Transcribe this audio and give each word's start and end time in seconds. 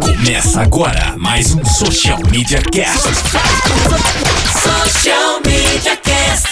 Começa 0.00 0.60
agora 0.60 1.16
mais 1.16 1.54
um 1.54 1.64
Social 1.64 2.18
Media 2.30 2.60
Cast. 2.60 3.08
Social 4.60 5.40
Media 5.46 5.96
Cast. 5.96 6.48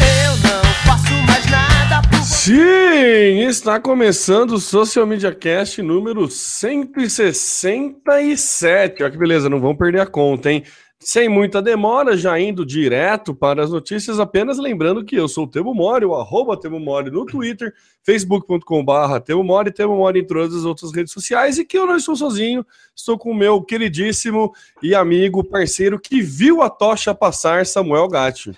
Eu 0.00 0.32
não 0.42 0.62
faço 0.84 1.12
mais 1.26 1.46
nada 1.50 2.02
por 2.08 2.20
Sim, 2.22 3.40
está 3.46 3.78
começando 3.78 4.52
o 4.52 4.58
Social 4.58 5.06
Media 5.06 5.32
Cast 5.34 5.80
número 5.80 6.28
167. 6.28 9.02
Olha 9.02 9.12
que 9.12 9.18
beleza, 9.18 9.48
não 9.48 9.60
vão 9.60 9.76
perder 9.76 10.00
a 10.00 10.06
conta, 10.06 10.50
hein? 10.50 10.64
Sem 11.00 11.28
muita 11.28 11.62
demora, 11.62 12.16
já 12.16 12.40
indo 12.40 12.66
direto 12.66 13.32
para 13.32 13.62
as 13.62 13.70
notícias, 13.70 14.18
apenas 14.18 14.58
lembrando 14.58 15.04
que 15.04 15.14
eu 15.14 15.28
sou 15.28 15.44
o 15.44 15.48
Temo 15.48 15.72
Mori, 15.72 16.04
o 16.04 16.14
arroba 16.14 16.58
Temo 16.58 16.80
Mori 16.80 17.08
no 17.08 17.24
Twitter, 17.24 17.72
facebook.com.br 18.02 19.20
Temo 19.24 19.44
Mori, 19.44 19.70
Temo 19.70 19.96
Mori 19.96 20.20
em 20.20 20.26
todas 20.26 20.56
as 20.56 20.64
outras 20.64 20.92
redes 20.92 21.12
sociais 21.12 21.56
e 21.56 21.64
que 21.64 21.78
eu 21.78 21.86
não 21.86 21.96
estou 21.96 22.16
sozinho, 22.16 22.66
estou 22.96 23.16
com 23.16 23.30
o 23.30 23.34
meu 23.34 23.62
queridíssimo 23.62 24.52
e 24.82 24.92
amigo, 24.92 25.44
parceiro 25.44 26.00
que 26.00 26.20
viu 26.20 26.62
a 26.62 26.68
tocha 26.68 27.14
passar, 27.14 27.64
Samuel 27.64 28.08
Gatti. 28.08 28.52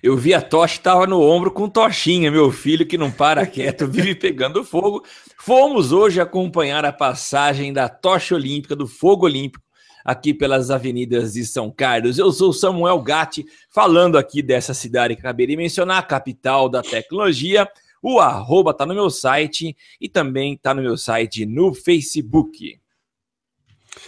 Eu 0.00 0.16
vi 0.16 0.34
a 0.34 0.40
tocha, 0.40 0.76
estava 0.76 1.08
no 1.08 1.20
ombro 1.20 1.50
com 1.50 1.68
tochinha, 1.68 2.30
meu 2.30 2.52
filho 2.52 2.86
que 2.86 2.96
não 2.96 3.10
para 3.10 3.46
quieto, 3.46 3.86
vive 3.88 4.14
pegando 4.14 4.64
fogo. 4.64 5.02
Fomos 5.38 5.90
hoje 5.90 6.20
acompanhar 6.20 6.84
a 6.84 6.92
passagem 6.92 7.72
da 7.72 7.88
tocha 7.88 8.36
olímpica, 8.36 8.76
do 8.76 8.86
fogo 8.86 9.26
olímpico, 9.26 9.64
aqui 10.04 10.34
pelas 10.34 10.70
avenidas 10.70 11.34
de 11.34 11.44
São 11.44 11.70
Carlos. 11.70 12.18
Eu 12.18 12.32
sou 12.32 12.52
Samuel 12.52 13.00
Gatti, 13.00 13.44
falando 13.70 14.18
aqui 14.18 14.42
dessa 14.42 14.74
cidade 14.74 15.14
que 15.14 15.20
acabei 15.20 15.46
de 15.46 15.56
mencionar, 15.56 15.98
a 15.98 16.02
capital 16.02 16.68
da 16.68 16.82
tecnologia. 16.82 17.68
O 18.02 18.18
arroba 18.18 18.74
tá 18.74 18.84
no 18.84 18.94
meu 18.94 19.10
site 19.10 19.76
e 20.00 20.08
também 20.08 20.56
tá 20.56 20.74
no 20.74 20.82
meu 20.82 20.96
site 20.96 21.46
no 21.46 21.72
Facebook. 21.72 22.80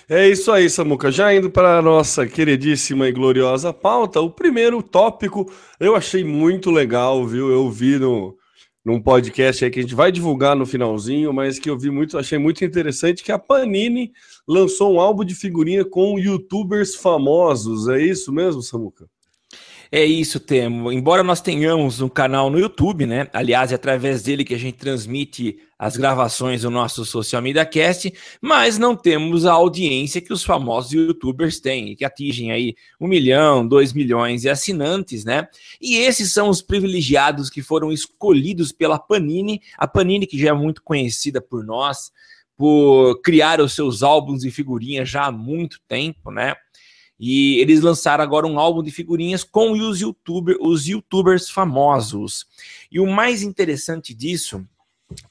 É 0.09 0.29
isso 0.29 0.51
aí, 0.51 0.69
Samuca. 0.69 1.11
Já 1.11 1.35
indo 1.35 1.51
para 1.51 1.79
a 1.79 1.83
nossa 1.83 2.27
queridíssima 2.27 3.09
e 3.09 3.13
gloriosa 3.13 3.73
pauta, 3.73 4.21
o 4.21 4.31
primeiro 4.31 4.83
tópico 4.83 5.51
eu 5.79 5.95
achei 5.95 6.25
muito 6.25 6.71
legal, 6.71 7.27
viu? 7.27 7.51
Eu 7.51 7.71
vi 7.71 7.99
no, 7.99 8.37
num 8.85 9.01
podcast 9.01 9.65
aí 9.65 9.71
que 9.71 9.79
a 9.79 9.83
gente 9.83 9.95
vai 9.95 10.11
divulgar 10.11 10.57
no 10.57 10.67
finalzinho, 10.67 11.33
mas 11.33 11.59
que 11.59 11.71
eu 11.71 11.79
vi 11.79 11.91
muito, 11.91 12.19
achei 12.19 12.39
muito 12.39 12.65
interessante, 12.65 13.23
que 13.23 13.33
a 13.33 13.39
Panini 13.39 14.13
lançou 14.47 14.95
um 14.95 15.01
álbum 15.01 15.25
de 15.25 15.35
figurinha 15.35 15.85
com 15.85 16.19
youtubers 16.19 16.95
famosos. 16.95 17.89
É 17.89 18.01
isso 18.01 18.33
mesmo, 18.33 18.63
Samuca? 18.63 19.09
É 19.97 20.05
isso, 20.05 20.41
Temo. 20.41 20.91
Embora 20.91 21.23
nós 21.23 21.41
tenhamos 21.41 22.01
um 22.01 22.09
canal 22.09 22.51
no 22.51 22.59
YouTube, 22.59 23.07
né? 23.07 23.29
Aliás, 23.33 23.71
é 23.71 23.77
através 23.77 24.25
dele 24.25 24.45
que 24.45 24.53
a 24.53 24.59
gente 24.59 24.77
transmite 24.77 25.57
as 25.79 25.97
gravações 25.97 26.63
do 26.63 26.71
nosso 26.71 27.05
Social 27.05 27.41
Media 27.41 27.65
Cast, 27.65 28.13
mas 28.41 28.77
não 28.77 28.97
temos 28.97 29.47
a 29.47 29.53
audiência 29.53 30.21
que 30.21 30.33
os 30.33 30.43
famosos 30.43 30.93
youtubers 30.93 31.61
têm, 31.61 31.95
que 31.95 32.05
atingem 32.05 32.51
aí 32.51 32.75
um 33.01 33.07
milhão, 33.07 33.65
dois 33.65 33.93
milhões 33.93 34.43
de 34.43 34.49
assinantes, 34.49 35.25
né? 35.25 35.47
E 35.81 35.97
esses 35.97 36.33
são 36.33 36.49
os 36.49 36.61
privilegiados 36.61 37.49
que 37.49 37.63
foram 37.63 37.93
escolhidos 37.93 38.73
pela 38.73 38.99
Panini, 38.99 39.63
a 39.79 39.87
Panini 39.87 40.27
que 40.27 40.39
já 40.39 40.49
é 40.49 40.53
muito 40.53 40.83
conhecida 40.83 41.41
por 41.41 41.65
nós, 41.65 42.11
por 42.57 43.21
criar 43.23 43.61
os 43.61 43.75
seus 43.75 44.03
álbuns 44.03 44.43
de 44.43 44.51
figurinhas 44.51 45.09
já 45.09 45.27
há 45.27 45.33
muito 45.33 45.81
tempo, 45.89 46.31
né? 46.31 46.55
E 47.19 47.59
eles 47.59 47.81
lançaram 47.81 48.23
agora 48.23 48.47
um 48.47 48.59
álbum 48.59 48.83
de 48.83 48.91
figurinhas 48.91 49.45
com 49.45 49.73
os, 49.73 50.01
YouTuber, 50.01 50.57
os 50.61 50.87
youtubers 50.87 51.49
famosos. 51.49 52.47
E 52.91 52.99
o 52.99 53.07
mais 53.07 53.43
interessante 53.43 54.13
disso 54.13 54.67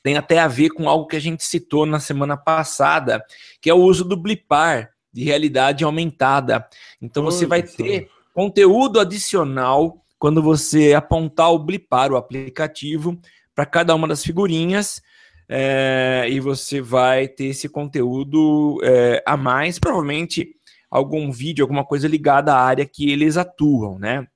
tem 0.01 0.15
até 0.15 0.39
a 0.39 0.47
ver 0.47 0.69
com 0.69 0.87
algo 0.87 1.07
que 1.07 1.15
a 1.15 1.21
gente 1.21 1.43
citou 1.43 1.85
na 1.85 1.99
semana 1.99 2.37
passada, 2.37 3.23
que 3.61 3.69
é 3.69 3.73
o 3.73 3.81
uso 3.81 4.05
do 4.05 4.15
blipar 4.15 4.91
de 5.11 5.23
realidade 5.23 5.83
aumentada. 5.83 6.67
Então 7.01 7.23
você 7.23 7.45
vai 7.45 7.61
ter 7.61 8.09
conteúdo 8.33 8.99
adicional 8.99 10.03
quando 10.17 10.41
você 10.41 10.93
apontar 10.93 11.51
o 11.51 11.59
blipar, 11.59 12.11
o 12.11 12.15
aplicativo, 12.15 13.19
para 13.53 13.65
cada 13.65 13.93
uma 13.93 14.07
das 14.07 14.23
figurinhas. 14.23 15.01
É, 15.47 16.25
e 16.29 16.39
você 16.39 16.81
vai 16.81 17.27
ter 17.27 17.45
esse 17.45 17.67
conteúdo 17.69 18.79
é, 18.83 19.23
a 19.25 19.35
mais, 19.35 19.79
provavelmente 19.79 20.55
algum 20.89 21.31
vídeo, 21.31 21.63
alguma 21.63 21.83
coisa 21.83 22.07
ligada 22.07 22.53
à 22.53 22.61
área 22.61 22.85
que 22.85 23.11
eles 23.11 23.35
atuam, 23.35 23.97
né? 23.97 24.27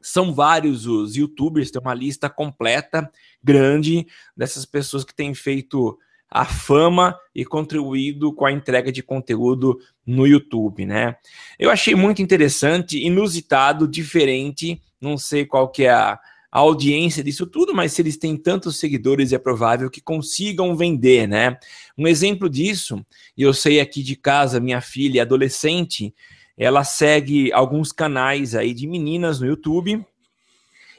São 0.00 0.34
vários 0.34 0.86
os 0.86 1.16
youtubers, 1.16 1.70
tem 1.70 1.80
uma 1.80 1.94
lista 1.94 2.28
completa, 2.28 3.10
grande, 3.42 4.06
dessas 4.36 4.66
pessoas 4.66 5.04
que 5.04 5.14
têm 5.14 5.32
feito 5.32 5.98
a 6.28 6.44
fama 6.44 7.16
e 7.34 7.44
contribuído 7.44 8.32
com 8.34 8.46
a 8.46 8.52
entrega 8.52 8.90
de 8.90 9.02
conteúdo 9.02 9.78
no 10.04 10.26
YouTube, 10.26 10.86
né? 10.86 11.16
Eu 11.58 11.70
achei 11.70 11.94
muito 11.94 12.22
interessante, 12.22 12.98
inusitado, 12.98 13.86
diferente, 13.86 14.80
não 15.00 15.18
sei 15.18 15.44
qual 15.44 15.68
que 15.68 15.84
é 15.84 15.90
a, 15.90 16.18
a 16.52 16.58
audiência 16.58 17.24
disso 17.24 17.46
tudo, 17.46 17.74
mas 17.74 17.92
se 17.94 18.02
eles 18.02 18.18
têm 18.18 18.36
tantos 18.36 18.76
seguidores, 18.76 19.32
é 19.32 19.38
provável 19.38 19.88
que 19.88 20.02
consigam 20.02 20.76
vender, 20.76 21.26
né? 21.26 21.58
Um 21.96 22.06
exemplo 22.06 22.46
disso, 22.46 23.02
e 23.34 23.42
eu 23.42 23.54
sei 23.54 23.80
aqui 23.80 24.02
de 24.02 24.14
casa, 24.14 24.60
minha 24.60 24.82
filha 24.82 25.22
adolescente, 25.22 26.14
ela 26.54 26.84
segue 26.84 27.50
alguns 27.54 27.90
canais 27.90 28.54
aí 28.54 28.74
de 28.74 28.86
meninas 28.86 29.40
no 29.40 29.46
YouTube. 29.46 30.04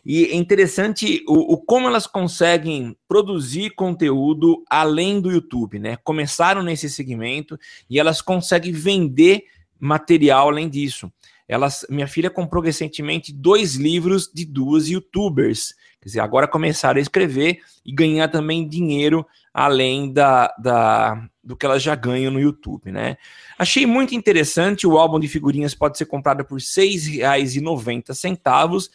E 0.04 0.26
é 0.26 0.36
interessante 0.36 1.24
o, 1.28 1.54
o 1.54 1.58
como 1.58 1.88
elas 1.88 2.08
conseguem 2.08 2.98
produzir 3.08 3.70
conteúdo 3.76 4.64
além 4.68 5.22
do 5.22 5.32
YouTube, 5.32 5.78
né? 5.78 5.98
Começaram 6.04 6.64
nesse 6.64 6.90
segmento 6.90 7.60
e 7.88 8.00
elas 8.00 8.24
conseguem 8.24 8.72
vender 8.72 9.44
material 9.80 10.50
além 10.50 10.68
disso. 10.68 11.12
Elas, 11.48 11.86
minha 11.90 12.08
filha 12.08 12.30
comprou 12.30 12.64
recentemente 12.64 13.34
dois 13.34 13.76
livros 13.76 14.30
de 14.34 14.46
duas 14.46 14.88
youtubers. 14.88 15.74
Quer 16.02 16.10
dizer, 16.10 16.20
agora 16.20 16.48
começaram 16.48 17.00
a 17.00 17.02
escrever 17.02 17.60
e 17.86 17.94
ganhar 17.94 18.28
também 18.28 18.68
dinheiro 18.68 19.26
além 19.54 20.12
da, 20.12 20.54
da, 20.58 21.30
do 21.44 21.56
que 21.56 21.66
elas 21.66 21.84
já 21.84 21.96
ganham 21.96 22.32
no 22.32 22.40
YouTube, 22.40 22.92
né? 22.92 23.18
Achei 23.58 23.86
muito 23.86 24.16
interessante. 24.16 24.88
O 24.88 24.98
álbum 24.98 25.20
de 25.20 25.28
figurinhas 25.28 25.76
pode 25.76 25.98
ser 25.98 26.06
comprado 26.06 26.44
por 26.44 26.60
R$ 26.60 26.64
6,90. 26.64 28.90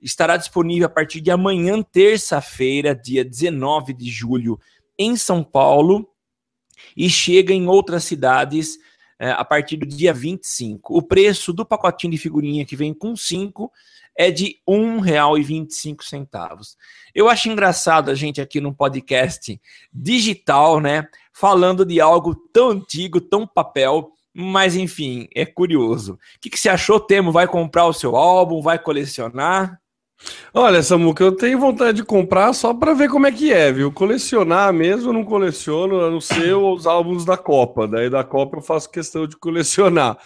Estará 0.00 0.36
disponível 0.36 0.86
a 0.86 0.90
partir 0.90 1.20
de 1.20 1.30
amanhã, 1.30 1.80
terça-feira, 1.82 2.94
dia 2.94 3.24
19 3.24 3.92
de 3.92 4.10
julho, 4.10 4.58
em 4.98 5.16
São 5.16 5.44
Paulo, 5.44 6.08
e 6.96 7.08
chega 7.08 7.54
em 7.54 7.68
outras 7.68 8.02
cidades 8.04 8.78
é, 9.18 9.30
a 9.30 9.44
partir 9.44 9.76
do 9.76 9.86
dia 9.86 10.12
25. 10.12 10.96
O 10.96 11.02
preço 11.02 11.52
do 11.52 11.64
pacotinho 11.64 12.10
de 12.10 12.18
figurinha 12.18 12.64
que 12.64 12.76
vem 12.76 12.94
com 12.94 13.16
5 13.16 13.70
é 14.16 14.30
de 14.30 14.58
R$ 14.68 14.74
1,25. 14.74 16.76
Eu 17.14 17.28
acho 17.28 17.48
engraçado 17.48 18.10
a 18.10 18.14
gente 18.14 18.40
aqui 18.40 18.60
no 18.60 18.74
podcast 18.74 19.60
digital, 19.92 20.80
né? 20.80 21.06
Falando 21.32 21.84
de 21.84 22.00
algo 22.00 22.34
tão 22.34 22.70
antigo, 22.70 23.20
tão 23.20 23.46
papel, 23.46 24.12
mas 24.34 24.76
enfim, 24.76 25.28
é 25.34 25.44
curioso. 25.44 26.14
O 26.14 26.18
que, 26.40 26.50
que 26.50 26.58
você 26.58 26.68
achou, 26.68 27.00
Temo? 27.00 27.32
Vai 27.32 27.46
comprar 27.46 27.86
o 27.86 27.92
seu 27.92 28.16
álbum? 28.16 28.62
Vai 28.62 28.78
colecionar? 28.78 29.80
Olha, 30.54 30.82
Samuca, 30.82 31.24
eu 31.24 31.32
tenho 31.32 31.58
vontade 31.58 31.96
de 31.98 32.04
comprar 32.04 32.52
só 32.52 32.74
para 32.74 32.92
ver 32.92 33.08
como 33.08 33.26
é 33.26 33.32
que 33.32 33.52
é, 33.52 33.72
viu? 33.72 33.90
Colecionar 33.90 34.72
mesmo, 34.72 35.08
eu 35.08 35.12
não 35.12 35.24
coleciono, 35.24 36.00
a 36.00 36.10
não 36.10 36.20
ser 36.20 36.54
os 36.54 36.86
álbuns 36.86 37.24
da 37.24 37.36
Copa. 37.36 37.88
Daí 37.88 38.10
da 38.10 38.22
Copa 38.22 38.58
eu 38.58 38.62
faço 38.62 38.90
questão 38.90 39.26
de 39.26 39.36
colecionar. 39.36 40.18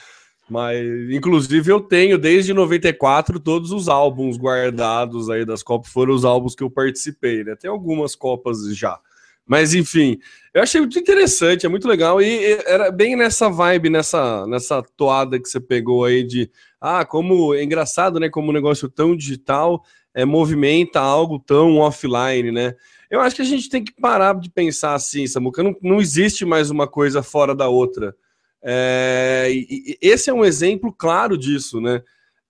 Mas, 0.48 0.84
inclusive, 1.10 1.70
eu 1.70 1.80
tenho 1.80 2.18
desde 2.18 2.52
94 2.52 3.40
todos 3.40 3.72
os 3.72 3.88
álbuns 3.88 4.36
guardados 4.36 5.28
aí 5.28 5.44
das 5.44 5.62
Copas, 5.62 5.92
foram 5.92 6.14
os 6.14 6.24
álbuns 6.24 6.54
que 6.54 6.62
eu 6.62 6.70
participei, 6.70 7.42
né? 7.42 7.56
Tem 7.56 7.70
algumas 7.70 8.14
Copas 8.14 8.58
já. 8.76 8.98
Mas, 9.46 9.74
enfim, 9.74 10.18
eu 10.52 10.62
achei 10.62 10.80
muito 10.80 10.98
interessante, 10.98 11.64
é 11.64 11.68
muito 11.68 11.86
legal. 11.86 12.20
E 12.20 12.58
era 12.66 12.90
bem 12.90 13.14
nessa 13.14 13.48
vibe, 13.48 13.88
nessa, 13.90 14.46
nessa 14.46 14.82
toada 14.96 15.38
que 15.40 15.48
você 15.48 15.60
pegou 15.60 16.04
aí 16.04 16.24
de. 16.24 16.50
Ah, 16.80 17.04
como 17.04 17.54
é 17.54 17.62
engraçado, 17.62 18.18
né? 18.18 18.28
Como 18.28 18.50
um 18.50 18.52
negócio 18.54 18.88
tão 18.88 19.16
digital 19.16 19.84
é, 20.14 20.24
movimenta 20.24 20.98
algo 21.00 21.38
tão 21.38 21.76
offline, 21.78 22.50
né? 22.50 22.74
Eu 23.08 23.20
acho 23.20 23.36
que 23.36 23.42
a 23.42 23.46
gente 23.46 23.68
tem 23.68 23.84
que 23.84 23.92
parar 23.92 24.34
de 24.34 24.50
pensar 24.50 24.94
assim, 24.94 25.26
Samuca. 25.26 25.62
Não, 25.62 25.76
não 25.80 26.00
existe 26.00 26.44
mais 26.44 26.70
uma 26.70 26.88
coisa 26.88 27.22
fora 27.22 27.54
da 27.54 27.68
outra. 27.68 28.14
É, 28.62 29.46
e- 29.50 29.92
e 29.92 29.98
esse 30.00 30.28
é 30.28 30.34
um 30.34 30.44
exemplo 30.44 30.92
claro 30.92 31.38
disso, 31.38 31.80
né? 31.80 32.02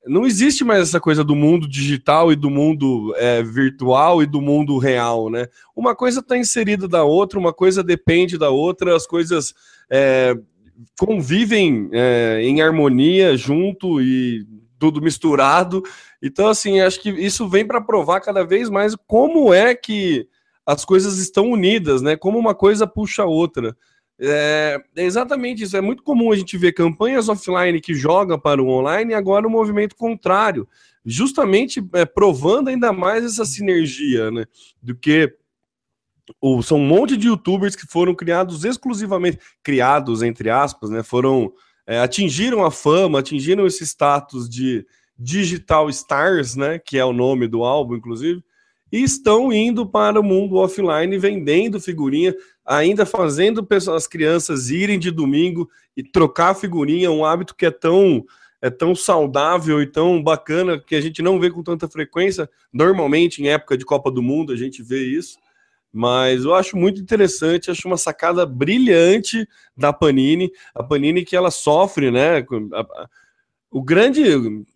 Não 0.07 0.27
existe 0.27 0.65
mais 0.65 0.83
essa 0.83 1.01
coisa 1.01 1.25
do 1.25 1.35
mundo 1.35 1.69
digital 1.69 2.33
e 2.33 2.37
do 2.37 2.49
mundo 2.49 3.15
é, 3.17 3.43
virtual 3.43 4.23
e 4.23 4.27
do 4.27 4.41
mundo 4.41 4.79
real, 4.79 5.29
né? 5.29 5.49
Uma 5.75 5.95
coisa 5.95 6.21
está 6.21 6.37
inserida 6.37 6.87
da 6.87 7.05
outra, 7.05 7.39
uma 7.39 7.53
coisa 7.53 7.83
depende 7.83 8.39
da 8.39 8.51
outra, 8.51 8.95
as 8.95 9.07
coisas 9.07 9.55
é, 9.91 10.35
convivem 10.99 11.89
é, 11.93 12.41
em 12.43 12.63
harmonia 12.63 13.37
junto 13.37 14.01
e 14.01 14.45
do 14.45 14.67
tudo 14.79 15.03
misturado. 15.03 15.83
Então, 16.23 16.49
assim, 16.49 16.81
acho 16.81 17.01
que 17.01 17.11
isso 17.11 17.49
vem 17.49 17.67
para 17.67 17.81
provar 17.81 18.21
cada 18.21 18.45
vez 18.45 18.69
mais 18.69 18.95
como 19.07 19.53
é 19.53 19.75
que 19.75 20.29
as 20.65 20.85
coisas 20.85 21.19
estão 21.19 21.51
unidas, 21.51 22.03
né? 22.03 22.17
Como 22.17 22.39
uma 22.39 22.55
coisa 22.55 22.87
puxa 22.87 23.23
a 23.23 23.27
outra. 23.27 23.77
É, 24.19 24.83
é, 24.97 25.05
exatamente 25.05 25.63
isso. 25.63 25.77
É 25.77 25.81
muito 25.81 26.03
comum 26.03 26.33
a 26.33 26.37
gente 26.37 26.57
ver 26.57 26.73
campanhas 26.73 27.29
offline 27.29 27.81
que 27.81 27.95
jogam 27.95 28.39
para 28.39 28.63
o 28.63 28.69
online 28.69 29.13
e 29.13 29.15
agora 29.15 29.47
o 29.47 29.49
um 29.49 29.53
movimento 29.53 29.95
contrário, 29.95 30.67
justamente 31.05 31.87
é, 31.93 32.05
provando 32.05 32.69
ainda 32.69 32.93
mais 32.93 33.25
essa 33.25 33.45
sinergia, 33.45 34.31
né? 34.31 34.45
Do 34.83 34.95
que 34.95 35.35
são 36.65 36.79
um 36.79 36.87
monte 36.87 37.17
de 37.17 37.29
youtubers 37.29 37.77
que 37.77 37.87
foram 37.87 38.15
criados 38.15 38.65
exclusivamente, 38.65 39.39
criados 39.63 40.23
entre 40.23 40.51
aspas, 40.51 40.91
né? 40.91 41.03
Foram 41.03 41.53
é, 41.87 42.01
atingiram 42.01 42.65
a 42.65 42.71
fama, 42.71 43.21
atingiram 43.21 43.67
esse 43.67 43.85
status 43.85 44.49
de 44.49 44.85
digital 45.19 45.89
stars, 45.91 46.57
né? 46.57 46.79
Que 46.79 46.99
é 46.99 47.05
o 47.05 47.13
nome 47.13 47.47
do 47.47 47.65
álbum, 47.65 47.97
inclusive 47.97 48.43
e 48.91 49.03
estão 49.03 49.53
indo 49.53 49.87
para 49.87 50.21
o 50.21 50.23
mundo 50.23 50.57
offline 50.57 51.19
vendendo 51.19 51.81
figurinha, 51.81 52.35
ainda 52.67 53.07
fazendo 53.07 53.67
as 53.95 54.07
crianças 54.07 54.71
irem 54.71 54.99
de 54.99 55.11
domingo 55.11 55.71
e 55.97 56.03
trocar 56.03 56.55
figurinha, 56.55 57.11
um 57.11 57.25
hábito 57.25 57.55
que 57.55 57.67
é 57.67 57.71
tão 57.71 58.25
é 58.61 58.71
tão 58.71 58.95
saudável 58.95 59.83
e 59.83 59.87
tão 59.87 60.21
bacana 60.21 60.81
que 60.81 60.97
a 60.97 61.01
gente 61.01 61.23
não 61.23 61.39
vê 61.39 61.51
com 61.51 61.63
tanta 61.63 61.87
frequência. 61.87 62.49
Normalmente 62.73 63.43
em 63.43 63.49
época 63.49 63.77
de 63.77 63.85
Copa 63.85 64.11
do 64.11 64.23
Mundo 64.23 64.53
a 64.53 64.57
gente 64.57 64.83
vê 64.83 65.05
isso, 65.05 65.39
mas 65.93 66.45
eu 66.45 66.55
acho 66.55 66.77
muito 66.77 67.01
interessante, 67.01 67.71
acho 67.71 67.87
uma 67.87 67.99
sacada 67.99 68.45
brilhante 68.47 69.47
da 69.77 69.93
Panini, 69.93 70.51
a 70.75 70.83
Panini 70.83 71.25
que 71.25 71.37
ela 71.37 71.51
sofre, 71.51 72.11
né? 72.11 72.45
o 73.71 73.83
grande 73.83 74.23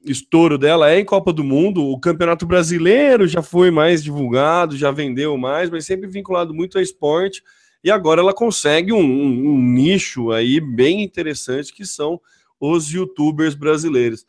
estouro 0.04 0.58
dela 0.58 0.90
é 0.90 1.00
em 1.00 1.04
Copa 1.04 1.32
do 1.32 1.42
Mundo. 1.42 1.82
O 1.84 1.98
Campeonato 1.98 2.44
Brasileiro 2.44 3.26
já 3.26 3.40
foi 3.40 3.70
mais 3.70 4.04
divulgado, 4.04 4.76
já 4.76 4.90
vendeu 4.90 5.36
mais, 5.38 5.70
mas 5.70 5.86
sempre 5.86 6.06
vinculado 6.06 6.52
muito 6.52 6.78
a 6.78 6.82
esporte. 6.82 7.42
E 7.82 7.90
agora 7.90 8.20
ela 8.20 8.34
consegue 8.34 8.92
um, 8.92 9.00
um, 9.00 9.50
um 9.50 9.62
nicho 9.62 10.30
aí 10.32 10.60
bem 10.60 11.02
interessante 11.02 11.72
que 11.72 11.86
são 11.86 12.20
os 12.60 12.90
youtubers 12.90 13.54
brasileiros. 13.54 14.24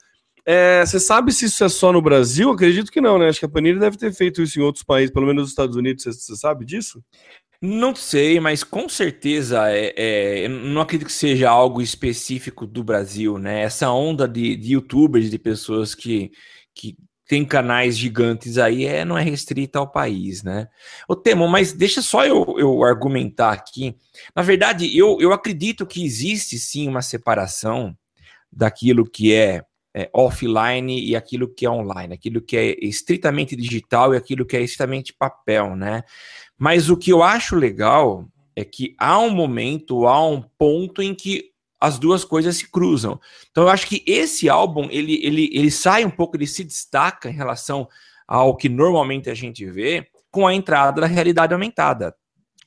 É, 0.46 0.84
você 0.86 1.00
sabe 1.00 1.32
se 1.32 1.46
isso 1.46 1.64
é 1.64 1.70
só 1.70 1.92
no 1.92 2.02
Brasil? 2.02 2.50
Acredito 2.50 2.92
que 2.92 3.02
não, 3.02 3.20
né? 3.20 3.28
Acho 3.28 3.40
que 3.40 3.46
a 3.46 3.50
Panini 3.50 3.80
deve 3.80 3.98
ter 3.98 4.12
feito 4.14 4.42
isso 4.42 4.60
em 4.60 4.64
outros 4.64 4.84
países, 4.84 5.12
pelo 5.12 5.28
menos 5.28 5.44
nos 5.44 5.50
Estados 5.52 5.76
Unidos. 5.76 6.04
Você, 6.04 6.14
você 6.14 6.36
sabe 6.36 6.66
disso? 6.66 7.04
Não 7.62 7.94
sei, 7.94 8.40
mas 8.40 8.64
com 8.64 8.90
certeza 8.90 9.70
é, 9.70 9.94
é, 9.96 10.48
não 10.48 10.82
acredito 10.82 11.08
que 11.08 11.14
seja 11.14 11.48
algo 11.48 11.80
específico 11.80 12.66
do 12.66 12.84
Brasil, 12.84 13.38
né? 13.38 13.62
Essa 13.62 13.92
onda 13.92 14.28
de, 14.28 14.56
de 14.56 14.74
youtubers, 14.74 15.30
de 15.30 15.38
pessoas 15.38 15.94
que, 15.94 16.32
que 16.74 16.98
tem 17.32 17.46
canais 17.46 17.98
gigantes 17.98 18.58
aí, 18.58 18.86
é, 18.86 19.06
não 19.06 19.18
é 19.18 19.24
restrita 19.24 19.80
ao 19.80 19.90
país, 19.90 20.44
né? 20.44 20.68
O 21.08 21.16
Temo, 21.16 21.48
mas 21.48 21.72
deixa 21.72 22.02
só 22.02 22.26
eu, 22.26 22.56
eu 22.58 22.84
argumentar 22.84 23.54
aqui. 23.54 23.96
Na 24.36 24.42
verdade, 24.42 24.98
eu, 24.98 25.18
eu 25.22 25.32
acredito 25.32 25.86
que 25.86 26.04
existe 26.04 26.60
sim 26.60 26.90
uma 26.90 27.02
separação 27.02 27.96
daquilo 28.52 29.10
que 29.10 29.34
é, 29.34 29.64
é 29.96 30.10
offline 30.14 31.02
e 31.02 31.16
aquilo 31.16 31.48
que 31.48 31.66
é 31.66 31.70
online, 31.70 32.14
aquilo 32.14 32.42
que 32.42 32.58
é 32.58 32.76
estritamente 32.86 33.56
digital 33.56 34.14
e 34.14 34.18
aquilo 34.18 34.46
que 34.46 34.58
é 34.58 34.62
estritamente 34.62 35.14
papel, 35.18 35.74
né? 35.74 36.04
Mas 36.58 36.90
o 36.90 36.98
que 36.98 37.14
eu 37.14 37.24
acho 37.24 37.56
legal 37.56 38.28
é 38.58 38.66
que 38.66 38.94
há 39.00 39.18
um 39.18 39.30
momento, 39.30 40.06
há 40.06 40.28
um 40.28 40.42
ponto 40.42 41.02
em 41.02 41.16
que 41.16 41.51
as 41.82 41.98
duas 41.98 42.24
coisas 42.24 42.56
se 42.56 42.70
cruzam. 42.70 43.20
Então 43.50 43.64
eu 43.64 43.70
acho 43.70 43.88
que 43.88 44.04
esse 44.06 44.48
álbum, 44.48 44.88
ele, 44.92 45.20
ele, 45.26 45.50
ele 45.52 45.72
sai 45.72 46.06
um 46.06 46.12
pouco, 46.12 46.38
ele 46.38 46.46
se 46.46 46.64
destaca 46.64 47.28
em 47.28 47.34
relação 47.34 47.90
ao 48.28 48.56
que 48.56 48.70
normalmente 48.70 49.30
a 49.30 49.34
gente 49.34 49.66
vê 49.66 50.08
com 50.30 50.46
a 50.46 50.54
entrada 50.54 51.02
da 51.02 51.08
realidade 51.08 51.54
aumentada. 51.54 52.16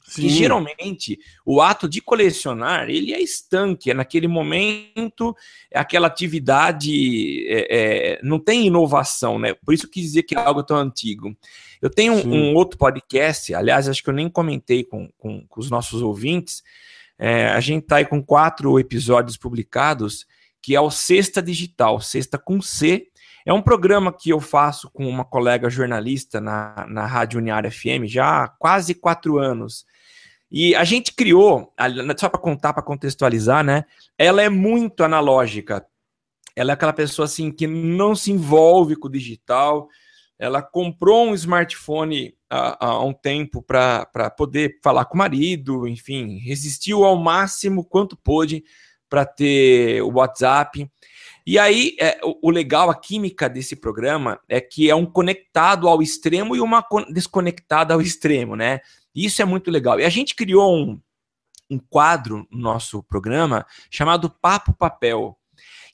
Sim. 0.06 0.28
geralmente 0.28 1.18
o 1.46 1.62
ato 1.62 1.88
de 1.88 2.02
colecionar 2.02 2.90
ele 2.90 3.14
é 3.14 3.22
estanque, 3.22 3.90
é 3.90 3.94
naquele 3.94 4.28
momento, 4.28 5.34
é 5.70 5.78
aquela 5.78 6.08
atividade, 6.08 7.46
é, 7.48 7.66
é, 7.70 8.20
não 8.22 8.38
tem 8.38 8.66
inovação, 8.66 9.38
né? 9.38 9.54
Por 9.54 9.72
isso 9.72 9.88
que 9.88 10.02
dizer 10.02 10.24
que 10.24 10.34
é 10.34 10.38
algo 10.38 10.62
tão 10.62 10.76
antigo. 10.76 11.34
Eu 11.80 11.88
tenho 11.88 12.12
um, 12.12 12.50
um, 12.50 12.54
outro 12.54 12.78
podcast, 12.78 13.54
aliás, 13.54 13.88
acho 13.88 14.02
que 14.02 14.10
eu 14.10 14.14
nem 14.14 14.28
comentei 14.28 14.84
com, 14.84 15.08
com, 15.16 15.46
com 15.46 15.60
os 15.60 15.70
nossos 15.70 16.02
ouvintes. 16.02 16.62
É, 17.18 17.48
a 17.48 17.60
gente 17.60 17.84
está 17.84 17.96
aí 17.96 18.04
com 18.04 18.22
quatro 18.22 18.78
episódios 18.78 19.36
publicados, 19.36 20.26
que 20.60 20.74
é 20.74 20.80
o 20.80 20.90
Sexta 20.90 21.42
Digital, 21.42 22.00
Sexta 22.00 22.38
com 22.38 22.60
C. 22.60 23.06
É 23.46 23.52
um 23.52 23.62
programa 23.62 24.12
que 24.12 24.30
eu 24.30 24.40
faço 24.40 24.90
com 24.90 25.06
uma 25.06 25.24
colega 25.24 25.68
jornalista 25.68 26.40
na, 26.40 26.86
na 26.88 27.06
Rádio 27.06 27.38
Uniária 27.38 27.70
FM 27.70 28.06
já 28.06 28.44
há 28.44 28.48
quase 28.48 28.94
quatro 28.94 29.38
anos. 29.38 29.84
E 30.50 30.74
a 30.74 30.84
gente 30.84 31.12
criou, 31.12 31.72
só 32.16 32.28
para 32.28 32.40
contar, 32.40 32.72
para 32.72 32.82
contextualizar, 32.82 33.64
né? 33.64 33.84
Ela 34.16 34.42
é 34.42 34.48
muito 34.48 35.02
analógica. 35.02 35.84
Ela 36.56 36.72
é 36.72 36.74
aquela 36.74 36.92
pessoa 36.92 37.26
assim 37.26 37.50
que 37.50 37.66
não 37.66 38.14
se 38.14 38.30
envolve 38.30 38.96
com 38.96 39.08
o 39.08 39.10
digital, 39.10 39.88
ela 40.38 40.62
comprou 40.62 41.26
um 41.26 41.34
smartphone 41.34 42.34
há, 42.54 42.86
há 42.86 43.04
um 43.04 43.12
tempo 43.12 43.60
para 43.60 44.30
poder 44.36 44.78
falar 44.82 45.04
com 45.06 45.14
o 45.14 45.18
marido, 45.18 45.88
enfim, 45.88 46.38
resistiu 46.38 47.04
ao 47.04 47.16
máximo 47.16 47.84
quanto 47.84 48.16
pôde 48.16 48.64
para 49.08 49.26
ter 49.26 50.02
o 50.02 50.14
WhatsApp. 50.14 50.88
E 51.46 51.58
aí, 51.58 51.96
é, 52.00 52.20
o, 52.22 52.48
o, 52.48 52.50
legal, 52.50 52.88
a 52.88 52.94
química 52.94 53.48
desse 53.48 53.76
programa 53.76 54.40
é 54.48 54.60
que 54.60 54.88
é 54.88 54.94
um 54.94 55.04
conectado 55.04 55.88
ao 55.88 56.00
extremo 56.00 56.56
e 56.56 56.60
uma 56.60 56.84
desconectada 57.10 57.92
ao 57.92 58.00
extremo, 58.00 58.56
né? 58.56 58.80
Isso 59.14 59.42
é 59.42 59.44
muito 59.44 59.70
legal. 59.70 60.00
E 60.00 60.04
a 60.04 60.08
gente 60.08 60.34
criou 60.34 60.74
um, 60.74 61.00
um 61.70 61.78
quadro 61.78 62.46
no 62.50 62.60
nosso 62.60 63.02
programa 63.02 63.66
chamado 63.90 64.30
Papo 64.30 64.72
Papel. 64.72 65.36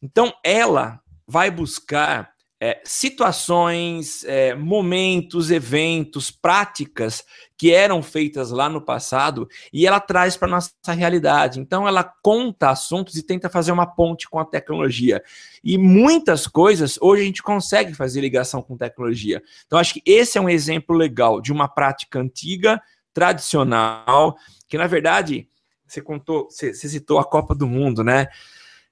Então, 0.00 0.32
ela 0.44 1.00
vai 1.26 1.50
buscar 1.50 2.32
é, 2.62 2.78
situações, 2.84 4.22
é, 4.24 4.54
momentos, 4.54 5.50
eventos, 5.50 6.30
práticas 6.30 7.24
que 7.56 7.72
eram 7.72 8.02
feitas 8.02 8.50
lá 8.50 8.68
no 8.68 8.82
passado 8.82 9.48
e 9.72 9.86
ela 9.86 9.98
traz 9.98 10.36
para 10.36 10.48
nossa 10.48 10.72
realidade. 10.88 11.58
Então 11.58 11.88
ela 11.88 12.04
conta 12.04 12.68
assuntos 12.68 13.16
e 13.16 13.22
tenta 13.22 13.48
fazer 13.48 13.72
uma 13.72 13.86
ponte 13.86 14.28
com 14.28 14.38
a 14.38 14.44
tecnologia. 14.44 15.22
E 15.64 15.78
muitas 15.78 16.46
coisas 16.46 16.98
hoje 17.00 17.22
a 17.22 17.24
gente 17.24 17.42
consegue 17.42 17.94
fazer 17.94 18.20
ligação 18.20 18.60
com 18.60 18.76
tecnologia. 18.76 19.42
Então 19.66 19.78
acho 19.78 19.94
que 19.94 20.02
esse 20.04 20.36
é 20.36 20.40
um 20.40 20.48
exemplo 20.48 20.94
legal 20.94 21.40
de 21.40 21.52
uma 21.52 21.66
prática 21.66 22.20
antiga, 22.20 22.80
tradicional, 23.14 24.36
que 24.68 24.76
na 24.76 24.86
verdade 24.86 25.48
você 25.86 26.00
contou, 26.00 26.48
você, 26.48 26.72
citou 26.74 27.18
a 27.18 27.24
Copa 27.24 27.54
do 27.54 27.66
Mundo, 27.66 28.04
né? 28.04 28.28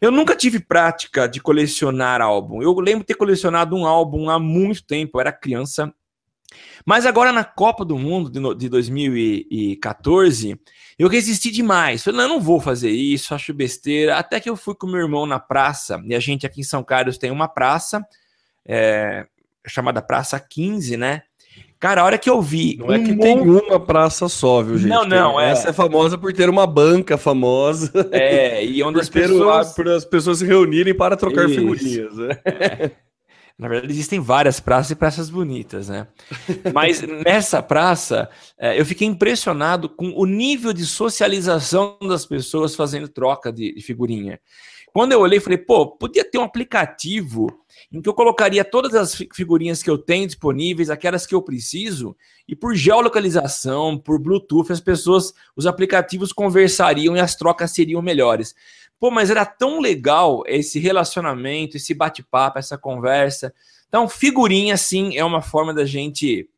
Eu 0.01 0.11
nunca 0.13 0.37
tive 0.37 0.61
prática 0.61 1.29
de 1.29 1.41
colecionar 1.41 2.21
álbum. 2.21 2.63
Eu 2.63 2.73
lembro 2.79 3.05
ter 3.05 3.15
colecionado 3.15 3.75
um 3.75 3.85
álbum 3.85 4.31
há 4.31 4.39
muito 4.39 4.85
tempo, 4.85 5.17
eu 5.17 5.21
era 5.21 5.33
criança. 5.33 5.93
Mas 6.87 7.05
agora 7.05 7.33
na 7.33 7.45
Copa 7.45 7.85
do 7.85 7.99
Mundo 7.99 8.55
de 8.55 8.69
2014, 8.69 10.59
eu 10.99 11.09
resisti 11.09 11.51
demais. 11.51 12.03
Falei, 12.03 12.19
não, 12.19 12.25
eu 12.25 12.29
não 12.31 12.41
vou 12.41 12.61
fazer 12.61 12.91
isso, 12.91 13.35
acho 13.35 13.53
besteira. 13.53 14.17
Até 14.17 14.41
que 14.41 14.49
eu 14.49 14.57
fui 14.57 14.75
com 14.75 14.87
meu 14.87 15.01
irmão 15.01 15.27
na 15.27 15.39
praça, 15.39 16.01
e 16.05 16.15
a 16.15 16.21
gente 16.21 16.47
aqui 16.47 16.61
em 16.61 16.65
São 16.65 16.83
Carlos 16.83 17.19
tem 17.19 17.31
uma 17.31 17.49
praça, 17.49 18.03
é, 18.65 19.27
chamada 19.67 20.01
Praça 20.01 20.39
15, 20.41 20.97
né? 20.97 21.23
Cara, 21.81 22.01
a 22.01 22.05
hora 22.05 22.19
que 22.19 22.29
eu 22.29 22.43
vi. 22.43 22.77
Não 22.77 22.89
um 22.89 22.93
é 22.93 22.99
que 22.99 23.13
monte... 23.13 23.23
tem 23.23 23.41
uma 23.41 23.79
praça 23.79 24.29
só, 24.29 24.63
viu, 24.63 24.79
gente? 24.79 24.91
Não, 24.91 25.05
não. 25.05 25.41
é... 25.41 25.51
Essa 25.51 25.71
é 25.71 25.73
famosa 25.73 26.19
por 26.19 26.33
ter 26.33 26.51
uma 26.51 26.67
banca 26.67 27.17
famosa. 27.17 27.93
É, 28.11 28.65
e 28.65 28.83
onde 28.85 29.01
as 29.01 29.09
pessoas. 29.09 29.75
Por 29.75 29.89
as 29.89 30.05
pessoas 30.05 30.39
se 30.39 30.47
reunirem 30.47 30.95
para 30.95 31.17
trocar 31.17 31.49
Isso. 31.49 31.55
figurinhas. 31.55 32.17
Né? 32.17 32.39
É. 32.45 32.91
Na 33.57 33.67
verdade, 33.67 33.93
existem 33.93 34.21
várias 34.21 34.61
praças 34.61 34.93
e 34.93 34.97
praças 34.97 35.29
bonitas, 35.31 35.89
né? 35.89 36.07
Mas 36.73 37.03
nessa 37.03 37.61
praça, 37.61 38.29
é, 38.57 38.79
eu 38.81 38.87
fiquei 38.87 39.07
impressionado 39.07 39.89
com 39.89 40.13
o 40.17 40.27
nível 40.27 40.73
de 40.73 40.87
socialização 40.87 41.97
das 42.09 42.25
pessoas 42.25 42.77
fazendo 42.77 43.09
troca 43.09 43.53
de, 43.53 43.75
de 43.75 43.83
figurinha. 43.83 44.39
Quando 44.93 45.13
eu 45.13 45.21
olhei, 45.21 45.41
falei, 45.41 45.59
pô, 45.59 45.87
podia 45.87 46.25
ter 46.25 46.39
um 46.39 46.45
aplicativo 46.45 47.47
em 47.91 48.03
que 48.03 48.09
eu 48.09 48.15
colocaria 48.15 48.65
todas 48.65 48.95
as 48.95 49.15
figurinhas 49.15 49.83
que 49.83 49.89
eu 49.89 49.97
tenho 49.97 50.27
disponíveis, 50.27 50.91
aquelas 50.91 51.27
que 51.27 51.35
eu 51.35 51.43
preciso, 51.43 52.17
e 52.47 52.55
por 52.55 52.75
geolocalização, 52.75 53.97
por 53.97 54.19
Bluetooth, 54.19 54.73
as 54.73 54.81
pessoas, 54.81 55.33
os 55.57 55.67
aplicativos 55.67 56.33
conversariam 56.33 57.17
e 57.17 57.21
as 57.21 57.35
trocas 57.35 57.71
seriam 57.71 58.03
melhores. 58.03 58.55
Pô, 58.99 59.11
mas 59.11 59.31
era 59.31 59.47
tão 59.47 59.81
legal 59.81 60.43
esse 60.47 60.79
relacionamento, 60.79 61.77
esse 61.77 61.95
bate-papo, 61.95 62.59
essa 62.59 62.77
conversa. 62.77 63.55
Então, 63.89 64.09
figurinha, 64.09 64.77
sim, 64.77 65.17
é 65.17 65.25
uma 65.25 65.41
forma 65.41 65.73
da 65.73 65.85
gente 65.85 66.49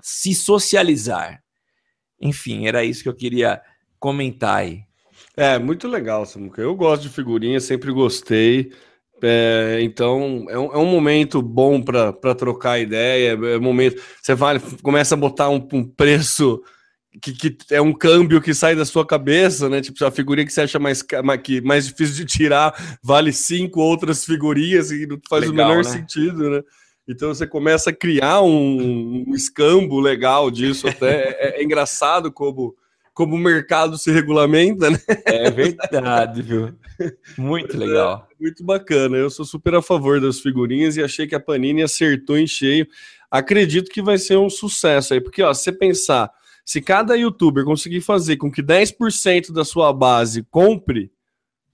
se 0.00 0.34
socializar. 0.34 1.42
Enfim, 2.20 2.66
era 2.66 2.84
isso 2.84 3.02
que 3.02 3.08
eu 3.08 3.14
queria 3.14 3.60
comentar 3.98 4.56
aí. 4.58 4.84
É, 5.40 5.58
muito 5.58 5.88
legal, 5.88 6.26
Samuca. 6.26 6.60
Eu 6.60 6.76
gosto 6.76 7.00
de 7.00 7.08
figurinha, 7.08 7.58
sempre 7.60 7.90
gostei. 7.90 8.70
É, 9.22 9.78
então 9.80 10.44
é 10.50 10.58
um, 10.58 10.74
é 10.74 10.76
um, 10.76 10.84
momento 10.84 11.40
bom 11.40 11.80
para 11.80 12.34
trocar 12.34 12.78
ideia. 12.78 13.30
É 13.32 13.56
um 13.56 13.62
momento 13.62 14.02
você 14.20 14.34
vai 14.34 14.60
começa 14.82 15.14
a 15.14 15.18
botar 15.18 15.48
um, 15.48 15.66
um 15.72 15.82
preço 15.82 16.62
que, 17.22 17.32
que, 17.32 17.56
é 17.74 17.80
um 17.80 17.94
câmbio 17.94 18.42
que 18.42 18.52
sai 18.52 18.76
da 18.76 18.84
sua 18.84 19.06
cabeça, 19.06 19.66
né? 19.70 19.80
Tipo, 19.80 20.04
a 20.04 20.10
figurinha 20.10 20.46
que 20.46 20.52
você 20.52 20.60
acha 20.60 20.78
mais, 20.78 21.02
que, 21.42 21.62
mais 21.62 21.86
difícil 21.86 22.16
de 22.16 22.26
tirar 22.26 22.98
vale 23.02 23.32
cinco 23.32 23.80
outras 23.80 24.26
figurinhas 24.26 24.90
e 24.90 25.06
não 25.06 25.18
faz 25.26 25.48
legal, 25.48 25.64
o 25.64 25.68
menor 25.70 25.84
né? 25.84 25.90
sentido, 25.90 26.50
né? 26.50 26.62
Então 27.08 27.32
você 27.32 27.46
começa 27.46 27.88
a 27.88 27.94
criar 27.94 28.42
um, 28.42 29.24
um 29.26 29.34
escambo 29.34 30.00
legal 30.00 30.50
disso, 30.50 30.86
até 30.86 31.30
é, 31.30 31.60
é, 31.60 31.64
engraçado 31.64 32.30
como, 32.30 32.76
como 33.20 33.36
o 33.36 33.38
mercado 33.38 33.98
se 33.98 34.10
regulamenta, 34.10 34.88
né? 34.88 34.98
É 35.26 35.50
verdade, 35.50 36.40
viu? 36.40 36.74
Muito 37.36 37.76
legal. 37.76 38.26
É, 38.30 38.42
muito 38.42 38.64
bacana. 38.64 39.14
Eu 39.14 39.28
sou 39.28 39.44
super 39.44 39.74
a 39.74 39.82
favor 39.82 40.18
das 40.22 40.40
figurinhas 40.40 40.96
e 40.96 41.02
achei 41.02 41.26
que 41.26 41.34
a 41.34 41.40
Panini 41.40 41.82
acertou 41.82 42.38
em 42.38 42.46
cheio. 42.46 42.86
Acredito 43.30 43.90
que 43.90 44.00
vai 44.00 44.16
ser 44.16 44.38
um 44.38 44.48
sucesso 44.48 45.12
aí, 45.12 45.20
porque 45.20 45.42
ó, 45.42 45.52
se 45.52 45.64
você 45.64 45.72
pensar 45.72 46.30
se 46.64 46.80
cada 46.80 47.14
youtuber 47.14 47.62
conseguir 47.62 48.00
fazer 48.00 48.38
com 48.38 48.50
que 48.50 48.62
10% 48.62 49.52
da 49.52 49.66
sua 49.66 49.92
base 49.92 50.42
compre, 50.44 51.12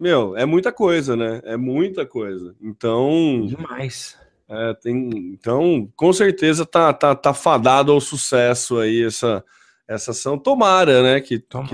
meu, 0.01 0.37
é 0.37 0.45
muita 0.45 0.73
coisa, 0.73 1.15
né? 1.15 1.41
É 1.45 1.57
muita 1.57 2.05
coisa. 2.05 2.57
Então. 2.61 3.47
Demais. 3.47 4.19
É, 4.49 4.75
tem, 4.75 5.11
então, 5.33 5.89
com 5.95 6.13
certeza 6.13 6.67
tá, 6.67 6.93
tá, 6.93 7.15
tá 7.15 7.33
fadado 7.33 7.93
ao 7.93 8.01
sucesso 8.01 8.79
aí 8.79 9.05
essa, 9.05 9.45
essa 9.89 10.11
ação. 10.11 10.39
Tomara, 10.39 11.03
né? 11.03 11.21
Que, 11.21 11.39
Tomara. 11.39 11.69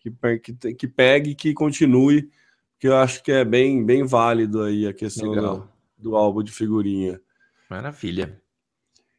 que, 0.00 0.10
que, 0.42 0.74
que, 0.74 0.88
pegue 0.88 1.30
e 1.30 1.34
que 1.34 1.52
continue, 1.54 2.30
que 2.78 2.88
eu 2.88 2.96
acho 2.96 3.22
que 3.22 3.32
é 3.32 3.44
bem, 3.44 3.84
bem 3.84 4.04
válido 4.04 4.62
aí 4.62 4.86
a 4.86 4.92
questão 4.92 5.32
do, 5.32 5.68
do 5.98 6.16
álbum 6.16 6.42
de 6.42 6.52
figurinha. 6.52 7.20
Maravilha. 7.68 8.40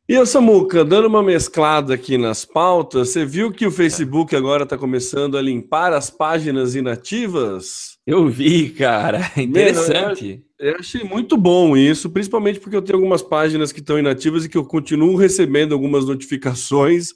E 0.10 0.18
o 0.18 0.26
Samuca, 0.26 0.86
dando 0.86 1.10
uma 1.10 1.22
mesclada 1.22 1.94
aqui 1.94 2.18
nas 2.18 2.46
pautas, 2.46 3.10
você 3.10 3.26
viu 3.26 3.52
que 3.52 3.68
o 3.68 3.72
Facebook 3.72 4.34
agora 4.34 4.64
está 4.64 4.78
começando 4.78 5.38
a 5.38 5.42
limpar 5.42 5.92
as 5.92 6.10
páginas 6.10 6.76
inativas? 6.76 7.98
Eu 8.08 8.30
vi, 8.30 8.70
cara. 8.70 9.30
Interessante. 9.36 10.42
Eu, 10.58 10.70
eu 10.70 10.80
achei 10.80 11.04
muito 11.04 11.36
bom 11.36 11.76
isso, 11.76 12.10
principalmente 12.10 12.58
porque 12.58 12.78
eu 12.78 12.82
tenho 12.82 13.00
algumas 13.00 13.22
páginas 13.22 13.74
que 13.74 13.82
estão 13.82 14.00
inativas 14.00 14.46
e 14.46 14.50
que 14.50 14.58
eu 14.58 14.64
continuo 14.64 15.18
recebendo 15.18 15.74
algumas 15.74 16.06
notificações, 16.06 17.14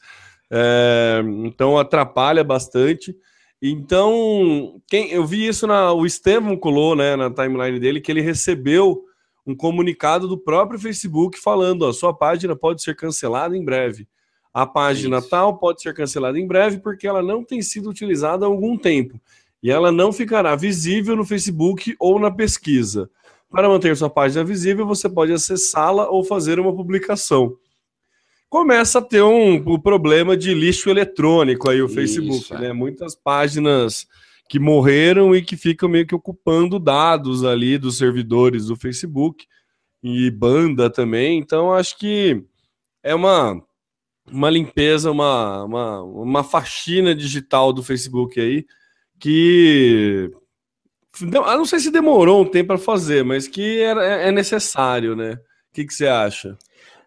é, 0.51 1.23
então 1.45 1.77
atrapalha 1.77 2.43
bastante. 2.43 3.15
Então, 3.61 4.81
quem 4.87 5.11
eu 5.11 5.25
vi 5.25 5.47
isso 5.47 5.65
na 5.65 5.93
o 5.93 6.05
Estevam 6.05 6.57
colou, 6.57 6.95
né, 6.95 7.15
na 7.15 7.29
timeline 7.31 7.79
dele 7.79 8.01
que 8.01 8.11
ele 8.11 8.21
recebeu 8.21 9.03
um 9.45 9.55
comunicado 9.55 10.27
do 10.27 10.37
próprio 10.37 10.79
Facebook 10.79 11.39
falando: 11.39 11.85
a 11.85 11.93
sua 11.93 12.13
página 12.13 12.55
pode 12.55 12.83
ser 12.83 12.95
cancelada 12.95 13.55
em 13.55 13.63
breve. 13.63 14.07
A 14.53 14.65
página 14.65 15.19
Isso. 15.19 15.29
tal 15.29 15.57
pode 15.57 15.81
ser 15.81 15.93
cancelada 15.93 16.37
em 16.37 16.45
breve 16.45 16.79
porque 16.79 17.07
ela 17.07 17.21
não 17.21 17.41
tem 17.41 17.61
sido 17.61 17.89
utilizada 17.89 18.45
há 18.45 18.49
algum 18.49 18.77
tempo 18.77 19.17
e 19.63 19.71
ela 19.71 19.91
não 19.91 20.11
ficará 20.11 20.55
visível 20.55 21.15
no 21.15 21.23
Facebook 21.23 21.95
ou 21.99 22.19
na 22.19 22.31
pesquisa. 22.31 23.09
Para 23.49 23.69
manter 23.69 23.95
sua 23.95 24.09
página 24.09 24.43
visível, 24.43 24.85
você 24.85 25.07
pode 25.07 25.31
acessá-la 25.31 26.09
ou 26.09 26.23
fazer 26.23 26.59
uma 26.59 26.75
publicação. 26.75 27.55
Começa 28.51 28.99
a 28.99 29.01
ter 29.01 29.21
um, 29.21 29.53
um 29.53 29.79
problema 29.79 30.35
de 30.35 30.53
lixo 30.53 30.89
eletrônico 30.89 31.69
aí 31.69 31.81
o 31.81 31.85
Isso, 31.85 31.95
Facebook, 31.95 32.53
é. 32.53 32.59
né? 32.59 32.73
Muitas 32.73 33.15
páginas 33.15 34.05
que 34.49 34.59
morreram 34.59 35.33
e 35.33 35.41
que 35.41 35.55
ficam 35.55 35.87
meio 35.87 36.05
que 36.05 36.13
ocupando 36.13 36.77
dados 36.77 37.45
ali 37.45 37.77
dos 37.77 37.97
servidores 37.97 38.65
do 38.65 38.75
Facebook 38.75 39.45
e 40.03 40.29
banda 40.29 40.89
também. 40.89 41.39
Então, 41.39 41.73
acho 41.73 41.97
que 41.97 42.43
é 43.01 43.15
uma, 43.15 43.63
uma 44.29 44.49
limpeza, 44.49 45.09
uma, 45.09 45.63
uma, 45.63 46.01
uma 46.01 46.43
faxina 46.43 47.15
digital 47.15 47.71
do 47.71 47.81
Facebook 47.81 48.37
aí 48.37 48.65
que. 49.17 50.29
Eu 51.21 51.57
não 51.57 51.65
sei 51.65 51.79
se 51.79 51.89
demorou 51.89 52.41
um 52.41 52.45
tempo 52.45 52.67
para 52.67 52.77
fazer, 52.77 53.23
mas 53.23 53.47
que 53.47 53.79
é, 53.79 54.27
é 54.27 54.31
necessário, 54.33 55.15
né? 55.15 55.35
O 55.69 55.73
que, 55.73 55.85
que 55.85 55.93
você 55.93 56.07
acha? 56.07 56.57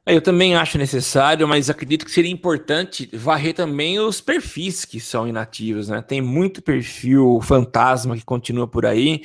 É, 0.06 0.14
eu 0.14 0.20
também 0.20 0.54
acho 0.54 0.76
necessário, 0.76 1.49
mas 1.49 1.70
acredito 1.70 2.04
que 2.04 2.11
seria 2.11 2.30
importante 2.30 3.08
varrer 3.12 3.54
também 3.54 3.99
os 3.99 4.20
perfis 4.20 4.84
que 4.84 5.00
são 5.00 5.26
inativos, 5.26 5.88
né? 5.88 6.02
Tem 6.02 6.20
muito 6.20 6.61
perfil 6.61 7.40
fantasma 7.42 8.16
que 8.16 8.25
continua 8.25 8.68
por 8.68 8.84
aí. 8.84 9.23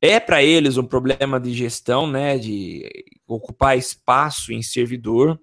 É 0.00 0.18
para 0.18 0.42
eles 0.42 0.78
um 0.78 0.84
problema 0.84 1.38
de 1.38 1.52
gestão, 1.52 2.06
né? 2.06 2.38
De 2.38 2.88
ocupar 3.26 3.76
espaço 3.76 4.52
em 4.52 4.62
servidor 4.62 5.38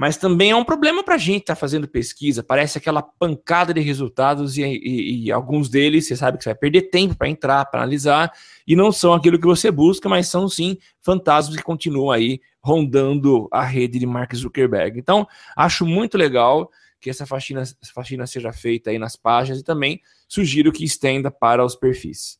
mas 0.00 0.16
também 0.16 0.50
é 0.50 0.56
um 0.56 0.64
problema 0.64 1.04
para 1.04 1.16
a 1.16 1.18
gente 1.18 1.42
estar 1.42 1.54
tá 1.54 1.60
fazendo 1.60 1.86
pesquisa. 1.86 2.42
Parece 2.42 2.78
aquela 2.78 3.02
pancada 3.02 3.74
de 3.74 3.82
resultados 3.82 4.56
e, 4.56 4.62
e, 4.62 5.26
e, 5.26 5.30
alguns 5.30 5.68
deles 5.68 6.06
você 6.06 6.16
sabe 6.16 6.38
que 6.38 6.44
você 6.44 6.48
vai 6.48 6.58
perder 6.58 6.88
tempo 6.88 7.14
para 7.14 7.28
entrar, 7.28 7.66
para 7.66 7.80
analisar, 7.80 8.32
e 8.66 8.74
não 8.74 8.90
são 8.90 9.12
aquilo 9.12 9.38
que 9.38 9.46
você 9.46 9.70
busca, 9.70 10.08
mas 10.08 10.26
são 10.26 10.48
sim 10.48 10.78
fantasmas 11.02 11.54
que 11.54 11.62
continuam 11.62 12.10
aí 12.10 12.40
rondando 12.62 13.46
a 13.52 13.62
rede 13.62 13.98
de 13.98 14.06
Mark 14.06 14.34
Zuckerberg. 14.34 14.98
Então, 14.98 15.28
acho 15.54 15.84
muito 15.84 16.16
legal 16.16 16.70
que 16.98 17.10
essa 17.10 17.26
faxina, 17.26 17.60
essa 17.60 17.92
faxina 17.94 18.26
seja 18.26 18.54
feita 18.54 18.88
aí 18.88 18.98
nas 18.98 19.16
páginas 19.16 19.60
e 19.60 19.62
também 19.62 20.00
sugiro 20.26 20.72
que 20.72 20.82
estenda 20.82 21.30
para 21.30 21.62
os 21.62 21.76
perfis. 21.76 22.38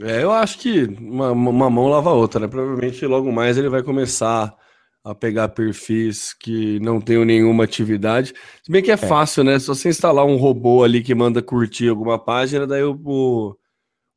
É, 0.00 0.22
eu 0.22 0.32
acho 0.32 0.58
que 0.58 0.84
uma, 0.98 1.30
uma 1.32 1.68
mão 1.68 1.88
lava 1.88 2.08
a 2.08 2.14
outra, 2.14 2.40
né? 2.40 2.48
Provavelmente 2.48 3.04
logo 3.04 3.30
mais 3.30 3.58
ele 3.58 3.68
vai 3.68 3.82
começar 3.82 4.56
a 5.04 5.14
pegar 5.14 5.48
perfis 5.48 6.34
que 6.34 6.78
não 6.80 7.00
tenham 7.00 7.24
nenhuma 7.24 7.64
atividade. 7.64 8.34
Se 8.62 8.70
bem 8.70 8.82
que 8.82 8.90
é, 8.90 8.94
é. 8.94 8.96
fácil, 8.96 9.42
né? 9.42 9.58
Só 9.58 9.74
você 9.74 9.88
instalar 9.88 10.26
um 10.26 10.36
robô 10.36 10.84
ali 10.84 11.02
que 11.02 11.14
manda 11.14 11.42
curtir 11.42 11.88
alguma 11.88 12.18
página, 12.18 12.66
daí 12.66 12.82
o, 12.82 12.98
o, 13.04 13.56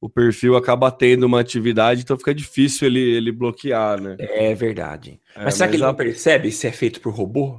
o, 0.02 0.10
perfil 0.10 0.56
acaba 0.58 0.92
tendo 0.92 1.24
uma 1.24 1.40
atividade, 1.40 2.02
então 2.02 2.18
fica 2.18 2.34
difícil 2.34 2.88
ele, 2.88 3.00
ele 3.00 3.32
bloquear, 3.32 4.02
né? 4.02 4.18
É 4.20 4.54
verdade. 4.54 5.20
É, 5.36 5.46
mas 5.46 5.56
será 5.56 5.68
mas 5.68 5.72
que 5.72 5.76
ele 5.78 5.84
a... 5.84 5.88
não 5.88 5.96
percebe 5.96 6.52
se 6.52 6.68
é 6.68 6.72
feito 6.72 7.00
por 7.00 7.14
robô? 7.14 7.58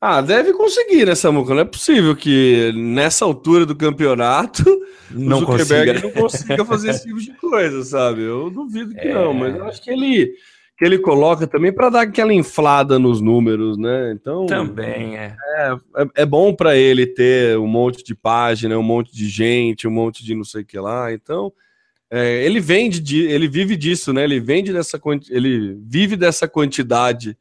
Ah, 0.00 0.20
deve 0.20 0.52
conseguir, 0.52 1.06
né, 1.06 1.14
Samuca? 1.14 1.54
Não 1.54 1.62
é 1.62 1.64
possível 1.64 2.14
que 2.14 2.72
nessa 2.74 3.24
altura 3.24 3.64
do 3.64 3.74
campeonato 3.74 4.62
não 5.10 5.38
o 5.38 5.40
Zuckerberg 5.40 5.92
consiga. 5.92 6.02
não 6.02 6.22
consiga 6.22 6.64
fazer 6.64 6.90
esse 6.90 7.06
tipo 7.06 7.20
de 7.20 7.32
coisa, 7.34 7.82
sabe? 7.84 8.22
Eu 8.22 8.50
duvido 8.50 8.92
que 8.92 9.08
é... 9.08 9.14
não, 9.14 9.32
mas 9.32 9.54
eu 9.56 9.64
acho 9.64 9.80
que 9.80 9.90
ele 9.90 10.34
que 10.76 10.84
ele 10.84 10.98
coloca 10.98 11.46
também 11.46 11.72
para 11.72 11.88
dar 11.88 12.00
aquela 12.02 12.34
inflada 12.34 12.98
nos 12.98 13.20
números, 13.20 13.78
né? 13.78 14.12
Então 14.12 14.46
também 14.46 15.16
é. 15.16 15.36
É, 15.56 15.72
é, 15.96 16.06
é 16.16 16.26
bom 16.26 16.52
para 16.54 16.76
ele 16.76 17.06
ter 17.06 17.56
um 17.58 17.66
monte 17.66 18.02
de 18.02 18.14
página, 18.14 18.78
um 18.78 18.82
monte 18.82 19.14
de 19.14 19.28
gente, 19.28 19.86
um 19.86 19.92
monte 19.92 20.24
de 20.24 20.34
não 20.34 20.44
sei 20.44 20.62
o 20.62 20.66
que 20.66 20.78
lá. 20.78 21.12
Então 21.12 21.52
é, 22.10 22.44
ele 22.44 22.60
vende, 22.60 23.00
de, 23.00 23.22
ele 23.22 23.48
vive 23.48 23.76
disso, 23.76 24.12
né? 24.12 24.24
Ele 24.24 24.40
vende 24.40 24.72
dessa 24.72 25.00
ele 25.30 25.78
vive 25.80 26.16
dessa 26.16 26.48
quantidade. 26.48 27.36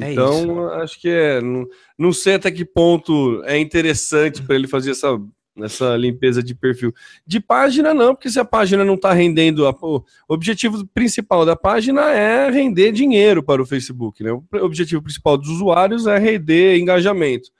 É 0.00 0.12
então 0.12 0.42
isso. 0.42 0.60
acho 0.74 1.00
que 1.00 1.08
é, 1.08 1.40
não, 1.40 1.66
não 1.98 2.12
sei 2.12 2.34
até 2.34 2.50
que 2.50 2.64
ponto 2.64 3.42
é 3.44 3.58
interessante 3.58 4.42
para 4.42 4.54
ele 4.54 4.68
fazer 4.68 4.92
essa 4.92 5.18
nessa 5.60 5.96
limpeza 5.96 6.42
de 6.42 6.54
perfil. 6.54 6.92
De 7.26 7.38
página, 7.38 7.94
não, 7.94 8.14
porque 8.14 8.30
se 8.30 8.40
a 8.40 8.44
página 8.44 8.84
não 8.84 8.94
está 8.94 9.12
rendendo. 9.12 9.66
A, 9.68 9.70
o 9.80 10.04
objetivo 10.28 10.86
principal 10.88 11.44
da 11.46 11.54
página 11.54 12.10
é 12.10 12.50
render 12.50 12.90
dinheiro 12.90 13.42
para 13.42 13.62
o 13.62 13.66
Facebook. 13.66 14.24
Né? 14.24 14.32
O 14.32 14.44
objetivo 14.62 15.02
principal 15.02 15.36
dos 15.36 15.48
usuários 15.48 16.06
é 16.06 16.18
render 16.18 16.78
engajamento 16.78 17.50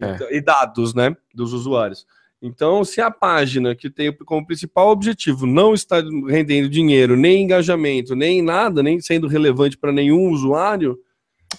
é. 0.00 0.36
e 0.36 0.40
dados 0.40 0.94
né, 0.94 1.14
dos 1.34 1.52
usuários. 1.52 2.06
Então, 2.40 2.84
se 2.84 3.00
a 3.00 3.10
página 3.10 3.74
que 3.74 3.90
tem 3.90 4.12
como 4.12 4.46
principal 4.46 4.90
objetivo 4.90 5.44
não 5.44 5.74
está 5.74 6.00
rendendo 6.28 6.68
dinheiro, 6.68 7.16
nem 7.16 7.42
engajamento, 7.42 8.14
nem 8.14 8.40
nada, 8.40 8.80
nem 8.80 9.00
sendo 9.00 9.26
relevante 9.26 9.76
para 9.76 9.90
nenhum 9.90 10.30
usuário, 10.30 10.96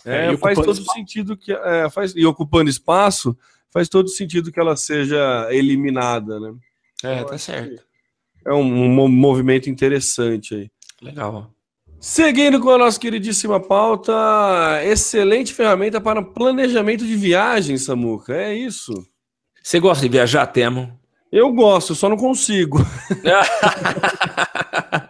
é, 0.05 0.33
é 0.33 0.37
faz 0.37 0.57
todo 0.57 0.71
espaço. 0.71 0.97
sentido 0.97 1.37
que 1.37 1.51
é, 1.51 1.89
faz 1.89 2.13
e 2.15 2.25
ocupando 2.25 2.69
espaço, 2.69 3.37
faz 3.71 3.89
todo 3.89 4.09
sentido 4.09 4.51
que 4.51 4.59
ela 4.59 4.75
seja 4.75 5.47
eliminada, 5.51 6.39
né? 6.39 6.53
É, 7.03 7.23
tá 7.23 7.37
certo. 7.37 7.81
É 8.45 8.53
um, 8.53 9.03
um, 9.03 9.07
movimento 9.07 9.69
interessante 9.69 10.55
aí. 10.55 10.71
Legal. 11.01 11.51
Seguindo 11.99 12.59
com 12.59 12.69
a 12.69 12.77
nossa 12.77 12.99
queridíssima 12.99 13.59
pauta, 13.59 14.13
excelente 14.83 15.53
ferramenta 15.53 15.99
para 15.99 16.23
planejamento 16.23 17.05
de 17.05 17.15
viagem, 17.15 17.77
Samuca. 17.77 18.33
É 18.33 18.53
isso. 18.53 18.93
Você 19.61 19.79
gosta 19.79 20.03
de 20.03 20.09
viajar, 20.09 20.47
Temo? 20.47 20.97
Eu 21.31 21.51
gosto, 21.53 21.93
só 21.93 22.09
não 22.09 22.17
consigo. 22.17 22.79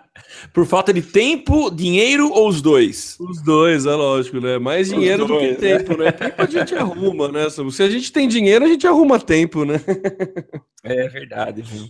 Por 0.53 0.65
falta 0.65 0.91
de 0.91 1.01
tempo, 1.01 1.69
dinheiro 1.69 2.31
ou 2.31 2.47
os 2.47 2.61
dois? 2.61 3.15
Os 3.19 3.41
dois, 3.41 3.85
é 3.85 3.93
lógico, 3.93 4.39
né? 4.39 4.57
Mais 4.57 4.89
dinheiro 4.89 5.25
do 5.25 5.37
que 5.37 5.55
tempo, 5.55 5.95
né? 5.97 6.11
Tempo 6.11 6.41
a 6.41 6.45
gente 6.45 6.75
arruma, 6.75 7.27
né? 7.27 7.47
Se 7.49 7.83
a 7.83 7.89
gente 7.89 8.11
tem 8.11 8.27
dinheiro, 8.27 8.65
a 8.65 8.67
gente 8.67 8.87
arruma 8.87 9.19
tempo, 9.19 9.63
né? 9.63 9.81
É 10.83 11.07
verdade, 11.07 11.61
viu? 11.61 11.87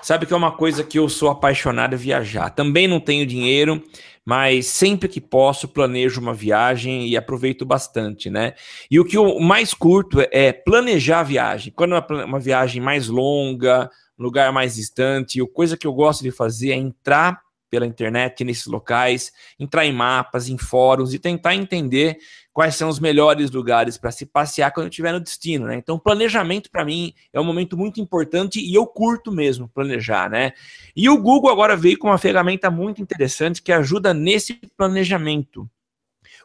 Sabe 0.00 0.26
que 0.26 0.32
é 0.32 0.36
uma 0.36 0.52
coisa 0.52 0.84
que 0.84 0.98
eu 0.98 1.08
sou 1.08 1.28
apaixonado 1.28 1.94
é 1.94 1.98
viajar. 1.98 2.50
Também 2.50 2.86
não 2.86 3.00
tenho 3.00 3.26
dinheiro, 3.26 3.82
mas 4.24 4.66
sempre 4.66 5.08
que 5.08 5.20
posso 5.20 5.66
planejo 5.66 6.20
uma 6.20 6.34
viagem 6.34 7.08
e 7.08 7.16
aproveito 7.16 7.64
bastante, 7.64 8.30
né? 8.30 8.54
E 8.90 9.00
o 9.00 9.04
que 9.04 9.16
eu 9.16 9.40
mais 9.40 9.74
curto 9.74 10.20
é 10.30 10.52
planejar 10.52 11.20
a 11.20 11.24
viagem. 11.24 11.72
Quando 11.74 11.94
é 11.94 11.98
uma, 11.98 12.24
uma 12.24 12.40
viagem 12.40 12.80
mais 12.80 13.08
longa, 13.08 13.90
lugar 14.18 14.52
mais 14.52 14.76
distante, 14.76 15.40
a 15.40 15.46
coisa 15.46 15.76
que 15.76 15.86
eu 15.86 15.92
gosto 15.92 16.22
de 16.22 16.30
fazer 16.30 16.70
é 16.70 16.76
entrar 16.76 17.40
pela 17.70 17.86
internet 17.86 18.44
nesses 18.44 18.66
locais, 18.66 19.32
entrar 19.58 19.84
em 19.84 19.92
mapas, 19.92 20.48
em 20.48 20.56
fóruns 20.56 21.12
e 21.12 21.18
tentar 21.18 21.54
entender 21.54 22.18
quais 22.52 22.74
são 22.74 22.88
os 22.88 22.98
melhores 22.98 23.50
lugares 23.50 23.98
para 23.98 24.10
se 24.10 24.24
passear 24.24 24.72
quando 24.72 24.88
estiver 24.88 25.12
no 25.12 25.20
destino, 25.20 25.66
né? 25.66 25.76
Então, 25.76 25.98
planejamento 25.98 26.70
para 26.70 26.84
mim 26.84 27.12
é 27.32 27.40
um 27.40 27.44
momento 27.44 27.76
muito 27.76 28.00
importante 28.00 28.60
e 28.60 28.74
eu 28.74 28.86
curto 28.86 29.30
mesmo 29.30 29.68
planejar, 29.68 30.30
né? 30.30 30.52
E 30.94 31.08
o 31.08 31.18
Google 31.18 31.50
agora 31.50 31.76
veio 31.76 31.98
com 31.98 32.08
uma 32.08 32.18
ferramenta 32.18 32.70
muito 32.70 33.02
interessante 33.02 33.60
que 33.60 33.72
ajuda 33.72 34.14
nesse 34.14 34.58
planejamento. 34.76 35.68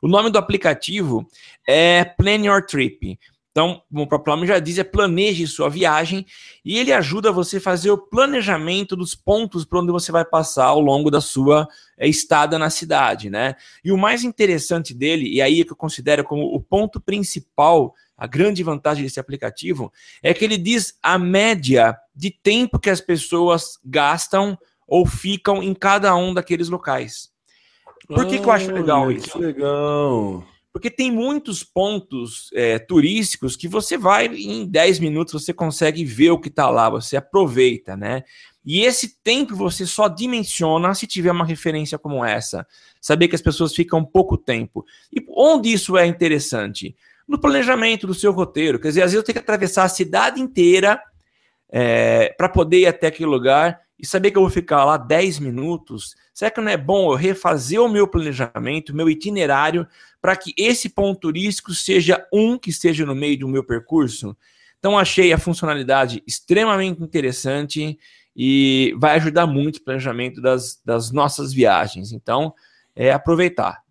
O 0.02 0.08
nome 0.08 0.30
do 0.30 0.40
aplicativo 0.40 1.28
é 1.68 2.04
Plan 2.04 2.44
Your 2.44 2.66
Trip. 2.66 3.18
Então, 3.52 3.84
como 3.92 4.04
o 4.04 4.08
próprio 4.08 4.34
nome 4.34 4.48
já 4.48 4.60
diz, 4.60 4.78
é 4.78 4.84
planeje 4.84 5.46
sua 5.46 5.70
viagem 5.70 6.26
e 6.64 6.80
ele 6.80 6.94
ajuda 6.94 7.34
você 7.34 7.58
a 7.58 7.62
fazer 7.62 7.92
o 7.92 7.98
planejamento 7.98 8.96
dos 8.96 9.14
pontos 9.14 9.66
por 9.66 9.80
onde 9.80 9.92
você 9.92 10.10
vai 10.10 10.24
passar 10.24 10.68
ao 10.68 10.80
longo 10.80 11.12
da 11.12 11.20
sua 11.20 11.68
é, 11.98 12.08
estada 12.08 12.58
na 12.58 12.70
cidade, 12.70 13.30
né? 13.30 13.56
E 13.84 13.92
o 13.92 13.98
mais 13.98 14.24
interessante 14.24 14.94
dele, 14.94 15.28
e 15.28 15.42
aí 15.42 15.62
é 15.62 15.66
que 15.66 15.72
eu 15.74 15.76
considero 15.76 16.24
como 16.24 16.44
o 16.44 16.62
ponto 16.62 17.00
principal, 17.02 17.94
a 18.18 18.26
grande 18.26 18.64
vantagem 18.64 19.04
desse 19.04 19.20
aplicativo, 19.20 19.92
é 20.24 20.34
que 20.34 20.46
ele 20.46 20.58
diz 20.58 20.98
a 21.04 21.18
média 21.18 21.98
de 22.16 22.32
tempo 22.32 22.80
que 22.80 22.90
as 22.90 23.02
pessoas 23.02 23.78
gastam 23.84 24.58
ou 24.88 25.06
ficam 25.06 25.62
em 25.62 25.74
cada 25.74 26.16
um 26.16 26.34
daqueles 26.34 26.70
locais. 26.70 27.30
Por 28.08 28.26
que, 28.26 28.40
que 28.40 28.46
eu 28.46 28.52
acho 28.52 28.72
legal 28.72 29.12
isso? 29.12 29.32
Que 29.32 29.40
legal. 29.40 30.44
Porque 30.74 30.90
tem 30.90 31.12
muitos 31.12 31.64
pontos 31.64 32.50
é, 32.54 32.80
turísticos 32.80 33.58
que 33.58 33.68
você 33.68 33.98
vai 33.98 34.28
em 34.28 34.66
10 34.66 35.00
minutos, 35.00 35.44
você 35.44 35.54
consegue 35.54 36.06
ver 36.06 36.32
o 36.32 36.40
que 36.40 36.48
está 36.48 36.70
lá, 36.70 36.90
você 36.90 37.18
aproveita, 37.18 37.98
né? 37.98 38.24
E 38.66 38.82
esse 38.82 39.22
tempo 39.22 39.56
você 39.56 39.86
só 39.86 40.08
dimensiona 40.08 40.94
se 40.94 41.08
tiver 41.08 41.32
uma 41.32 41.46
referência 41.46 41.98
como 41.98 42.24
essa. 42.24 42.66
Saber 43.02 43.28
que 43.28 43.36
as 43.36 43.42
pessoas 43.42 43.76
ficam 43.76 44.06
pouco 44.06 44.38
tempo. 44.38 44.86
E 45.12 45.24
onde 45.36 45.74
isso 45.74 45.98
é 45.98 46.06
interessante? 46.06 46.96
No 47.28 47.40
planejamento 47.40 48.06
do 48.06 48.14
seu 48.14 48.32
roteiro. 48.32 48.80
Quer 48.80 48.90
dizer, 48.90 49.02
às 49.02 49.12
vezes 49.12 49.18
eu 49.18 49.24
tenho 49.24 49.34
que 49.34 49.40
atravessar 49.40 49.84
a 49.84 49.90
cidade 49.90 50.40
inteira 50.40 51.02
é, 51.70 52.34
para 52.38 52.48
poder 52.48 52.82
ir 52.82 52.86
até 52.86 53.08
aquele 53.08 53.30
lugar 53.30 53.80
e 53.98 54.06
saber 54.06 54.32
que 54.32 54.38
eu 54.38 54.44
vou 54.44 54.52
ficar 54.52 54.86
lá 54.86 54.98
10 54.98 55.40
minutos, 55.40 56.16
será 56.34 56.52
que 56.52 56.62
não 56.62 56.72
é 56.72 56.78
bom 56.78 57.12
eu 57.12 57.16
refazer 57.16 57.82
o 57.82 57.90
meu 57.90 58.08
planejamento, 58.08 58.96
meu 58.96 59.10
itinerário, 59.10 59.88
para 60.22 60.36
que 60.36 60.54
esse 60.58 60.90
ponto 60.90 61.20
turístico 61.20 61.74
seja 61.74 62.26
um 62.32 62.58
que 62.58 62.70
esteja 62.70 63.06
no 63.06 63.16
meio 63.16 63.40
do 63.40 63.48
meu 63.48 63.64
percurso? 63.64 64.36
Então, 64.80 64.98
achei 64.98 65.32
a 65.32 65.38
funcionalidade 65.38 66.24
extremamente 66.26 67.04
interessante 67.04 68.00
e 68.36 68.96
vai 68.98 69.18
ajudar 69.18 69.46
muito 69.46 69.78
o 69.78 69.84
planejamento 69.84 70.42
das, 70.42 70.80
das 70.84 71.12
nossas 71.12 71.54
viagens. 71.54 72.12
Então, 72.12 72.54
é 72.96 73.12
aproveitar. 73.12 73.82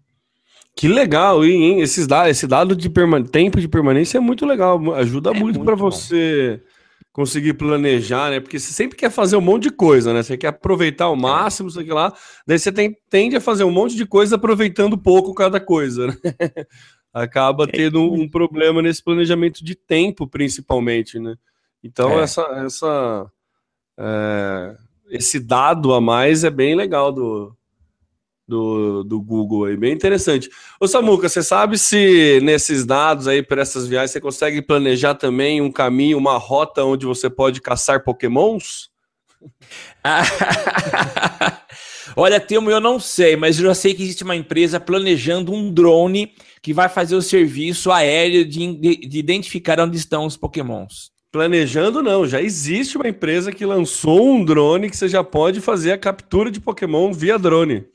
Que 0.74 0.88
legal, 0.88 1.44
hein? 1.44 1.80
Esses 1.80 2.06
dados, 2.06 2.30
esse 2.30 2.46
dado 2.46 2.74
de 2.74 2.90
tempo 3.30 3.60
de 3.60 3.68
permanência 3.68 4.18
é 4.18 4.20
muito 4.20 4.46
legal, 4.46 4.94
ajuda 4.94 5.30
é 5.30 5.32
muito, 5.32 5.58
muito 5.58 5.64
para 5.64 5.74
você 5.74 6.60
conseguir 7.12 7.54
planejar, 7.54 8.30
né? 8.30 8.40
Porque 8.40 8.58
você 8.58 8.72
sempre 8.72 8.96
quer 8.96 9.10
fazer 9.10 9.36
um 9.36 9.40
monte 9.40 9.64
de 9.64 9.70
coisa, 9.70 10.12
né? 10.12 10.22
Você 10.22 10.36
quer 10.36 10.48
aproveitar 10.48 11.06
ao 11.06 11.16
máximo, 11.16 11.68
isso 11.68 11.80
aqui 11.80 11.92
lá. 11.92 12.12
Daí 12.46 12.58
você 12.58 12.70
tem, 12.70 12.96
tende 13.08 13.36
a 13.36 13.40
fazer 13.40 13.64
um 13.64 13.70
monte 13.70 13.96
de 13.96 14.06
coisa 14.06 14.36
aproveitando 14.36 14.96
pouco 14.96 15.34
cada 15.34 15.60
coisa, 15.60 16.06
né? 16.08 16.14
Acaba 17.12 17.64
é 17.64 17.66
tendo 17.66 18.00
um, 18.00 18.22
um 18.22 18.28
problema 18.28 18.80
nesse 18.80 19.02
planejamento 19.02 19.64
de 19.64 19.74
tempo, 19.74 20.28
principalmente, 20.28 21.18
né? 21.18 21.34
Então, 21.82 22.10
é. 22.18 22.22
essa, 22.22 22.42
essa, 22.64 23.30
é, 23.98 24.76
esse 25.08 25.40
dado 25.40 25.92
a 25.92 26.00
mais 26.00 26.44
é 26.44 26.50
bem 26.50 26.74
legal 26.76 27.10
do, 27.10 27.56
do, 28.50 29.04
do 29.04 29.20
Google 29.20 29.66
aí, 29.66 29.76
bem 29.76 29.92
interessante. 29.92 30.50
Ô 30.80 30.88
Samuca, 30.88 31.28
você 31.28 31.42
sabe 31.42 31.78
se 31.78 32.40
nesses 32.42 32.84
dados 32.84 33.28
aí 33.28 33.42
para 33.42 33.62
essas 33.62 33.86
viagens 33.86 34.10
você 34.10 34.20
consegue 34.20 34.60
planejar 34.60 35.14
também 35.14 35.62
um 35.62 35.70
caminho, 35.70 36.18
uma 36.18 36.36
rota 36.36 36.84
onde 36.84 37.06
você 37.06 37.30
pode 37.30 37.60
caçar 37.60 38.02
pokémons? 38.02 38.90
Olha, 42.16 42.40
Temo, 42.40 42.70
eu 42.70 42.80
não 42.80 42.98
sei, 42.98 43.36
mas 43.36 43.58
eu 43.58 43.66
já 43.66 43.74
sei 43.74 43.94
que 43.94 44.02
existe 44.02 44.24
uma 44.24 44.34
empresa 44.34 44.80
planejando 44.80 45.52
um 45.52 45.72
drone 45.72 46.32
que 46.60 46.74
vai 46.74 46.88
fazer 46.88 47.14
o 47.14 47.22
serviço 47.22 47.92
aéreo 47.92 48.44
de, 48.44 48.74
de, 48.74 48.96
de 48.96 49.18
identificar 49.18 49.78
onde 49.78 49.96
estão 49.96 50.26
os 50.26 50.36
pokémons. 50.36 51.12
Planejando 51.30 52.02
não, 52.02 52.26
já 52.26 52.42
existe 52.42 52.96
uma 52.96 53.08
empresa 53.08 53.52
que 53.52 53.64
lançou 53.64 54.34
um 54.34 54.44
drone 54.44 54.90
que 54.90 54.96
você 54.96 55.08
já 55.08 55.22
pode 55.22 55.60
fazer 55.60 55.92
a 55.92 55.98
captura 55.98 56.50
de 56.50 56.58
Pokémon 56.60 57.12
via 57.12 57.38
drone. 57.38 57.86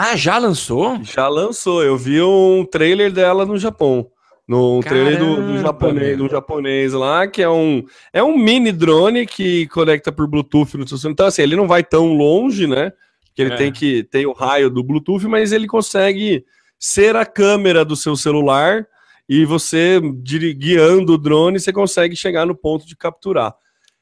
Ah, 0.00 0.14
já 0.14 0.38
lançou? 0.38 1.02
Já 1.02 1.26
lançou. 1.26 1.82
Eu 1.82 1.96
vi 1.96 2.22
um 2.22 2.64
trailer 2.64 3.10
dela 3.10 3.44
no 3.44 3.58
Japão. 3.58 4.08
No 4.46 4.78
Caramba, 4.80 5.10
trailer 5.10 5.18
do, 5.18 5.52
do, 5.54 5.58
japonês, 5.58 6.16
do 6.16 6.28
japonês 6.28 6.92
lá, 6.92 7.26
que 7.26 7.42
é 7.42 7.50
um, 7.50 7.84
é 8.12 8.22
um 8.22 8.38
mini 8.38 8.70
drone 8.70 9.26
que 9.26 9.66
conecta 9.66 10.12
por 10.12 10.28
Bluetooth 10.28 10.76
no 10.76 10.86
seu 10.86 11.10
Então, 11.10 11.26
assim, 11.26 11.42
ele 11.42 11.56
não 11.56 11.66
vai 11.66 11.82
tão 11.82 12.14
longe, 12.14 12.68
né? 12.68 12.92
Que 13.34 13.42
ele 13.42 13.54
é. 13.54 13.56
tem 13.56 13.72
que 13.72 14.04
ter 14.04 14.24
o 14.24 14.32
raio 14.32 14.70
do 14.70 14.84
Bluetooth, 14.84 15.26
mas 15.26 15.50
ele 15.50 15.66
consegue 15.66 16.44
ser 16.78 17.16
a 17.16 17.26
câmera 17.26 17.84
do 17.84 17.96
seu 17.96 18.14
celular 18.14 18.86
e 19.28 19.44
você 19.44 20.00
guiando 20.56 21.14
o 21.14 21.18
drone, 21.18 21.58
você 21.58 21.72
consegue 21.72 22.14
chegar 22.14 22.46
no 22.46 22.54
ponto 22.54 22.86
de 22.86 22.94
capturar. 22.94 23.52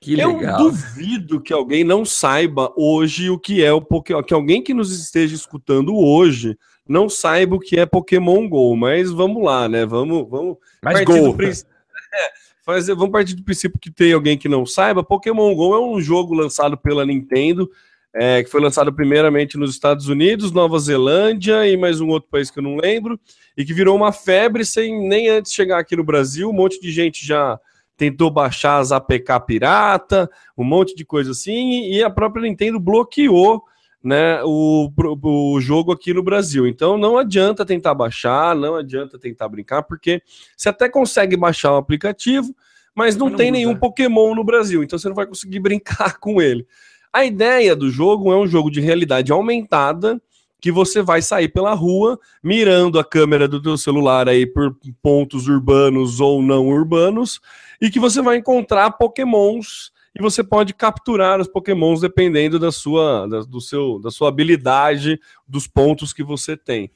Que 0.00 0.14
legal. 0.14 0.60
Eu 0.60 0.70
duvido 0.70 1.40
que 1.40 1.52
alguém 1.52 1.82
não 1.82 2.04
saiba 2.04 2.72
hoje 2.76 3.30
o 3.30 3.38
que 3.38 3.64
é 3.64 3.72
o 3.72 3.80
Pokémon, 3.80 4.22
que 4.22 4.34
alguém 4.34 4.62
que 4.62 4.74
nos 4.74 4.90
esteja 4.90 5.34
escutando 5.34 5.96
hoje 5.96 6.56
não 6.88 7.08
saiba 7.08 7.56
o 7.56 7.60
que 7.60 7.78
é 7.78 7.86
Pokémon 7.86 8.48
Go, 8.48 8.76
mas 8.76 9.10
vamos 9.10 9.42
lá, 9.42 9.68
né? 9.68 9.84
Vamos, 9.84 10.28
vamos 10.28 10.56
mas 10.82 10.94
partir 10.98 11.20
Go. 11.20 11.28
do 11.28 11.36
princípio. 11.36 11.74
É, 12.18 12.30
fazer, 12.64 12.94
vamos 12.94 13.12
partir 13.12 13.34
do 13.34 13.42
princípio 13.42 13.78
que 13.78 13.90
tem 13.90 14.12
alguém 14.12 14.38
que 14.38 14.48
não 14.48 14.64
saiba. 14.64 15.04
Pokémon 15.04 15.54
Go 15.54 15.74
é 15.74 15.80
um 15.80 16.00
jogo 16.00 16.32
lançado 16.32 16.76
pela 16.78 17.04
Nintendo, 17.04 17.68
é, 18.14 18.42
que 18.42 18.48
foi 18.48 18.60
lançado 18.60 18.90
primeiramente 18.92 19.58
nos 19.58 19.72
Estados 19.72 20.08
Unidos, 20.08 20.52
Nova 20.52 20.78
Zelândia 20.78 21.68
e 21.68 21.76
mais 21.76 22.00
um 22.00 22.08
outro 22.08 22.30
país 22.30 22.50
que 22.50 22.58
eu 22.58 22.62
não 22.62 22.76
lembro, 22.76 23.20
e 23.56 23.64
que 23.64 23.74
virou 23.74 23.94
uma 23.94 24.12
febre 24.12 24.64
sem 24.64 25.06
nem 25.06 25.28
antes 25.28 25.52
chegar 25.52 25.78
aqui 25.78 25.94
no 25.94 26.04
Brasil. 26.04 26.48
Um 26.48 26.54
monte 26.54 26.80
de 26.80 26.90
gente 26.90 27.26
já 27.26 27.60
tentou 27.96 28.30
baixar 28.30 28.78
as 28.78 28.92
APK 28.92 29.40
pirata, 29.46 30.30
um 30.56 30.64
monte 30.64 30.94
de 30.94 31.04
coisa 31.04 31.30
assim, 31.30 31.90
e 31.90 32.02
a 32.02 32.10
própria 32.10 32.42
Nintendo 32.42 32.78
bloqueou 32.78 33.62
né, 34.04 34.40
o, 34.44 34.88
o 35.22 35.60
jogo 35.60 35.90
aqui 35.90 36.12
no 36.14 36.22
Brasil. 36.22 36.66
Então 36.66 36.96
não 36.96 37.18
adianta 37.18 37.64
tentar 37.64 37.94
baixar, 37.94 38.54
não 38.54 38.76
adianta 38.76 39.18
tentar 39.18 39.48
brincar, 39.48 39.82
porque 39.82 40.22
você 40.56 40.68
até 40.68 40.88
consegue 40.88 41.36
baixar 41.36 41.72
o 41.72 41.76
aplicativo, 41.76 42.54
mas 42.94 43.16
não, 43.16 43.30
não 43.30 43.36
tem 43.36 43.50
usa. 43.50 43.52
nenhum 43.52 43.74
Pokémon 43.74 44.34
no 44.34 44.44
Brasil, 44.44 44.82
então 44.82 44.98
você 44.98 45.08
não 45.08 45.16
vai 45.16 45.26
conseguir 45.26 45.58
brincar 45.60 46.18
com 46.18 46.40
ele. 46.40 46.66
A 47.12 47.24
ideia 47.24 47.74
do 47.74 47.90
jogo 47.90 48.32
é 48.32 48.36
um 48.36 48.46
jogo 48.46 48.70
de 48.70 48.80
realidade 48.80 49.32
aumentada, 49.32 50.20
que 50.60 50.72
você 50.72 51.02
vai 51.02 51.22
sair 51.22 51.48
pela 51.48 51.74
rua 51.74 52.18
mirando 52.42 52.98
a 52.98 53.04
câmera 53.04 53.46
do 53.46 53.60
teu 53.60 53.76
celular 53.76 54.28
aí 54.28 54.46
por 54.46 54.76
pontos 55.02 55.46
urbanos 55.48 56.20
ou 56.20 56.42
não 56.42 56.68
urbanos 56.68 57.40
e 57.80 57.90
que 57.90 58.00
você 58.00 58.22
vai 58.22 58.38
encontrar 58.38 58.90
pokémons 58.92 59.92
e 60.18 60.22
você 60.22 60.42
pode 60.42 60.72
capturar 60.72 61.40
os 61.40 61.46
pokémons 61.46 62.00
dependendo 62.00 62.58
da 62.58 62.72
sua, 62.72 63.26
da, 63.26 63.40
do 63.42 63.60
seu, 63.60 63.98
da 64.00 64.10
sua 64.10 64.28
habilidade, 64.28 65.20
dos 65.46 65.66
pontos 65.66 66.12
que 66.12 66.24
você 66.24 66.56
tem. 66.56 66.90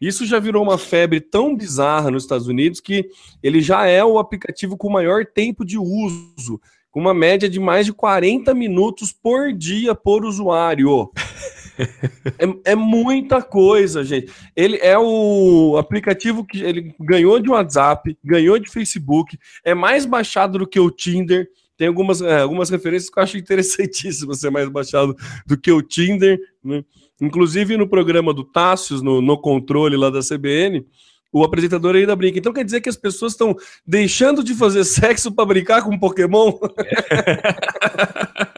Isso 0.00 0.26
já 0.26 0.40
virou 0.40 0.62
uma 0.62 0.76
febre 0.76 1.20
tão 1.20 1.56
bizarra 1.56 2.10
nos 2.10 2.24
Estados 2.24 2.48
Unidos 2.48 2.80
que 2.80 3.08
ele 3.40 3.60
já 3.60 3.86
é 3.86 4.04
o 4.04 4.18
aplicativo 4.18 4.76
com 4.76 4.90
maior 4.90 5.24
tempo 5.24 5.64
de 5.64 5.78
uso, 5.78 6.60
com 6.90 7.00
uma 7.00 7.14
média 7.14 7.48
de 7.48 7.60
mais 7.60 7.86
de 7.86 7.92
40 7.92 8.52
minutos 8.54 9.12
por 9.12 9.52
dia 9.52 9.94
por 9.94 10.24
usuário. 10.24 11.10
é, 11.78 12.72
é, 12.72 12.74
muita 12.74 13.42
coisa, 13.42 14.04
gente. 14.04 14.30
Ele 14.54 14.76
é 14.78 14.98
o 14.98 15.76
aplicativo 15.78 16.44
que 16.44 16.62
ele 16.62 16.94
ganhou 17.00 17.40
de 17.40 17.50
WhatsApp, 17.50 18.16
ganhou 18.22 18.58
de 18.58 18.70
Facebook, 18.70 19.38
é 19.64 19.74
mais 19.74 20.06
baixado 20.06 20.58
do 20.58 20.66
que 20.66 20.78
o 20.78 20.90
Tinder. 20.90 21.48
Tem 21.76 21.88
algumas, 21.88 22.22
é, 22.22 22.40
algumas 22.40 22.70
referências 22.70 23.10
que 23.10 23.18
eu 23.18 23.22
acho 23.22 23.36
interessantíssimas 23.36 24.40
ser 24.40 24.50
mais 24.50 24.68
baixado 24.68 25.16
do 25.46 25.56
que 25.56 25.72
o 25.72 25.82
Tinder. 25.82 26.38
Né? 26.62 26.84
Inclusive 27.20 27.76
no 27.76 27.88
programa 27.88 28.32
do 28.32 28.44
Tássios, 28.44 29.02
no, 29.02 29.20
no 29.20 29.36
controle 29.38 29.96
lá 29.96 30.10
da 30.10 30.20
CBN, 30.20 30.86
o 31.32 31.42
apresentador 31.42 31.96
ainda 31.96 32.14
brinca. 32.14 32.38
Então 32.38 32.52
quer 32.52 32.64
dizer 32.64 32.80
que 32.80 32.88
as 32.88 32.96
pessoas 32.96 33.32
estão 33.32 33.56
deixando 33.84 34.44
de 34.44 34.54
fazer 34.54 34.84
sexo 34.86 35.32
para 35.32 35.44
brincar 35.44 35.82
com 35.82 35.98
Pokémon? 35.98 36.52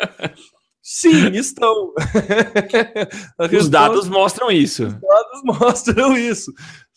Sim, 0.96 1.28
estão. 1.34 1.92
Os 3.52 3.68
dados 3.68 4.08
mostram 4.08 4.50
isso. 4.50 4.86
Os 4.86 4.92
dados 4.92 5.42
mostram 5.44 6.16
isso. 6.16 6.50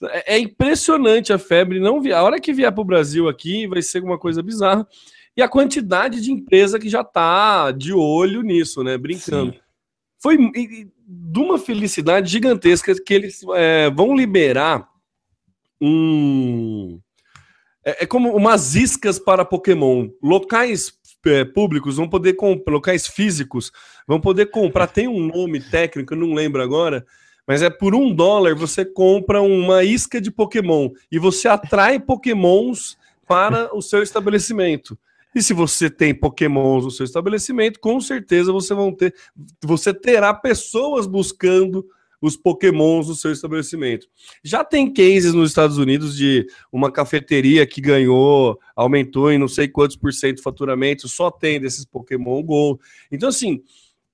É, 0.04 0.36
é 0.36 0.40
impressionante 0.40 1.34
a 1.34 1.38
febre. 1.38 1.82
Não 1.82 2.02
vi. 2.02 2.14
A 2.14 2.24
hora 2.24 2.40
que 2.40 2.54
vier 2.54 2.72
para 2.72 2.82
o 2.82 2.86
Brasil 2.86 3.28
aqui 3.28 3.68
vai 3.68 3.82
ser 3.82 4.02
uma 4.02 4.18
coisa 4.18 4.42
bizarra. 4.42 4.88
E 5.36 5.42
a 5.42 5.50
quantidade 5.50 6.22
de 6.22 6.32
empresa 6.32 6.80
que 6.80 6.88
já 6.88 7.02
está 7.02 7.72
de 7.72 7.92
olho 7.92 8.42
nisso, 8.42 8.86
né? 8.86 8.98
Brincando. 8.98 9.52
Sim. 9.52 9.60
Foi 10.18 10.38
de 10.38 11.40
uma 11.40 11.60
felicidade 11.60 12.32
gigantesca 12.32 12.96
que 13.04 13.14
eles 13.14 13.42
é, 13.54 13.90
vão 13.90 14.16
liberar 14.16 14.88
um. 15.82 17.02
É, 17.84 18.04
é 18.04 18.06
como 18.06 18.34
umas 18.34 18.76
iscas 18.76 19.20
para 19.20 19.44
Pokémon. 19.44 20.08
Locais 20.24 20.98
é, 21.26 21.44
públicos 21.44 21.98
vão 21.98 22.08
poder 22.08 22.34
comprar, 22.34 22.74
locais 22.74 23.08
físicos 23.08 23.72
vão 24.08 24.20
poder 24.20 24.48
comprar. 24.48 24.88
Tem 24.88 25.08
um 25.08 25.28
nome 25.28 25.60
técnico, 25.60 26.16
não 26.16 26.34
lembro 26.34 26.62
agora, 26.62 27.06
mas 27.48 27.62
é 27.62 27.70
por 27.70 27.96
um 27.96 28.14
dólar 28.14 28.56
você 28.56 28.86
compra 28.86 29.42
uma 29.42 29.84
isca 29.84 30.22
de 30.22 30.32
Pokémon 30.32 30.90
e 31.12 31.18
você 31.18 31.48
atrai 31.48 32.00
Pokémons 32.00 32.98
para 33.28 33.76
o 33.76 33.82
seu 33.82 34.02
estabelecimento. 34.02 34.98
E 35.34 35.44
se 35.44 35.54
você 35.54 35.90
tem 35.90 36.14
Pokémons 36.14 36.86
no 36.86 36.92
seu 36.92 37.04
estabelecimento, 37.04 37.80
com 37.80 38.02
certeza 38.02 38.52
você 38.52 38.74
vão 38.74 38.92
ter, 38.92 39.14
você 39.64 39.94
terá 39.94 40.34
pessoas 40.34 41.06
buscando 41.06 41.86
os 42.22 42.36
pokémons 42.36 43.08
no 43.08 43.16
seu 43.16 43.32
estabelecimento. 43.32 44.08
Já 44.44 44.64
tem 44.64 44.92
cases 44.92 45.34
nos 45.34 45.50
Estados 45.50 45.78
Unidos 45.78 46.16
de 46.16 46.46
uma 46.72 46.92
cafeteria 46.92 47.66
que 47.66 47.82
ganhou, 47.82 48.60
aumentou 48.76 49.32
em 49.32 49.38
não 49.38 49.48
sei 49.48 49.68
quantos 49.68 49.96
por 49.96 50.12
cento 50.14 50.42
faturamento, 50.42 51.08
só 51.08 51.32
tem 51.32 51.60
desses 51.60 51.86
Pokémon 51.86 52.44
Go. 52.44 52.80
Então, 53.12 53.30
assim, 53.30 53.62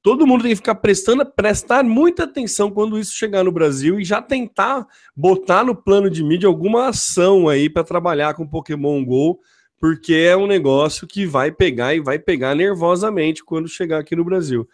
todo 0.02 0.28
mundo 0.28 0.44
tem 0.44 0.52
que 0.52 0.58
ficar 0.58 0.76
prestando, 0.76 1.26
prestar 1.26 1.84
muita 1.84 2.26
atenção 2.26 2.70
quando 2.70 3.00
isso 3.00 3.14
chegar 3.14 3.44
no 3.44 3.52
Brasil 3.52 4.00
e 4.00 4.06
já 4.06 4.22
tentar 4.22 4.86
botar 5.16 5.64
no 5.64 5.76
plano 5.76 6.10
de 6.10 6.24
mídia 6.24 6.48
alguma 6.48 6.90
ação 6.90 7.50
aí 7.50 7.70
para 7.70 7.84
trabalhar 7.84 8.36
com 8.36 8.48
Pokémon 8.48 9.04
Go, 9.04 9.40
porque 9.80 10.14
é 10.14 10.38
um 10.38 10.46
negócio 10.46 11.08
que 11.08 11.26
vai 11.26 11.52
pegar 11.52 11.96
e 11.96 12.00
vai 12.00 12.20
pegar 12.20 12.54
nervosamente 12.54 13.44
quando 13.44 13.68
chegar 13.68 14.00
aqui 14.00 14.16
no 14.16 14.24
Brasil. 14.24 14.68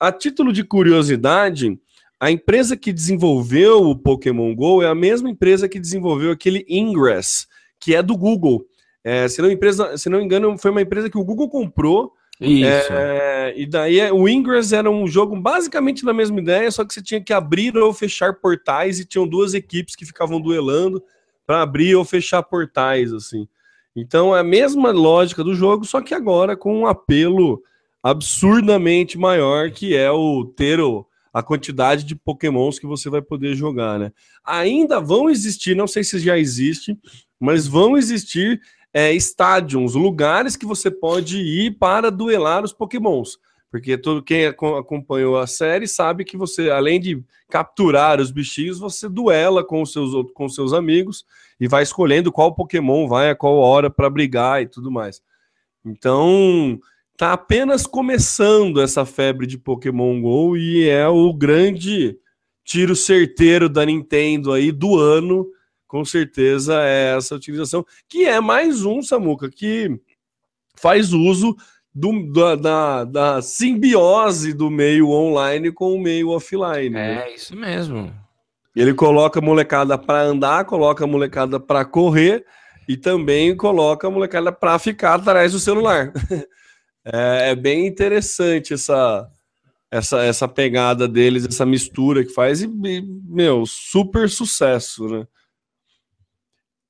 A 0.00 0.10
título 0.10 0.52
de 0.52 0.64
curiosidade, 0.64 1.78
a 2.20 2.30
empresa 2.30 2.76
que 2.76 2.92
desenvolveu 2.92 3.82
o 3.88 3.96
Pokémon 3.96 4.54
Go 4.54 4.82
é 4.82 4.88
a 4.88 4.94
mesma 4.94 5.30
empresa 5.30 5.68
que 5.68 5.78
desenvolveu 5.78 6.32
aquele 6.32 6.64
Ingress, 6.68 7.46
que 7.78 7.94
é 7.94 8.02
do 8.02 8.16
Google. 8.16 8.66
É, 9.04 9.28
se, 9.28 9.40
não 9.40 9.50
empresa, 9.50 9.96
se 9.96 10.08
não 10.08 10.18
me 10.18 10.24
engano, 10.24 10.58
foi 10.58 10.70
uma 10.70 10.82
empresa 10.82 11.08
que 11.08 11.18
o 11.18 11.24
Google 11.24 11.48
comprou. 11.48 12.12
Isso. 12.40 12.92
É, 12.92 13.54
e 13.56 13.66
daí 13.66 14.00
é, 14.00 14.12
o 14.12 14.28
Ingress 14.28 14.74
era 14.74 14.90
um 14.90 15.06
jogo 15.06 15.40
basicamente 15.40 16.04
na 16.04 16.12
mesma 16.12 16.40
ideia, 16.40 16.70
só 16.70 16.84
que 16.84 16.92
você 16.92 17.02
tinha 17.02 17.20
que 17.20 17.32
abrir 17.32 17.76
ou 17.76 17.92
fechar 17.92 18.34
portais 18.34 18.98
e 18.98 19.04
tinham 19.04 19.26
duas 19.26 19.54
equipes 19.54 19.96
que 19.96 20.06
ficavam 20.06 20.40
duelando 20.40 21.02
para 21.46 21.62
abrir 21.62 21.94
ou 21.94 22.04
fechar 22.04 22.42
portais, 22.42 23.12
assim. 23.12 23.48
Então 23.94 24.36
é 24.36 24.40
a 24.40 24.44
mesma 24.44 24.90
lógica 24.90 25.42
do 25.42 25.54
jogo, 25.54 25.84
só 25.84 26.00
que 26.00 26.14
agora 26.14 26.56
com 26.56 26.80
um 26.80 26.86
apelo 26.86 27.62
absurdamente 28.02 29.18
maior, 29.18 29.70
que 29.70 29.96
é 29.96 30.10
o 30.10 30.44
ter 30.44 30.80
o, 30.80 31.04
a 31.32 31.42
quantidade 31.42 32.04
de 32.04 32.14
pokémons 32.14 32.78
que 32.78 32.86
você 32.86 33.08
vai 33.10 33.22
poder 33.22 33.54
jogar, 33.54 33.98
né? 33.98 34.12
Ainda 34.44 35.00
vão 35.00 35.28
existir, 35.28 35.76
não 35.76 35.86
sei 35.86 36.04
se 36.04 36.18
já 36.18 36.38
existe, 36.38 36.98
mas 37.38 37.66
vão 37.66 37.96
existir 37.96 38.60
é, 38.92 39.12
estádios, 39.12 39.94
lugares 39.94 40.56
que 40.56 40.66
você 40.66 40.90
pode 40.90 41.38
ir 41.38 41.78
para 41.78 42.10
duelar 42.10 42.64
os 42.64 42.72
pokémons. 42.72 43.38
Porque 43.70 43.98
todo 43.98 44.22
quem 44.22 44.46
acompanhou 44.46 45.38
a 45.38 45.46
série 45.46 45.86
sabe 45.86 46.24
que 46.24 46.38
você, 46.38 46.70
além 46.70 46.98
de 46.98 47.22
capturar 47.50 48.18
os 48.18 48.30
bichinhos, 48.30 48.78
você 48.78 49.08
duela 49.08 49.62
com 49.62 49.82
os 49.82 49.92
seus, 49.92 50.10
com 50.32 50.48
seus 50.48 50.72
amigos 50.72 51.24
e 51.60 51.68
vai 51.68 51.82
escolhendo 51.82 52.32
qual 52.32 52.54
Pokémon 52.54 53.06
vai 53.06 53.30
a 53.30 53.36
qual 53.36 53.56
hora 53.56 53.90
para 53.90 54.08
brigar 54.08 54.62
e 54.62 54.66
tudo 54.66 54.90
mais. 54.90 55.20
Então, 55.84 56.80
tá 57.18 57.32
apenas 57.32 57.84
começando 57.84 58.80
essa 58.80 59.04
febre 59.04 59.44
de 59.44 59.58
Pokémon 59.58 60.22
Go 60.22 60.56
e 60.56 60.88
é 60.88 61.08
o 61.08 61.34
grande 61.34 62.16
tiro 62.64 62.94
certeiro 62.94 63.68
da 63.68 63.84
Nintendo 63.84 64.52
aí 64.52 64.70
do 64.70 64.96
ano, 64.96 65.44
com 65.88 66.04
certeza 66.04 66.80
é 66.80 67.16
essa 67.16 67.34
utilização, 67.34 67.84
que 68.08 68.24
é 68.24 68.40
mais 68.40 68.84
um, 68.84 69.02
Samuca, 69.02 69.50
que 69.50 70.00
faz 70.76 71.12
uso 71.12 71.56
do, 71.92 72.32
da, 72.32 72.54
da, 72.54 73.04
da, 73.04 73.42
simbiose 73.42 74.52
do 74.52 74.70
meio 74.70 75.10
online 75.10 75.72
com 75.72 75.92
o 75.92 76.00
meio 76.00 76.28
offline. 76.28 76.90
Né? 76.90 77.12
É, 77.12 77.14
né? 77.16 77.34
isso 77.34 77.56
mesmo. 77.56 78.14
Ele 78.76 78.94
coloca 78.94 79.40
a 79.40 79.42
molecada 79.42 79.98
para 79.98 80.22
andar, 80.22 80.64
coloca 80.66 81.02
a 81.02 81.06
molecada 81.06 81.58
para 81.58 81.84
correr 81.84 82.46
e 82.88 82.96
também 82.96 83.56
coloca 83.56 84.06
a 84.06 84.10
molecada 84.10 84.52
para 84.52 84.78
ficar 84.78 85.14
atrás 85.14 85.50
do 85.50 85.58
celular. 85.58 86.12
É, 87.12 87.50
é, 87.50 87.54
bem 87.56 87.86
interessante 87.86 88.74
essa, 88.74 89.30
essa, 89.90 90.22
essa 90.22 90.46
pegada 90.46 91.08
deles, 91.08 91.46
essa 91.46 91.64
mistura 91.64 92.22
que 92.24 92.32
faz, 92.32 92.60
e, 92.62 92.66
e 92.66 93.02
meu, 93.26 93.64
super 93.64 94.28
sucesso, 94.28 95.08
né? 95.08 95.26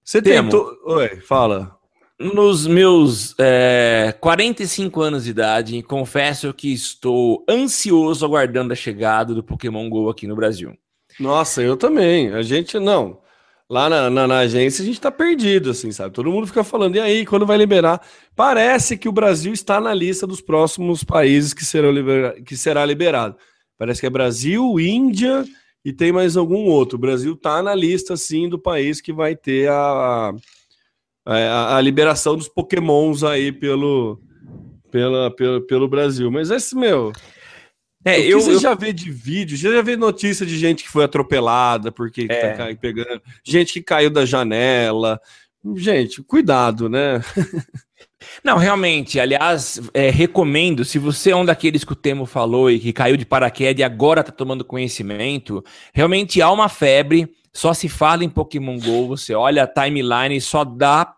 Você 0.02 0.22
tentou. 0.22 0.76
Oi, 0.86 1.20
fala. 1.20 1.76
Nos 2.18 2.66
meus 2.66 3.34
é, 3.38 4.12
45 4.20 5.00
anos 5.00 5.24
de 5.24 5.30
idade, 5.30 5.82
confesso 5.82 6.52
que 6.52 6.72
estou 6.72 7.44
ansioso 7.48 8.24
aguardando 8.24 8.72
a 8.72 8.76
chegada 8.76 9.34
do 9.34 9.44
Pokémon 9.44 9.88
GO 9.88 10.08
aqui 10.08 10.26
no 10.26 10.34
Brasil. 10.34 10.76
Nossa, 11.20 11.62
eu 11.62 11.76
também. 11.76 12.32
A 12.32 12.42
gente 12.42 12.78
não 12.78 13.20
lá 13.68 13.88
na, 13.88 14.08
na, 14.08 14.26
na, 14.26 14.38
agência 14.38 14.82
a 14.82 14.86
gente 14.86 15.00
tá 15.00 15.10
perdido, 15.10 15.70
assim, 15.70 15.92
sabe? 15.92 16.14
Todo 16.14 16.30
mundo 16.30 16.46
fica 16.46 16.64
falando, 16.64 16.96
e 16.96 17.00
aí, 17.00 17.26
quando 17.26 17.44
vai 17.44 17.58
liberar? 17.58 18.00
Parece 18.34 18.96
que 18.96 19.08
o 19.08 19.12
Brasil 19.12 19.52
está 19.52 19.80
na 19.80 19.92
lista 19.92 20.26
dos 20.26 20.40
próximos 20.40 21.04
países 21.04 21.52
que, 21.52 21.64
serão 21.64 21.90
libera 21.90 22.40
que 22.40 22.56
será 22.56 22.84
liberado. 22.84 23.36
Parece 23.76 24.00
que 24.00 24.06
é 24.06 24.10
Brasil, 24.10 24.80
Índia 24.80 25.44
e 25.84 25.92
tem 25.92 26.12
mais 26.12 26.36
algum 26.36 26.64
outro. 26.66 26.96
O 26.96 27.00
Brasil 27.00 27.36
tá 27.36 27.62
na 27.62 27.74
lista, 27.74 28.16
sim, 28.16 28.48
do 28.48 28.58
país 28.58 29.00
que 29.00 29.12
vai 29.12 29.36
ter 29.36 29.68
a, 29.70 30.32
a, 31.24 31.76
a 31.76 31.80
liberação 31.80 32.36
dos 32.36 32.48
pokémons 32.48 33.22
aí 33.22 33.52
pelo, 33.52 34.20
pela, 34.90 35.30
pelo, 35.30 35.60
pelo 35.66 35.88
Brasil. 35.88 36.30
Mas 36.30 36.50
esse, 36.50 36.74
meu... 36.74 37.12
É, 38.04 38.20
eu, 38.20 38.40
você 38.40 38.54
eu... 38.54 38.60
já 38.60 38.74
vê 38.74 38.92
de 38.92 39.10
vídeo, 39.10 39.56
você 39.56 39.72
já 39.72 39.82
vê 39.82 39.96
notícia 39.96 40.46
de 40.46 40.56
gente 40.56 40.84
que 40.84 40.90
foi 40.90 41.04
atropelada 41.04 41.90
porque 41.90 42.26
é. 42.28 42.52
tá 42.52 42.66
pegando, 42.80 43.20
gente 43.44 43.72
que 43.72 43.82
caiu 43.82 44.10
da 44.10 44.24
janela. 44.24 45.20
Gente, 45.76 46.22
cuidado, 46.22 46.88
né? 46.88 47.20
Não, 48.44 48.56
realmente, 48.56 49.18
aliás, 49.18 49.80
é, 49.92 50.08
recomendo, 50.08 50.84
se 50.84 50.98
você 50.98 51.30
é 51.30 51.36
um 51.36 51.44
daqueles 51.44 51.84
que 51.84 51.92
o 51.92 51.96
Temo 51.96 52.26
falou 52.26 52.70
e 52.70 52.78
que 52.78 52.92
caiu 52.92 53.16
de 53.16 53.26
paraquedas 53.26 53.80
e 53.80 53.84
agora 53.84 54.22
tá 54.22 54.32
tomando 54.32 54.64
conhecimento, 54.64 55.64
realmente 55.92 56.40
há 56.40 56.50
uma 56.50 56.68
febre, 56.68 57.28
só 57.52 57.74
se 57.74 57.88
fala 57.88 58.24
em 58.24 58.28
Pokémon 58.28 58.78
GO, 58.78 59.08
você 59.08 59.34
olha 59.34 59.64
a 59.64 59.66
timeline 59.66 60.36
e 60.36 60.40
só 60.40 60.64
dá 60.64 61.14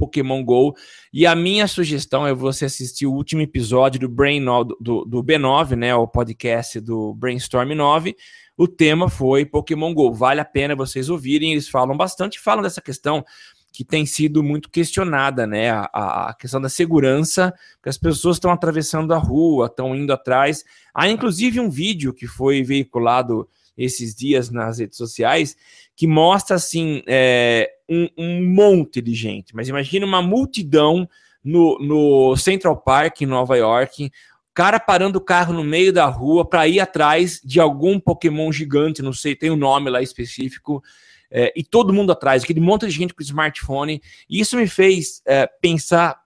Pokémon 0.00 0.42
GO. 0.42 0.74
E 1.12 1.26
a 1.26 1.36
minha 1.36 1.68
sugestão 1.68 2.26
é 2.26 2.32
você 2.32 2.64
assistir 2.64 3.04
o 3.04 3.12
último 3.12 3.42
episódio 3.42 4.00
do 4.00 4.08
Brain 4.08 4.42
do, 4.80 5.04
do 5.04 5.22
B9, 5.22 5.76
né? 5.76 5.94
O 5.94 6.08
podcast 6.08 6.80
do 6.80 7.12
Brainstorm 7.12 7.74
9. 7.74 8.16
O 8.56 8.66
tema 8.66 9.10
foi 9.10 9.44
Pokémon 9.44 9.92
GO. 9.92 10.10
Vale 10.14 10.40
a 10.40 10.44
pena 10.44 10.74
vocês 10.74 11.10
ouvirem. 11.10 11.52
Eles 11.52 11.68
falam 11.68 11.94
bastante, 11.94 12.40
falam 12.40 12.62
dessa 12.62 12.80
questão 12.80 13.22
que 13.70 13.84
tem 13.84 14.06
sido 14.06 14.42
muito 14.42 14.70
questionada, 14.70 15.46
né? 15.46 15.70
A, 15.70 16.30
a 16.30 16.34
questão 16.34 16.60
da 16.60 16.70
segurança, 16.70 17.52
que 17.82 17.90
as 17.90 17.98
pessoas 17.98 18.36
estão 18.36 18.50
atravessando 18.50 19.12
a 19.12 19.18
rua, 19.18 19.66
estão 19.66 19.94
indo 19.94 20.14
atrás. 20.14 20.64
Há 20.94 21.08
inclusive 21.10 21.60
um 21.60 21.68
vídeo 21.68 22.14
que 22.14 22.26
foi 22.26 22.62
veiculado 22.62 23.46
esses 23.76 24.14
dias 24.14 24.50
nas 24.50 24.78
redes 24.78 24.96
sociais 24.96 25.56
que 26.00 26.06
mostra 26.06 26.56
assim 26.56 27.02
é, 27.06 27.70
um, 27.90 28.08
um, 28.16 28.54
monte 28.54 29.02
de 29.02 29.12
gente. 29.14 29.54
Mas 29.54 29.68
imagina 29.68 30.06
uma 30.06 30.22
multidão 30.22 31.08
no, 31.42 31.78
no 31.80 32.36
Central 32.36 32.76
Park 32.76 33.22
em 33.22 33.26
Nova 33.26 33.56
York, 33.56 34.10
cara 34.54 34.78
parando 34.78 35.18
o 35.18 35.22
carro 35.22 35.52
no 35.52 35.64
meio 35.64 35.92
da 35.92 36.06
rua 36.06 36.44
para 36.44 36.68
ir 36.68 36.80
atrás 36.80 37.40
de 37.44 37.58
algum 37.58 37.98
Pokémon 37.98 38.52
gigante, 38.52 39.02
não 39.02 39.12
sei, 39.12 39.34
tem 39.34 39.50
um 39.50 39.56
nome 39.56 39.90
lá 39.90 40.02
específico. 40.02 40.82
É, 41.30 41.52
e 41.56 41.62
todo 41.62 41.92
mundo 41.92 42.12
atrás, 42.12 42.42
aquele 42.42 42.60
monte 42.60 42.86
de 42.86 42.92
gente 42.92 43.14
com 43.14 43.22
smartphone. 43.22 44.02
E 44.28 44.40
isso 44.40 44.56
me 44.56 44.66
fez 44.66 45.22
é, 45.26 45.46
pensar 45.46 46.20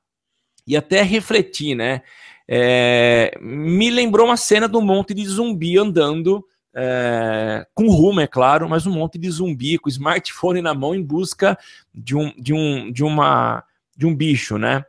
e 0.66 0.76
até 0.76 1.02
refletir, 1.02 1.74
né? 1.74 2.02
É, 2.48 3.38
me 3.40 3.90
lembrou 3.90 4.26
uma 4.26 4.36
cena 4.36 4.66
do 4.66 4.80
monte 4.80 5.14
de 5.14 5.24
zumbi 5.26 5.78
andando 5.78 6.44
é, 6.74 7.66
com 7.74 7.88
rumo, 7.88 8.20
é 8.20 8.26
claro, 8.26 8.68
mas 8.68 8.86
um 8.86 8.92
monte 8.92 9.18
de 9.18 9.30
zumbi 9.30 9.78
com 9.78 9.88
smartphone 9.88 10.60
na 10.60 10.74
mão 10.74 10.94
em 10.94 11.02
busca 11.02 11.56
de 11.94 12.16
um, 12.16 12.32
de 12.36 12.52
um, 12.52 12.90
de 12.90 13.04
uma, 13.04 13.62
de 13.96 14.06
um 14.06 14.14
bicho, 14.14 14.58
né? 14.58 14.84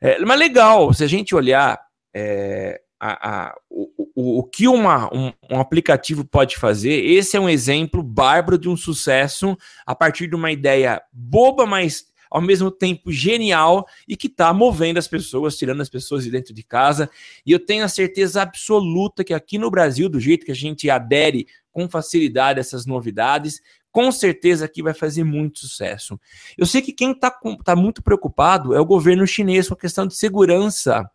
É, 0.00 0.18
mas 0.20 0.38
legal, 0.38 0.92
se 0.92 1.04
a 1.04 1.06
gente 1.06 1.34
olhar 1.34 1.78
é, 2.14 2.80
a, 2.98 3.48
a, 3.48 3.54
o, 3.68 3.90
o, 4.14 4.38
o, 4.40 4.42
que 4.42 4.66
uma, 4.66 5.14
um, 5.14 5.32
um, 5.50 5.60
aplicativo 5.60 6.24
pode 6.24 6.56
fazer, 6.56 7.04
esse 7.04 7.36
é 7.36 7.40
um 7.40 7.48
exemplo 7.48 8.02
bárbaro 8.02 8.58
de 8.58 8.68
um 8.68 8.76
sucesso 8.76 9.56
a 9.86 9.94
partir 9.94 10.26
de 10.26 10.34
uma 10.34 10.50
ideia 10.50 11.00
boba, 11.12 11.64
mas 11.66 12.09
ao 12.30 12.40
mesmo 12.40 12.70
tempo 12.70 13.10
genial 13.10 13.86
e 14.06 14.16
que 14.16 14.28
está 14.28 14.54
movendo 14.54 14.98
as 14.98 15.08
pessoas, 15.08 15.56
tirando 15.56 15.80
as 15.80 15.88
pessoas 15.88 16.22
de 16.22 16.30
dentro 16.30 16.54
de 16.54 16.62
casa. 16.62 17.10
E 17.44 17.50
eu 17.50 17.58
tenho 17.58 17.84
a 17.84 17.88
certeza 17.88 18.42
absoluta 18.42 19.24
que 19.24 19.34
aqui 19.34 19.58
no 19.58 19.70
Brasil, 19.70 20.08
do 20.08 20.20
jeito 20.20 20.46
que 20.46 20.52
a 20.52 20.56
gente 20.56 20.88
adere 20.88 21.46
com 21.72 21.88
facilidade 21.88 22.58
a 22.58 22.62
essas 22.62 22.86
novidades, 22.86 23.60
com 23.90 24.12
certeza 24.12 24.64
aqui 24.64 24.82
vai 24.82 24.94
fazer 24.94 25.24
muito 25.24 25.60
sucesso. 25.60 26.18
Eu 26.56 26.66
sei 26.66 26.80
que 26.80 26.92
quem 26.92 27.10
está 27.10 27.36
tá 27.64 27.74
muito 27.74 28.02
preocupado 28.02 28.74
é 28.74 28.80
o 28.80 28.86
governo 28.86 29.26
chinês 29.26 29.66
com 29.66 29.74
a 29.74 29.78
questão 29.78 30.06
de 30.06 30.14
segurança 30.14 31.10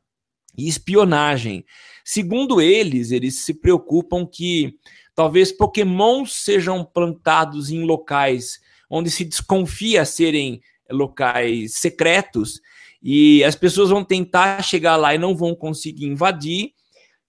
e 0.57 0.67
espionagem. 0.67 1.65
Segundo 2.03 2.61
eles, 2.61 3.11
eles 3.11 3.39
se 3.39 3.53
preocupam 3.53 4.25
que 4.25 4.77
talvez 5.13 5.51
pokémons 5.51 6.33
sejam 6.33 6.83
plantados 6.83 7.69
em 7.69 7.83
locais 7.83 8.59
onde 8.89 9.09
se 9.09 9.25
desconfia 9.25 10.05
serem 10.05 10.61
locais 10.91 11.75
secretos 11.75 12.61
e 13.01 13.43
as 13.43 13.55
pessoas 13.55 13.89
vão 13.89 14.03
tentar 14.03 14.63
chegar 14.63 14.95
lá 14.95 15.13
e 15.13 15.17
não 15.17 15.35
vão 15.35 15.55
conseguir 15.55 16.05
invadir 16.05 16.71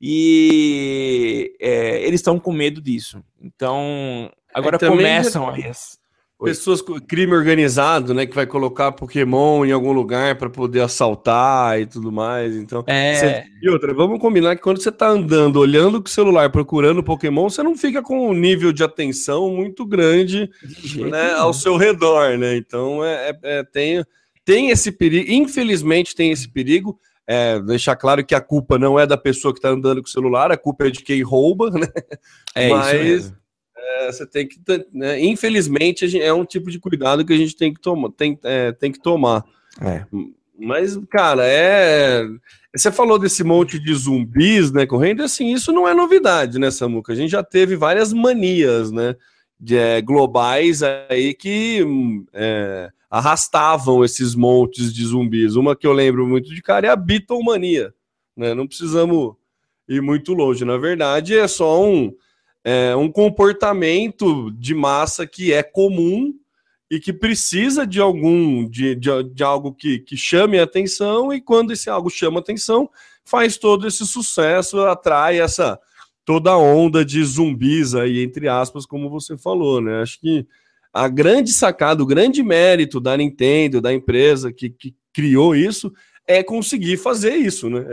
e 0.01 1.55
é, 1.61 2.03
eles 2.07 2.21
estão 2.21 2.38
com 2.38 2.53
medo 2.53 2.81
disso. 2.81 3.23
Então 3.40 4.31
agora 4.55 4.77
é, 4.77 4.88
começam 4.88 5.49
as 5.49 5.99
pessoas 6.44 6.83
com 6.83 7.01
crime 7.01 7.33
organizado, 7.33 8.12
né, 8.12 8.27
que 8.27 8.35
vai 8.35 8.46
colocar 8.46 8.92
Pokémon 8.92 9.64
em 9.64 9.72
algum 9.72 9.92
lugar 9.92 10.37
para 10.37 10.51
poder 10.51 10.81
assaltar 10.81 11.81
e 11.81 11.87
tudo 11.87 12.12
mais. 12.12 12.55
Então, 12.55 12.85
é... 12.87 13.14
Você... 13.14 13.44
e 13.62 13.70
outra, 13.70 13.94
vamos 13.94 14.20
combinar 14.20 14.55
que 14.55 14.62
quando 14.62 14.83
você 14.83 14.90
está 14.90 15.09
andando, 15.09 15.57
olhando 15.57 16.01
com 16.01 16.09
o 16.09 16.11
celular, 16.11 16.51
procurando 16.51 17.03
Pokémon, 17.03 17.49
você 17.49 17.62
não 17.62 17.77
fica 17.77 18.03
com 18.03 18.29
um 18.29 18.35
nível 18.35 18.72
de 18.72 18.85
atenção 18.85 19.51
muito 19.51 19.87
grande, 19.87 20.51
né, 20.96 21.33
ao 21.33 21.55
seu 21.55 21.77
redor, 21.77 22.37
né? 22.37 22.57
Então, 22.57 23.03
é, 23.05 23.31
é, 23.31 23.38
é, 23.42 23.64
tem 23.64 24.05
tem 24.44 24.70
esse 24.70 24.92
perigo. 24.92 25.29
Infelizmente, 25.29 26.14
tem 26.14 26.31
esse 26.31 26.49
perigo. 26.49 26.96
É, 27.27 27.59
deixar 27.59 27.96
claro 27.96 28.25
que 28.25 28.37
a 28.37 28.40
culpa 28.40 28.79
não 28.79 28.96
é 28.96 29.05
da 29.05 29.16
pessoa 29.16 29.53
que 29.53 29.59
está 29.59 29.70
andando 29.70 30.01
com 30.01 30.07
o 30.07 30.11
celular, 30.11 30.53
a 30.53 30.57
culpa 30.57 30.87
é 30.87 30.90
de 30.90 31.03
quem 31.03 31.20
rouba, 31.22 31.68
né? 31.70 31.88
É 32.55 32.68
Mas, 32.68 32.94
isso 32.94 33.03
mesmo 33.03 33.46
é, 33.77 34.11
você 34.11 34.27
tem 34.27 34.49
que, 34.49 34.59
né, 34.93 35.23
infelizmente, 35.23 36.21
é 36.21 36.33
um 36.33 36.45
tipo 36.45 36.71
de 36.71 36.79
cuidado 36.79 37.25
que 37.25 37.33
a 37.33 37.37
gente 37.37 37.57
tem 37.57 37.73
que 37.73 37.81
tomar, 37.81 38.11
tem, 38.12 38.39
é, 38.43 38.73
tem 38.73 38.91
que 38.91 39.01
tomar. 39.01 39.45
É. 39.81 40.05
Mas, 40.59 40.99
cara, 41.11 41.43
é. 41.45 42.25
Você 42.75 42.91
falou 42.93 43.19
desse 43.19 43.43
monte 43.43 43.79
de 43.79 43.95
zumbis, 43.95 44.71
né, 44.71 44.87
correndo, 44.87 45.23
assim, 45.23 45.53
isso 45.53 45.73
não 45.73 45.89
é 45.89 45.95
novidade, 45.95 46.59
né, 46.59 46.71
Samuca? 46.71 47.12
A 47.12 47.17
gente 47.17 47.31
já 47.31 47.43
teve 47.43 47.75
várias 47.75 48.12
manias, 48.12 48.93
né, 48.93 49.17
de, 49.59 49.77
é, 49.77 50.01
globais 50.03 50.83
aí 50.83 51.33
que 51.33 51.83
é, 52.35 52.91
arrastavam 53.11 54.05
esses 54.05 54.35
montes 54.35 54.93
de 54.93 55.05
zumbis. 55.05 55.57
Uma 55.57 55.75
que 55.75 55.87
eu 55.87 55.93
lembro 55.93 56.27
muito 56.27 56.55
de 56.55 56.61
cara 56.61 56.87
é 56.87 56.91
a 56.91 56.97
Beatlemania, 56.97 57.95
né? 58.37 58.53
Não 58.53 58.67
precisamos 58.67 59.35
ir 59.89 60.03
muito 60.03 60.35
longe. 60.35 60.65
Na 60.65 60.77
verdade, 60.77 61.37
é 61.37 61.49
só 61.49 61.83
um 61.83 62.12
é, 62.67 62.97
um 62.97 63.09
comportamento 63.09 64.51
de 64.51 64.75
massa 64.75 65.25
que 65.25 65.53
é 65.53 65.63
comum 65.63 66.35
e 66.91 66.99
que 66.99 67.13
precisa 67.13 67.87
de 67.87 68.01
algum 68.01 68.69
de, 68.69 68.97
de, 68.97 69.23
de, 69.23 69.45
algo 69.45 69.73
que, 69.73 70.01
que 70.01 70.17
chame 70.17 70.59
atenção 70.59 71.33
e 71.33 71.41
quando 71.41 71.73
esse 71.73 71.89
algo 71.89 72.11
chama 72.11 72.41
atenção 72.41 72.91
faz 73.25 73.57
todo 73.57 73.87
esse 73.87 74.05
sucesso 74.05 74.81
atrai 74.81 75.41
essa 75.41 75.79
toda 76.25 76.59
onda 76.59 77.05
de 77.05 77.23
zumbis 77.23 77.95
aí 77.95 78.21
entre 78.21 78.49
aspas 78.49 78.85
como 78.85 79.09
você 79.09 79.39
falou 79.39 79.81
né? 79.81 80.03
Acho 80.03 80.19
que 80.19 80.45
a 80.93 81.07
grande 81.07 81.53
sacada 81.53 82.03
o 82.03 82.07
grande 82.07 82.43
mérito 82.43 82.99
da 82.99 83.17
Nintendo 83.17 83.81
da 83.81 83.95
empresa 83.95 84.53
que, 84.53 84.71
que 84.71 84.93
criou 85.13 85.55
isso 85.55 85.93
é 86.27 86.43
conseguir 86.43 86.97
fazer 86.97 87.37
isso 87.37 87.71
né? 87.71 87.85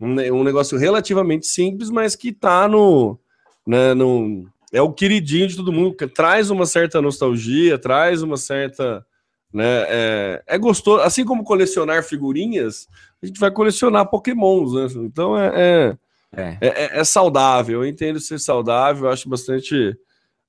É 0.00 0.32
um 0.32 0.42
negócio 0.42 0.78
relativamente 0.78 1.46
simples 1.46 1.90
mas 1.90 2.16
que 2.16 2.30
está 2.30 2.66
no 2.66 3.18
né? 3.66 3.94
Não, 3.94 4.46
é 4.72 4.80
o 4.80 4.92
queridinho 4.92 5.46
de 5.46 5.56
todo 5.56 5.72
mundo, 5.72 5.94
que 5.94 6.06
traz 6.06 6.50
uma 6.50 6.66
certa 6.66 7.00
nostalgia, 7.00 7.78
traz 7.78 8.22
uma 8.22 8.36
certa. 8.36 9.04
Né, 9.52 9.84
é, 9.86 10.42
é 10.46 10.58
gostoso, 10.58 11.02
assim 11.02 11.26
como 11.26 11.44
colecionar 11.44 12.02
figurinhas, 12.02 12.88
a 13.22 13.26
gente 13.26 13.38
vai 13.38 13.50
colecionar 13.50 14.08
pokémons, 14.08 14.72
né? 14.72 15.02
Então 15.04 15.38
é, 15.38 15.52
é, 15.54 15.96
é. 16.34 16.58
é, 16.62 17.00
é 17.00 17.04
saudável, 17.04 17.82
eu 17.82 17.86
entendo 17.86 18.18
ser 18.18 18.40
saudável, 18.40 19.10
acho 19.10 19.28
bastante 19.28 19.94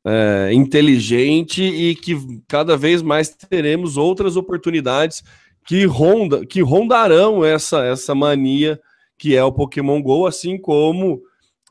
é, 0.05 0.51
inteligente 0.53 1.61
e 1.61 1.95
que 1.95 2.17
cada 2.47 2.77
vez 2.77 3.01
mais 3.01 3.27
teremos 3.27 3.97
outras 3.97 4.37
oportunidades 4.37 5.21
que, 5.65 5.85
ronda, 5.85 6.45
que 6.45 6.61
rondarão 6.61 7.43
essa, 7.43 7.83
essa 7.83 8.15
mania 8.15 8.79
que 9.17 9.35
é 9.35 9.43
o 9.43 9.51
Pokémon 9.51 10.01
GO, 10.01 10.25
assim 10.25 10.57
como 10.57 11.21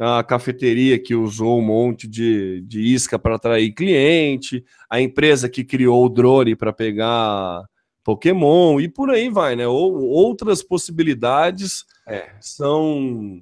a 0.05 0.25
cafeteria 0.25 0.99
que 0.99 1.15
usou 1.15 1.61
um 1.61 1.63
monte 1.63 2.09
de, 2.09 2.61
de 2.63 2.81
isca 2.81 3.21
para 3.21 3.37
atrair 3.37 3.73
cliente, 3.73 4.65
a 4.91 5.01
empresa 5.01 5.49
que 5.49 5.63
criou 5.63 6.05
o 6.05 6.09
drone 6.09 6.57
para 6.57 6.73
pegar 6.73 7.63
Pokémon 8.03 8.81
e 8.81 8.89
por 8.89 9.11
aí 9.11 9.29
vai, 9.29 9.55
né? 9.55 9.69
Ou, 9.69 9.95
outras 9.95 10.61
possibilidades 10.61 11.85
é. 12.07 12.31
são 12.41 13.41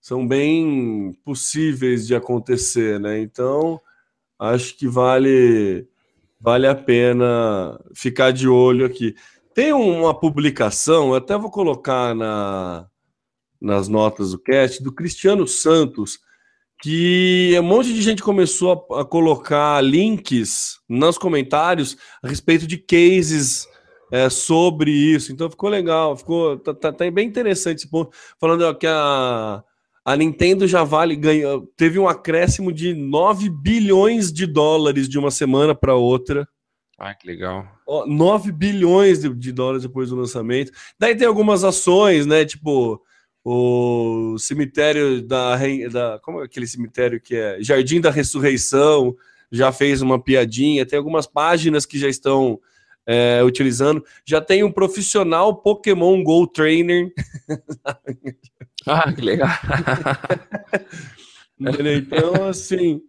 são 0.00 0.26
bem 0.26 1.12
possíveis 1.24 2.06
de 2.06 2.14
acontecer, 2.14 3.00
né? 3.00 3.20
Então 3.20 3.80
acho 4.38 4.76
que 4.76 4.86
vale 4.86 5.88
vale 6.40 6.68
a 6.68 6.74
pena 6.74 7.78
ficar 7.96 8.30
de 8.30 8.46
olho 8.46 8.86
aqui. 8.86 9.16
Tem 9.52 9.72
uma 9.72 10.18
publicação, 10.18 11.08
eu 11.08 11.14
até 11.16 11.36
vou 11.36 11.50
colocar 11.50 12.14
na 12.14 12.86
nas 13.60 13.88
notas 13.88 14.32
do 14.32 14.38
cast, 14.38 14.82
do 14.82 14.92
Cristiano 14.92 15.46
Santos, 15.46 16.18
que 16.82 17.54
um 17.58 17.62
monte 17.62 17.92
de 17.92 18.00
gente 18.00 18.22
começou 18.22 18.86
a, 18.90 19.00
a 19.00 19.04
colocar 19.04 19.82
links 19.82 20.78
nos 20.88 21.18
comentários 21.18 21.96
a 22.22 22.28
respeito 22.28 22.66
de 22.66 22.78
cases 22.78 23.68
é, 24.10 24.28
sobre 24.28 24.90
isso. 24.90 25.32
Então 25.32 25.50
ficou 25.50 25.68
legal, 25.68 26.16
ficou 26.16 26.58
tá, 26.58 26.74
tá, 26.74 26.92
tá, 26.92 27.10
bem 27.10 27.28
interessante 27.28 27.78
esse 27.78 27.90
ponto. 27.90 28.16
Falando 28.38 28.74
que 28.76 28.86
a, 28.86 29.62
a 30.04 30.16
Nintendo 30.16 30.66
já 30.66 30.82
vale, 30.82 31.14
ganhou, 31.14 31.70
teve 31.76 31.98
um 31.98 32.08
acréscimo 32.08 32.72
de 32.72 32.94
9 32.94 33.50
bilhões 33.50 34.32
de 34.32 34.46
dólares 34.46 35.08
de 35.08 35.18
uma 35.18 35.30
semana 35.30 35.74
para 35.74 35.94
outra. 35.94 36.48
Ah, 36.98 37.14
que 37.14 37.26
legal. 37.26 37.66
9 38.06 38.52
bilhões 38.52 39.20
de, 39.20 39.34
de, 39.34 39.52
dólares 39.52 39.82
depois 39.82 40.10
do 40.10 40.16
lançamento. 40.16 40.70
Daí 40.98 41.16
tem 41.16 41.26
algumas 41.26 41.64
ações, 41.64 42.26
né? 42.26 42.44
Tipo, 42.44 43.02
o 43.44 44.36
cemitério 44.38 45.22
da, 45.22 45.56
da 45.90 46.18
como 46.22 46.40
é 46.42 46.44
aquele 46.44 46.66
cemitério 46.66 47.20
que 47.20 47.34
é 47.34 47.58
Jardim 47.62 48.00
da 48.00 48.10
Ressurreição 48.10 49.16
já 49.50 49.72
fez 49.72 50.00
uma 50.00 50.22
piadinha, 50.22 50.86
tem 50.86 50.96
algumas 50.98 51.26
páginas 51.26 51.84
que 51.84 51.98
já 51.98 52.08
estão 52.08 52.60
é, 53.06 53.42
utilizando, 53.42 54.04
já 54.24 54.40
tem 54.40 54.62
um 54.62 54.70
profissional 54.70 55.56
Pokémon 55.56 56.22
Go 56.22 56.46
Trainer. 56.46 57.12
ah, 58.86 59.12
que 59.12 59.20
legal. 59.20 59.48
então, 61.58 62.48
assim, 62.48 63.00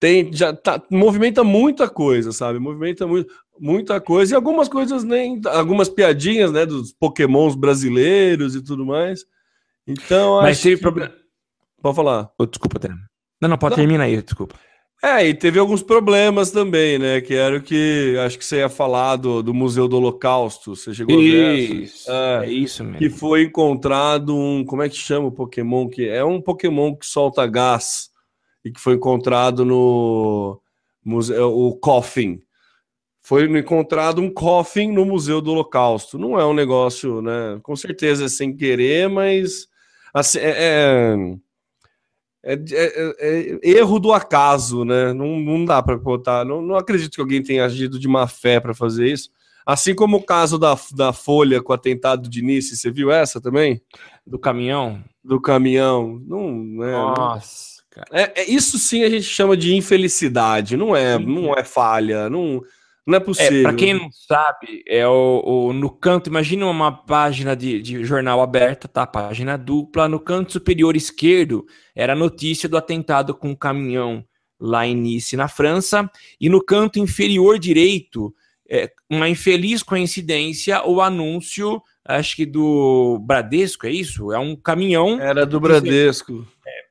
tem, 0.00 0.32
já 0.32 0.54
tá, 0.54 0.82
movimenta 0.90 1.44
muita 1.44 1.88
coisa, 1.88 2.32
sabe? 2.32 2.58
Movimenta 2.58 3.06
muito, 3.06 3.32
muita 3.60 4.00
coisa 4.00 4.32
e 4.32 4.36
algumas 4.36 4.68
coisas 4.68 5.04
nem, 5.04 5.40
algumas 5.46 5.88
piadinhas, 5.88 6.50
né, 6.50 6.64
dos 6.64 6.92
Pokémons 6.92 7.54
brasileiros 7.54 8.54
e 8.54 8.62
tudo 8.62 8.86
mais. 8.86 9.26
Então, 9.86 10.40
Mas 10.42 10.60
teve 10.60 10.76
que... 10.76 10.82
problema. 10.82 11.12
Pode 11.80 11.96
falar. 11.96 12.30
Oh, 12.38 12.46
desculpa, 12.46 12.78
Terno. 12.78 13.00
Não, 13.40 13.48
não, 13.48 13.58
pode 13.58 13.74
terminar 13.74 14.04
aí, 14.04 14.22
desculpa. 14.22 14.54
É, 15.04 15.26
e 15.26 15.34
teve 15.34 15.58
alguns 15.58 15.82
problemas 15.82 16.52
também, 16.52 16.96
né? 16.96 17.20
Que 17.20 17.34
era 17.34 17.56
o 17.56 17.60
que 17.60 18.16
acho 18.24 18.38
que 18.38 18.44
você 18.44 18.58
ia 18.58 18.68
falar 18.68 19.16
do, 19.16 19.42
do 19.42 19.52
Museu 19.52 19.88
do 19.88 19.96
Holocausto. 19.96 20.76
Você 20.76 20.94
chegou 20.94 21.20
isso, 21.20 22.08
a 22.08 22.38
ver? 22.38 22.46
É, 22.46 22.48
é 22.48 22.52
isso 22.52 22.84
mesmo. 22.84 22.98
Que 22.98 23.10
foi 23.10 23.42
encontrado 23.42 24.36
um. 24.36 24.64
Como 24.64 24.80
é 24.80 24.88
que 24.88 24.94
chama 24.94 25.26
o 25.26 25.32
Pokémon? 25.32 25.88
Que 25.88 26.08
é 26.08 26.24
um 26.24 26.40
Pokémon 26.40 26.94
que 26.94 27.04
solta 27.04 27.44
gás 27.48 28.10
e 28.64 28.70
que 28.70 28.80
foi 28.80 28.94
encontrado 28.94 29.64
no 29.64 30.62
museu, 31.04 31.52
o 31.52 31.74
Coffin. 31.74 32.40
Foi 33.24 33.44
encontrado 33.58 34.20
um 34.20 34.32
coffin 34.32 34.90
no 34.90 35.04
Museu 35.04 35.40
do 35.40 35.52
Holocausto. 35.52 36.18
Não 36.18 36.38
é 36.40 36.44
um 36.44 36.52
negócio, 36.52 37.22
né? 37.22 37.58
Com 37.62 37.76
certeza 37.76 38.24
é 38.24 38.28
sem 38.28 38.54
querer, 38.54 39.08
mas 39.08 39.68
Assim, 40.12 40.38
é, 40.40 41.16
é, 42.44 42.54
é, 42.54 42.58
é- 42.74 43.58
é 43.62 43.70
erro 43.78 43.98
do 43.98 44.12
acaso, 44.12 44.84
né? 44.84 45.12
Não, 45.12 45.40
não 45.40 45.64
dá 45.64 45.82
para 45.82 45.96
botar. 45.96 46.44
Não, 46.44 46.60
não 46.60 46.76
acredito 46.76 47.14
que 47.14 47.20
alguém 47.20 47.42
tenha 47.42 47.64
agido 47.64 47.98
de 47.98 48.08
má 48.08 48.26
fé 48.26 48.58
para 48.60 48.74
fazer 48.74 49.06
isso. 49.08 49.30
Assim 49.64 49.94
como 49.94 50.16
o 50.16 50.22
caso 50.24 50.58
da, 50.58 50.76
da 50.92 51.12
Folha 51.12 51.62
com 51.62 51.72
o 51.72 51.74
atentado 51.74 52.28
de 52.28 52.42
Nice, 52.42 52.76
você 52.76 52.90
viu 52.90 53.12
essa 53.12 53.40
também? 53.40 53.80
Do 54.26 54.38
caminhão? 54.38 55.02
Do 55.22 55.40
caminhão. 55.40 56.20
Não, 56.26 56.82
é, 56.82 56.90
não- 56.92 57.14
Nossa, 57.14 57.82
cara. 57.88 58.06
é, 58.10 58.40
é- 58.42 58.50
isso 58.50 58.76
sim 58.76 59.04
a 59.04 59.08
gente 59.08 59.22
chama 59.24 59.56
de 59.56 59.72
infelicidade, 59.76 60.76
não 60.76 60.96
é, 60.96 61.16
não 61.16 61.54
é 61.54 61.62
falha, 61.62 62.28
não, 62.28 62.60
não 63.06 63.14
é 63.14 63.16
É, 63.16 63.20
possível. 63.20 63.62
para 63.64 63.74
quem 63.74 63.94
não 63.94 64.08
sabe, 64.12 64.82
é 64.86 65.06
o, 65.06 65.42
o- 65.44 65.72
no 65.72 65.90
canto, 65.90 66.28
imagina 66.30 66.66
uma 66.66 66.92
página 66.92 67.56
de, 67.56 67.80
de 67.82 68.04
jornal 68.04 68.40
aberta, 68.40 68.86
tá? 68.88 69.06
Página 69.06 69.56
dupla, 69.56 70.08
no 70.08 70.20
canto 70.20 70.52
superior 70.52 70.94
esquerdo 70.96 71.64
era 71.94 72.12
a 72.12 72.16
notícia 72.16 72.68
do 72.68 72.76
atentado 72.76 73.34
com 73.34 73.50
um 73.50 73.54
caminhão 73.56 74.24
lá 74.60 74.86
em 74.86 74.94
Nice, 74.94 75.36
na 75.36 75.48
França, 75.48 76.08
e 76.40 76.48
no 76.48 76.62
canto 76.64 76.98
inferior 77.00 77.58
direito, 77.58 78.32
é, 78.70 78.90
uma 79.10 79.28
infeliz 79.28 79.82
coincidência, 79.82 80.86
o 80.86 81.00
anúncio, 81.02 81.82
acho 82.04 82.36
que 82.36 82.46
do 82.46 83.18
Bradesco, 83.26 83.86
é 83.86 83.90
isso? 83.90 84.32
É 84.32 84.38
um 84.38 84.54
caminhão, 84.54 85.20
Era 85.20 85.44
do 85.44 85.58
Bradesco. 85.60 86.46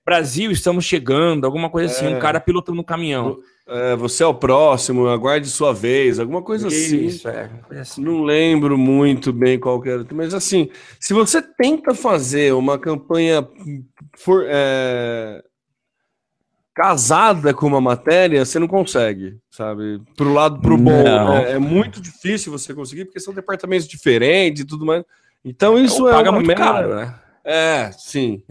Brasil, 0.06 0.52
estamos 0.52 0.84
chegando, 0.84 1.46
alguma 1.46 1.70
coisa 1.70 1.94
assim, 1.94 2.08
É. 2.08 2.10
um 2.10 2.20
cara 2.20 2.40
pilotando 2.42 2.82
um 2.82 2.84
caminhão. 2.84 3.38
É, 3.68 3.96
você 3.96 4.24
é 4.24 4.28
o 4.28 4.34
próximo, 4.34 5.08
aguarde 5.08 5.48
sua 5.48 5.74
vez, 5.74 6.20
alguma 6.20 6.42
coisa 6.42 6.68
assim. 6.68 7.06
Isso, 7.06 7.28
é, 7.30 7.50
assim. 7.80 8.02
Não 8.02 8.24
lembro 8.24 8.78
muito 8.78 9.32
bem 9.32 9.60
qual 9.60 9.82
era, 9.86 10.06
mas 10.12 10.34
assim, 10.34 10.70
se 11.00 11.14
você 11.14 11.42
tenta 11.42 11.94
fazer 11.94 12.54
uma 12.54 12.78
campanha 12.78 13.48
for- 14.18 14.46
é, 14.48 15.44
casada 16.74 17.54
com 17.54 17.68
uma 17.68 17.82
matéria, 17.82 18.44
você 18.44 18.58
não 18.58 18.68
consegue, 18.68 19.38
sabe? 19.50 20.02
Pro 20.16 20.34
lado, 20.34 20.60
pro 20.60 20.78
bom, 20.78 21.04
Não. 21.04 21.38
é, 21.38 21.60
muito 21.60 22.02
difícil 22.02 22.52
você 22.52 22.74
conseguir, 22.74 23.06
porque 23.06 23.20
são 23.20 23.34
departamentos 23.34 23.88
diferentes 23.88 24.64
e 24.64 24.66
tudo 24.66 24.86
mais. 24.86 25.04
Então 25.44 25.78
isso 25.78 26.08
é 26.08 26.12
paga 26.12 26.32
muito 26.32 26.54
caro, 26.56 26.96
né? 26.96 27.16
É, 27.44 27.92
sim. 27.98 28.44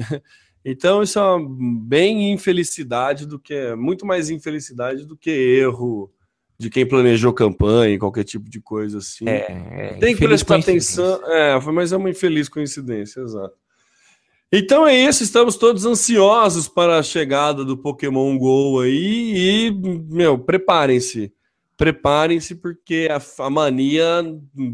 Então 0.64 1.02
isso 1.02 1.18
é 1.18 1.22
uma 1.22 1.48
bem 1.82 2.32
infelicidade 2.32 3.26
do 3.26 3.38
que 3.38 3.74
muito 3.74 4.04
mais 4.04 4.28
infelicidade 4.28 5.06
do 5.06 5.16
que 5.16 5.30
erro 5.30 6.12
de 6.60 6.68
quem 6.68 6.86
planejou 6.86 7.32
campanha, 7.32 7.98
qualquer 7.98 8.22
tipo 8.22 8.50
de 8.50 8.60
coisa 8.60 8.98
assim. 8.98 9.26
É, 9.26 9.46
é, 9.50 9.94
Tem 9.94 10.14
que 10.14 10.22
prestar 10.22 10.56
atenção. 10.56 11.18
É, 11.32 11.58
mas 11.72 11.90
é 11.90 11.96
uma 11.96 12.10
infeliz 12.10 12.50
coincidência, 12.50 13.22
exato. 13.22 13.54
Então 14.52 14.86
é 14.86 14.94
isso, 14.94 15.22
estamos 15.22 15.56
todos 15.56 15.86
ansiosos 15.86 16.68
para 16.68 16.98
a 16.98 17.02
chegada 17.02 17.64
do 17.64 17.78
Pokémon 17.78 18.36
GO 18.36 18.80
aí 18.80 19.32
e, 19.34 19.70
meu, 20.12 20.38
preparem-se. 20.38 21.32
Preparem-se 21.78 22.56
porque 22.56 23.08
a, 23.10 23.44
a 23.44 23.48
mania 23.48 24.22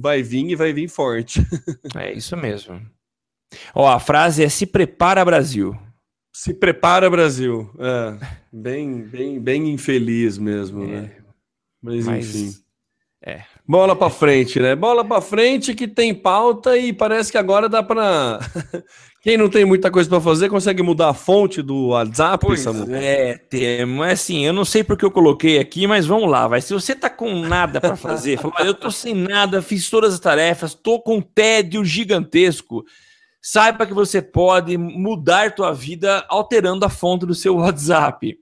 vai 0.01 0.25
vir 0.25 0.51
e 0.51 0.57
vai 0.57 0.73
vir 0.73 0.89
forte. 0.89 1.41
É 1.95 2.13
isso 2.13 2.37
mesmo. 2.37 2.81
Ó, 3.75 3.87
a 3.89 3.99
frase 4.01 4.43
é 4.45 4.49
se 4.49 4.67
prepara 4.67 5.25
Brasil. 5.25 5.77
Se 6.33 6.53
prepara, 6.53 7.09
Brasil. 7.09 7.71
É, 7.79 8.27
bem, 8.53 9.03
bem, 9.03 9.41
bem 9.41 9.71
infeliz 9.71 10.37
mesmo, 10.37 10.87
né? 10.87 11.11
Mas, 11.83 12.05
Mas 12.05 12.35
enfim. 12.35 12.53
é. 13.25 13.43
Bola 13.67 13.97
pra 13.97 14.11
frente, 14.11 14.61
né? 14.61 14.77
Bola 14.77 15.03
pra 15.05 15.21
frente 15.21 15.75
que 15.75 15.89
tem 15.89 16.15
pauta 16.15 16.77
e 16.77 16.93
parece 16.93 17.33
que 17.33 17.39
agora 17.39 17.69
dá 17.69 17.83
pra. 17.83 18.39
Quem 19.23 19.37
não 19.37 19.49
tem 19.49 19.65
muita 19.65 19.91
coisa 19.91 20.09
pra 20.09 20.21
fazer 20.21 20.49
consegue 20.49 20.83
mudar 20.83 21.09
a 21.09 21.15
fonte 21.15 21.61
do 21.61 21.89
WhatsApp, 21.89 22.57
Samu? 22.59 22.95
é, 22.95 23.37
temo. 23.39 24.05
É 24.05 24.13
assim, 24.13 24.45
eu 24.45 24.53
não 24.53 24.65
sei 24.65 24.85
porque 24.85 25.05
eu 25.05 25.11
coloquei 25.11 25.59
aqui, 25.59 25.87
mas 25.87 26.07
vamos 26.07 26.31
lá, 26.31 26.47
vai. 26.47 26.61
Se 26.61 26.73
você 26.73 26.95
tá 26.95 27.11
com 27.11 27.35
nada 27.41 27.81
pra 27.81 27.97
fazer, 27.97 28.37
fala, 28.39 28.55
"Olha, 28.59 28.69
eu 28.69 28.75
tô 28.75 28.91
sem 28.91 29.15
nada, 29.15 29.61
fiz 29.63 29.91
todas 29.91 30.15
as 30.15 30.21
tarefas, 30.21 30.75
tô 30.75 31.01
com 31.01 31.17
um 31.17 31.23
tédio 31.23 31.85
gigantesco. 31.85 32.85
Saiba 33.49 33.87
que 33.87 33.95
você 33.95 34.21
pode 34.21 34.77
mudar 34.77 35.55
tua 35.55 35.73
vida 35.73 36.27
alterando 36.29 36.85
a 36.85 36.89
fonte 36.89 37.25
do 37.25 37.33
seu 37.33 37.55
WhatsApp. 37.63 38.37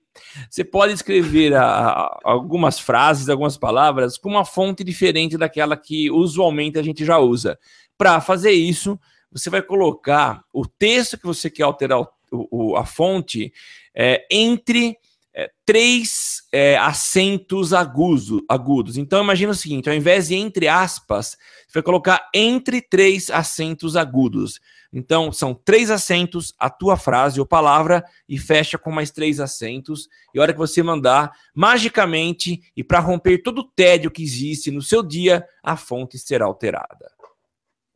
Você 0.48 0.64
pode 0.64 0.94
escrever 0.94 1.52
a- 1.54 1.62
a- 1.66 2.18
algumas 2.24 2.78
frases, 2.78 3.28
algumas 3.28 3.58
palavras 3.58 4.16
com 4.16 4.30
uma 4.30 4.46
fonte 4.46 4.82
diferente 4.82 5.36
daquela 5.36 5.76
que 5.76 6.10
usualmente 6.10 6.78
a 6.78 6.82
gente 6.82 7.04
já 7.04 7.18
usa. 7.18 7.58
Para 7.98 8.18
fazer 8.22 8.52
isso, 8.52 8.98
você 9.30 9.50
vai 9.50 9.60
colocar 9.60 10.42
o 10.50 10.66
texto 10.66 11.18
que 11.18 11.26
você 11.26 11.50
quer 11.50 11.64
alterar 11.64 12.00
o- 12.00 12.08
o- 12.50 12.74
a 12.76 12.86
fonte 12.86 13.52
é, 13.94 14.26
entre 14.30 14.96
é, 15.34 15.50
três 15.66 16.44
é, 16.50 16.78
acentos 16.78 17.74
agudos, 17.74 18.40
agudos. 18.48 18.96
Então 18.96 19.22
imagina 19.22 19.52
o 19.52 19.54
seguinte: 19.54 19.90
ao 19.90 19.94
invés 19.94 20.28
de 20.28 20.34
entre 20.36 20.66
aspas, 20.66 21.36
você 21.66 21.74
vai 21.74 21.82
colocar 21.82 22.26
entre 22.32 22.80
três 22.80 23.28
acentos 23.30 23.96
agudos. 23.96 24.60
Então 24.94 25.32
são 25.32 25.52
três 25.52 25.90
acentos, 25.90 26.54
a 26.56 26.70
tua 26.70 26.96
frase 26.96 27.40
ou 27.40 27.46
palavra 27.46 28.04
e 28.28 28.38
fecha 28.38 28.78
com 28.78 28.92
mais 28.92 29.10
três 29.10 29.40
acentos. 29.40 30.08
E 30.32 30.38
a 30.38 30.42
hora 30.42 30.52
que 30.52 30.58
você 30.58 30.82
mandar, 30.82 31.32
magicamente 31.52 32.62
e 32.76 32.84
para 32.84 33.00
romper 33.00 33.38
todo 33.42 33.58
o 33.58 33.64
tédio 33.64 34.10
que 34.10 34.22
existe 34.22 34.70
no 34.70 34.80
seu 34.80 35.02
dia, 35.02 35.44
a 35.62 35.76
fonte 35.76 36.16
será 36.16 36.46
alterada. 36.46 37.12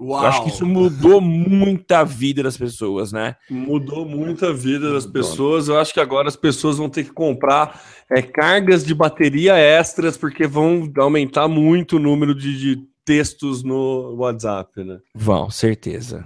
Uau! 0.00 0.22
Eu 0.22 0.28
acho 0.28 0.42
que 0.44 0.48
isso 0.50 0.66
mudou 0.66 1.20
muita 1.20 2.04
vida 2.04 2.42
das 2.42 2.56
pessoas, 2.56 3.12
né? 3.12 3.34
Mudou 3.50 4.04
muito 4.04 4.46
a 4.46 4.52
vida 4.52 4.92
das 4.92 5.04
pessoas. 5.04 5.68
Eu 5.68 5.78
acho 5.78 5.92
que 5.92 6.00
agora 6.00 6.28
as 6.28 6.36
pessoas 6.36 6.78
vão 6.78 6.88
ter 6.88 7.04
que 7.04 7.12
comprar 7.12 7.82
é, 8.08 8.22
cargas 8.22 8.84
de 8.84 8.94
bateria 8.94 9.56
extras, 9.56 10.16
porque 10.16 10.46
vão 10.46 10.90
aumentar 10.98 11.48
muito 11.48 11.96
o 11.96 12.00
número 12.00 12.32
de, 12.32 12.56
de 12.58 12.88
textos 13.04 13.64
no 13.64 14.14
WhatsApp, 14.16 14.84
né? 14.84 15.00
Vão, 15.14 15.50
certeza. 15.50 16.24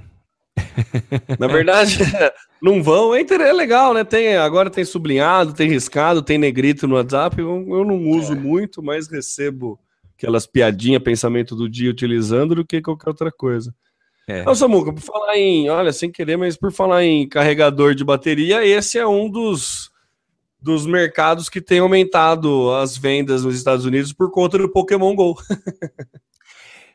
Na 1.39 1.47
verdade, 1.47 1.97
não 2.63 2.83
vão. 2.83 3.15
É 3.15 3.21
inter- 3.21 3.41
é 3.41 3.53
legal, 3.53 3.93
né? 3.95 4.05
Tem, 4.05 4.37
agora 4.37 4.71
tem 4.71 4.85
sublinhado, 4.85 5.53
tem 5.53 5.69
riscado, 5.69 6.23
tem 6.23 6.39
negrito 6.39 6.87
no 6.87 6.95
WhatsApp. 6.97 7.39
Eu, 7.41 7.67
eu 7.69 7.85
não 7.85 8.09
uso 8.11 8.35
muito, 8.37 8.83
mas 8.83 9.09
recebo 9.09 9.79
aquelas 10.17 10.47
piadinhas, 10.47 11.03
pensamento 11.03 11.57
do 11.57 11.69
dia 11.69 11.91
utilizando 11.91 12.55
do 12.55 12.65
que 12.65 12.81
qualquer 12.81 13.09
outra 13.09 13.33
coisa. 13.33 13.75
É. 14.29 14.45
Não, 14.45 14.55
Samuca, 14.55 14.93
por 14.93 15.01
falar 15.03 15.37
em, 15.37 15.69
olha, 15.69 15.93
sem 15.93 16.11
querer, 16.11 16.37
mas 16.37 16.57
por 16.57 16.73
falar 16.73 17.03
em 17.05 17.29
carregador 17.29 17.95
de 17.95 18.05
bateria, 18.05 18.65
esse 18.65 18.97
é 18.97 19.07
um 19.07 19.29
dos, 19.29 19.91
dos 20.61 20.87
mercados 20.87 21.49
que 21.49 21.61
tem 21.61 21.81
aumentado 21.81 22.73
as 22.73 22.97
vendas 22.97 23.45
nos 23.45 23.57
Estados 23.57 23.85
Unidos 23.85 24.13
por 24.13 24.31
conta 24.31 24.57
do 24.59 24.69
Pokémon 24.71 25.15
GO. 25.15 25.37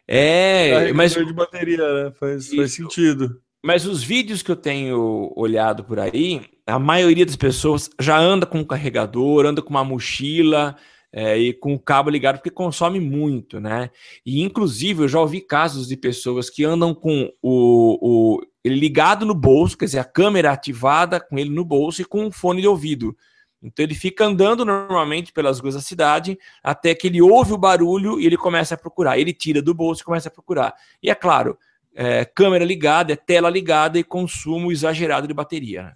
É, 0.10 0.94
mas, 0.94 1.13
de 1.13 1.34
bateria, 1.34 2.06
né? 2.06 2.12
Faz, 2.18 2.48
faz 2.48 2.72
sentido. 2.72 3.42
Mas 3.63 3.86
os 3.86 4.04
vídeos 4.04 4.41
que 4.41 4.52
eu 4.52 4.56
tenho 4.56 5.32
olhado 5.36 5.84
por 5.84 6.00
aí, 6.00 6.41
a 6.65 6.78
maioria 6.78 7.26
das 7.26 7.36
pessoas 7.36 7.89
já 8.00 8.17
anda 8.17 8.46
com 8.46 8.60
um 8.60 8.65
carregador, 8.65 9.46
anda 9.46 9.62
com 9.62 9.70
uma 9.70 9.84
mochila 9.84 10.76
é, 11.12 11.38
e 11.38 11.54
com 11.54 11.74
o 11.74 11.80
cabo 11.80 12.10
ligado, 12.10 12.38
porque 12.38 12.50
consome 12.50 13.00
muito, 13.00 13.60
né? 13.60 13.89
E 14.26 14.41
inclusive 14.41 15.04
eu 15.04 15.08
já 15.08 15.20
ouvi 15.20 15.41
casos 15.41 15.88
de 15.88 15.98
pessoas 15.98 16.50
que 16.50 16.63
andam 16.63 16.93
com 16.93 17.32
o, 17.41 18.38
o 18.38 18.41
ligado 18.65 19.26
no 19.26 19.34
bolso, 19.34 19.78
quer 19.78 19.86
dizer, 19.86 20.00
a 20.00 20.04
câmera 20.04 20.52
ativada 20.52 21.20
com 21.20 21.38
ele 21.38 21.50
no 21.50 21.65
bolso 21.65 22.02
e 22.02 22.06
com 22.06 22.26
um 22.26 22.32
fone 22.32 22.62
de 22.62 22.67
ouvido. 22.67 23.15
Então 23.62 23.84
ele 23.84 23.96
fica 23.96 24.26
andando 24.26 24.63
normalmente 24.63 25.34
pelas 25.34 25.60
ruas 25.60 25.74
da 25.74 25.82
cidade 25.82 26.38
até 26.63 26.93
que 26.93 27.08
ele 27.08 27.22
ouve 27.22 27.54
o 27.54 27.58
barulho 27.58 28.20
e 28.20 28.26
ele 28.26 28.38
começa 28.38 28.76
a 28.76 28.78
procurar. 28.78 29.17
Ele 29.17 29.34
tira 29.34 29.62
do 29.62 29.74
bolso 29.74 30.02
e 30.02 30.06
começa 30.06 30.30
a 30.30 30.32
procurar. 30.32 30.76
E 31.02 31.10
é 31.10 31.15
claro, 31.15 31.58
é, 31.97 32.23
câmera 32.23 32.63
ligada, 32.63 33.12
é 33.12 33.15
tela 33.15 33.49
ligada 33.49 33.97
e 33.97 34.03
consumo 34.03 34.71
exagerado 34.71 35.27
de 35.27 35.33
bateria. 35.33 35.81
né? 35.81 35.93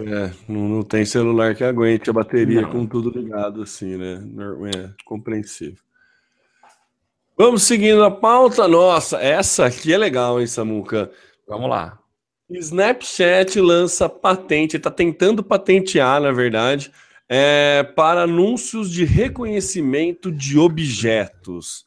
É, 0.00 0.32
não, 0.48 0.68
não 0.68 0.82
tem 0.82 1.04
celular 1.04 1.54
que 1.54 1.62
aguente 1.62 2.10
a 2.10 2.12
bateria 2.12 2.62
Não. 2.62 2.70
com 2.70 2.86
tudo 2.86 3.10
ligado 3.10 3.62
assim, 3.62 3.96
né? 3.96 4.20
É 4.74 4.90
compreensível. 5.04 5.78
Vamos 7.36 7.62
seguindo 7.62 8.02
a 8.02 8.10
pauta. 8.10 8.66
Nossa, 8.66 9.20
essa 9.20 9.66
aqui 9.66 9.92
é 9.92 9.98
legal, 9.98 10.40
hein, 10.40 10.46
Samuca? 10.46 11.10
Vamos 11.46 11.70
lá. 11.70 12.00
Snapchat 12.50 13.60
lança 13.60 14.08
patente, 14.08 14.76
está 14.76 14.90
tentando 14.90 15.42
patentear, 15.42 16.20
na 16.20 16.32
verdade, 16.32 16.90
é, 17.28 17.82
para 17.94 18.22
anúncios 18.22 18.90
de 18.90 19.04
reconhecimento 19.04 20.32
de 20.32 20.58
objetos. 20.58 21.84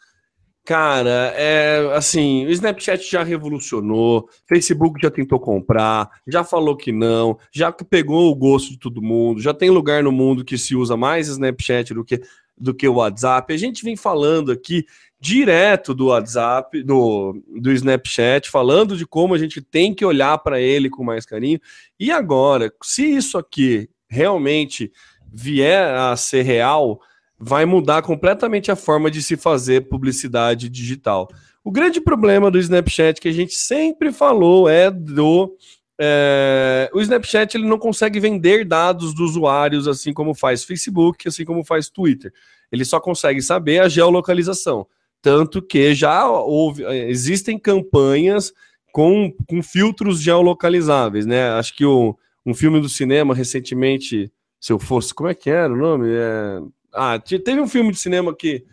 Cara, 0.68 1.34
é 1.38 1.94
assim, 1.96 2.46
o 2.46 2.50
Snapchat 2.50 3.10
já 3.10 3.24
revolucionou, 3.24 4.28
Facebook 4.46 5.00
já 5.02 5.10
tentou 5.10 5.40
comprar, 5.40 6.10
já 6.28 6.44
falou 6.44 6.76
que 6.76 6.92
não, 6.92 7.40
já 7.54 7.72
pegou 7.72 8.30
o 8.30 8.36
gosto 8.36 8.72
de 8.72 8.78
todo 8.78 9.02
mundo, 9.02 9.40
já 9.40 9.54
tem 9.54 9.70
lugar 9.70 10.04
no 10.04 10.12
mundo 10.12 10.44
que 10.44 10.58
se 10.58 10.76
usa 10.76 10.98
mais 10.98 11.30
Snapchat 11.30 11.94
do 11.94 12.04
que, 12.04 12.22
do 12.58 12.74
que 12.74 12.86
o 12.86 12.96
WhatsApp. 12.96 13.54
A 13.54 13.58
gente 13.58 13.82
vem 13.82 13.96
falando 13.96 14.52
aqui 14.52 14.86
direto 15.18 15.94
do 15.94 16.08
WhatsApp, 16.08 16.84
do, 16.84 17.42
do 17.62 17.72
Snapchat, 17.72 18.50
falando 18.50 18.98
de 18.98 19.08
como 19.08 19.34
a 19.34 19.38
gente 19.38 19.62
tem 19.62 19.94
que 19.94 20.04
olhar 20.04 20.38
para 20.40 20.60
ele 20.60 20.90
com 20.90 21.02
mais 21.02 21.26
carinho. 21.26 21.62
E 21.98 22.12
agora, 22.12 22.74
se 22.84 23.06
isso 23.06 23.38
aqui 23.38 23.90
realmente 24.10 24.92
vier 25.32 25.96
a 25.96 26.14
ser 26.18 26.42
real, 26.42 27.00
vai 27.40 27.66
mudar 27.66 28.02
completamente 28.02 28.72
a 28.72 28.76
forma 28.76 29.12
de 29.12 29.22
se 29.22 29.38
fazer 29.38 29.88
publicidade 29.88 30.70
digital. 30.70 31.28
O 31.64 31.72
grande 31.72 32.02
problema 32.02 32.50
do 32.50 32.58
Snapchat 32.58 33.20
que 33.22 33.28
a 33.28 33.34
gente 33.34 33.54
sempre 33.56 34.12
falou 34.12 34.68
é 34.70 34.90
do 34.90 35.56
é, 36.00 36.90
o 36.94 37.02
Snapchat 37.02 37.58
ele 37.58 37.66
não 37.66 37.80
consegue 37.80 38.20
vender 38.20 38.64
dados 38.64 39.14
dos 39.14 39.32
usuários 39.32 39.88
assim 39.88 40.14
como 40.14 40.34
faz 40.34 40.64
Facebook, 40.64 41.28
assim 41.28 41.44
como 41.44 41.64
faz 41.64 41.90
Twitter. 41.90 42.32
Ele 42.72 42.86
só 42.86 43.00
consegue 43.00 43.42
saber 43.42 43.82
a 43.82 43.90
geolocalização. 43.90 44.88
Tanto 45.22 45.62
que 45.62 45.96
já 45.96 46.30
houve, 46.30 46.84
existem 47.10 47.58
campanhas 47.58 48.54
com, 48.92 49.34
com 49.48 49.62
filtros 49.64 50.22
geolocalizáveis, 50.22 51.26
né? 51.26 51.50
Acho 51.50 51.76
que 51.76 51.86
o, 51.86 52.18
um 52.46 52.54
filme 52.54 52.80
do 52.80 52.88
cinema 52.88 53.34
recentemente, 53.34 54.32
se 54.60 54.72
eu 54.72 54.80
fosse, 54.80 55.14
como 55.14 55.30
é 55.30 55.34
que 55.34 55.50
era 55.50 55.74
o 55.74 55.78
nome? 55.78 56.08
É, 56.10 56.60
ah, 56.98 57.20
teve 57.20 57.62
um 57.62 57.68
filme 57.68 57.92
de 57.92 58.00
cinema 58.00 58.36
que, 58.36 58.66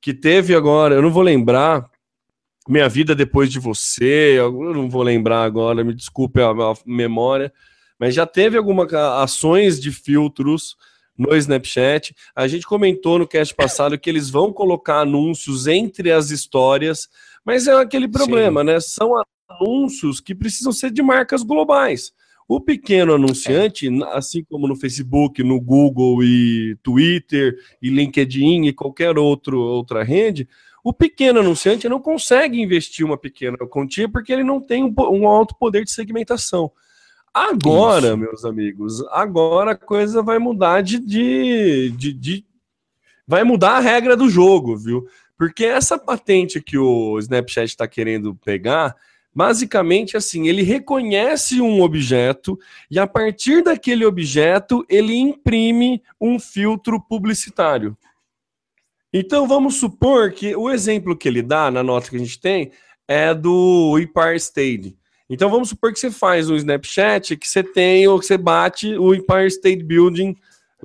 que 0.00 0.14
teve 0.14 0.54
agora, 0.54 0.94
eu 0.94 1.02
não 1.02 1.10
vou 1.10 1.22
lembrar, 1.22 1.84
Minha 2.68 2.88
Vida 2.88 3.14
Depois 3.14 3.50
de 3.50 3.58
Você, 3.58 4.34
eu 4.38 4.52
não 4.72 4.88
vou 4.88 5.02
lembrar 5.02 5.42
agora, 5.42 5.82
me 5.82 5.94
desculpe 5.94 6.40
a, 6.40 6.50
a 6.50 6.74
memória, 6.86 7.52
mas 7.98 8.14
já 8.14 8.26
teve 8.26 8.56
algumas 8.56 8.92
ações 8.94 9.80
de 9.80 9.90
filtros 9.90 10.76
no 11.16 11.36
Snapchat. 11.36 12.14
A 12.34 12.48
gente 12.48 12.66
comentou 12.66 13.18
no 13.18 13.28
cast 13.28 13.54
passado 13.54 13.98
que 13.98 14.08
eles 14.08 14.30
vão 14.30 14.52
colocar 14.52 15.00
anúncios 15.00 15.66
entre 15.66 16.10
as 16.10 16.30
histórias, 16.30 17.08
mas 17.44 17.66
é 17.66 17.72
aquele 17.74 18.08
problema, 18.08 18.60
Sim. 18.60 18.66
né? 18.66 18.80
São 18.80 19.12
anúncios 19.48 20.18
que 20.18 20.34
precisam 20.34 20.72
ser 20.72 20.90
de 20.90 21.02
marcas 21.02 21.42
globais. 21.42 22.12
O 22.50 22.60
pequeno 22.60 23.14
anunciante, 23.14 23.86
é. 23.86 24.04
assim 24.08 24.42
como 24.42 24.66
no 24.66 24.74
Facebook, 24.74 25.40
no 25.40 25.60
Google 25.60 26.20
e 26.24 26.76
Twitter 26.82 27.56
e 27.80 27.88
LinkedIn 27.88 28.64
e 28.64 28.72
qualquer 28.72 29.16
outro, 29.16 29.60
outra 29.60 30.02
rede, 30.02 30.48
o 30.82 30.92
pequeno 30.92 31.38
anunciante 31.38 31.88
não 31.88 32.00
consegue 32.00 32.60
investir 32.60 33.06
uma 33.06 33.16
pequena 33.16 33.56
quantia 33.68 34.08
porque 34.08 34.32
ele 34.32 34.42
não 34.42 34.60
tem 34.60 34.82
um, 34.82 35.28
alto 35.28 35.54
poder 35.54 35.84
de 35.84 35.92
segmentação. 35.92 36.72
Agora, 37.32 38.08
Isso. 38.08 38.16
meus 38.16 38.44
amigos, 38.44 39.00
agora 39.12 39.70
a 39.70 39.76
coisa 39.76 40.20
vai 40.20 40.40
mudar 40.40 40.80
de, 40.80 40.98
de, 40.98 41.90
de, 41.90 42.12
de, 42.12 42.44
Vai 43.28 43.44
mudar 43.44 43.76
a 43.76 43.80
regra 43.80 44.16
do 44.16 44.28
jogo, 44.28 44.76
viu? 44.76 45.06
Porque 45.38 45.66
essa 45.66 45.96
patente 45.96 46.60
que 46.60 46.76
o 46.76 47.16
Snapchat 47.20 47.68
está 47.68 47.86
querendo 47.86 48.34
pegar 48.34 48.96
Basicamente, 49.32 50.16
assim, 50.16 50.48
ele 50.48 50.62
reconhece 50.62 51.60
um 51.60 51.82
objeto 51.82 52.58
e 52.90 52.98
a 52.98 53.06
partir 53.06 53.62
daquele 53.62 54.04
objeto 54.04 54.84
ele 54.88 55.14
imprime 55.14 56.02
um 56.20 56.38
filtro 56.38 57.00
publicitário. 57.00 57.96
Então 59.12 59.46
vamos 59.46 59.76
supor 59.76 60.32
que 60.32 60.54
o 60.54 60.70
exemplo 60.70 61.16
que 61.16 61.28
ele 61.28 61.42
dá 61.42 61.70
na 61.70 61.82
nota 61.82 62.10
que 62.10 62.16
a 62.16 62.18
gente 62.18 62.40
tem 62.40 62.72
é 63.06 63.34
do 63.34 63.98
Empire 63.98 64.36
State. 64.36 64.96
Então 65.28 65.48
vamos 65.48 65.68
supor 65.68 65.92
que 65.92 66.00
você 66.00 66.10
faz 66.10 66.50
um 66.50 66.56
Snapchat 66.56 67.36
que 67.36 67.48
você 67.48 67.62
tem 67.62 68.06
ou 68.08 68.18
que 68.18 68.26
você 68.26 68.36
bate 68.36 68.96
o 68.96 69.14
Empire 69.14 69.46
State 69.46 69.84
Building 69.84 70.36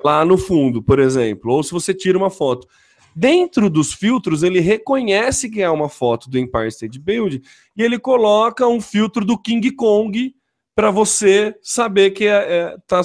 lá 0.04 0.24
no 0.24 0.38
fundo, 0.38 0.84
por 0.84 1.00
exemplo, 1.00 1.52
ou 1.52 1.64
se 1.64 1.72
você 1.72 1.94
tira 1.94 2.18
uma 2.18 2.30
foto. 2.30 2.68
Dentro 3.16 3.70
dos 3.70 3.94
filtros, 3.94 4.44
ele 4.44 4.60
reconhece 4.60 5.50
que 5.50 5.62
é 5.62 5.70
uma 5.70 5.88
foto 5.88 6.30
do 6.30 6.38
Empire 6.38 6.68
State 6.68 7.00
Building 7.00 7.42
e 7.78 7.82
ele 7.82 7.98
coloca 7.98 8.68
um 8.68 8.82
filtro 8.82 9.24
do 9.24 9.38
King 9.38 9.72
Kong 9.72 10.36
para 10.76 10.92
você 10.92 11.56
saber 11.62 12.12
que 12.12 12.26
é, 12.26 12.34
é 12.34 12.78
tá, 12.86 13.02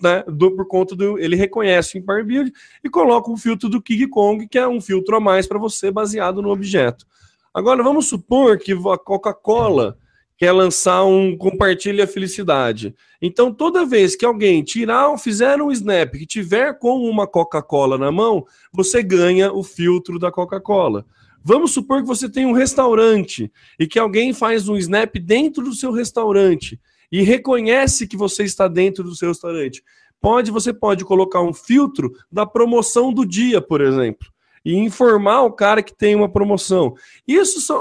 né, 0.00 0.24
do, 0.26 0.56
por 0.56 0.66
conta 0.66 0.96
do. 0.96 1.18
Ele 1.18 1.36
reconhece 1.36 1.98
o 1.98 2.00
Empire 2.00 2.24
Building 2.24 2.52
e 2.82 2.88
coloca 2.88 3.30
um 3.30 3.36
filtro 3.36 3.68
do 3.68 3.82
King 3.82 4.06
Kong, 4.08 4.48
que 4.48 4.56
é 4.56 4.66
um 4.66 4.80
filtro 4.80 5.16
a 5.16 5.20
mais 5.20 5.46
para 5.46 5.58
você 5.58 5.90
baseado 5.90 6.40
no 6.40 6.50
objeto. 6.50 7.04
Agora, 7.52 7.82
vamos 7.82 8.06
supor 8.06 8.58
que 8.58 8.72
a 8.72 8.96
Coca-Cola 8.96 9.98
quer 10.40 10.52
lançar 10.52 11.04
um 11.04 11.36
compartilha 11.36 12.06
felicidade. 12.06 12.94
Então, 13.20 13.52
toda 13.52 13.84
vez 13.84 14.16
que 14.16 14.24
alguém 14.24 14.62
tirar, 14.62 15.14
fizer 15.18 15.60
um 15.60 15.70
snap 15.70 16.12
que 16.12 16.24
tiver 16.24 16.78
com 16.78 17.02
uma 17.02 17.26
Coca-Cola 17.26 17.98
na 17.98 18.10
mão, 18.10 18.46
você 18.72 19.02
ganha 19.02 19.52
o 19.52 19.62
filtro 19.62 20.18
da 20.18 20.32
Coca-Cola. 20.32 21.04
Vamos 21.44 21.72
supor 21.72 22.00
que 22.00 22.08
você 22.08 22.26
tem 22.26 22.46
um 22.46 22.52
restaurante 22.52 23.52
e 23.78 23.86
que 23.86 23.98
alguém 23.98 24.32
faz 24.32 24.66
um 24.66 24.78
snap 24.78 25.14
dentro 25.16 25.62
do 25.62 25.74
seu 25.74 25.92
restaurante 25.92 26.80
e 27.12 27.20
reconhece 27.20 28.06
que 28.06 28.16
você 28.16 28.42
está 28.42 28.66
dentro 28.66 29.04
do 29.04 29.14
seu 29.14 29.28
restaurante. 29.28 29.84
Pode, 30.22 30.50
você 30.50 30.72
pode 30.72 31.04
colocar 31.04 31.42
um 31.42 31.52
filtro 31.52 32.14
da 32.32 32.46
promoção 32.46 33.12
do 33.12 33.26
dia, 33.26 33.60
por 33.60 33.82
exemplo 33.82 34.29
e 34.64 34.74
informar 34.74 35.42
o 35.42 35.52
cara 35.52 35.82
que 35.82 35.94
tem 35.94 36.14
uma 36.14 36.28
promoção. 36.28 36.94
Isso 37.26 37.60
são 37.60 37.80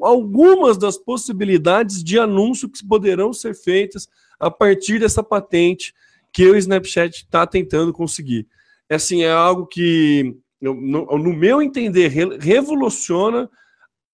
algumas 0.00 0.78
das 0.78 0.96
possibilidades 0.96 2.02
de 2.02 2.18
anúncio 2.18 2.68
que 2.68 2.86
poderão 2.86 3.32
ser 3.32 3.54
feitas 3.54 4.08
a 4.38 4.50
partir 4.50 4.98
dessa 4.98 5.22
patente 5.22 5.94
que 6.32 6.48
o 6.48 6.56
Snapchat 6.56 7.16
está 7.18 7.46
tentando 7.46 7.92
conseguir. 7.92 8.46
É 8.88 8.96
assim, 8.96 9.22
é 9.22 9.30
algo 9.30 9.66
que, 9.66 10.36
no, 10.60 10.74
no 10.74 11.32
meu 11.32 11.62
entender, 11.62 12.08
revoluciona 12.40 13.48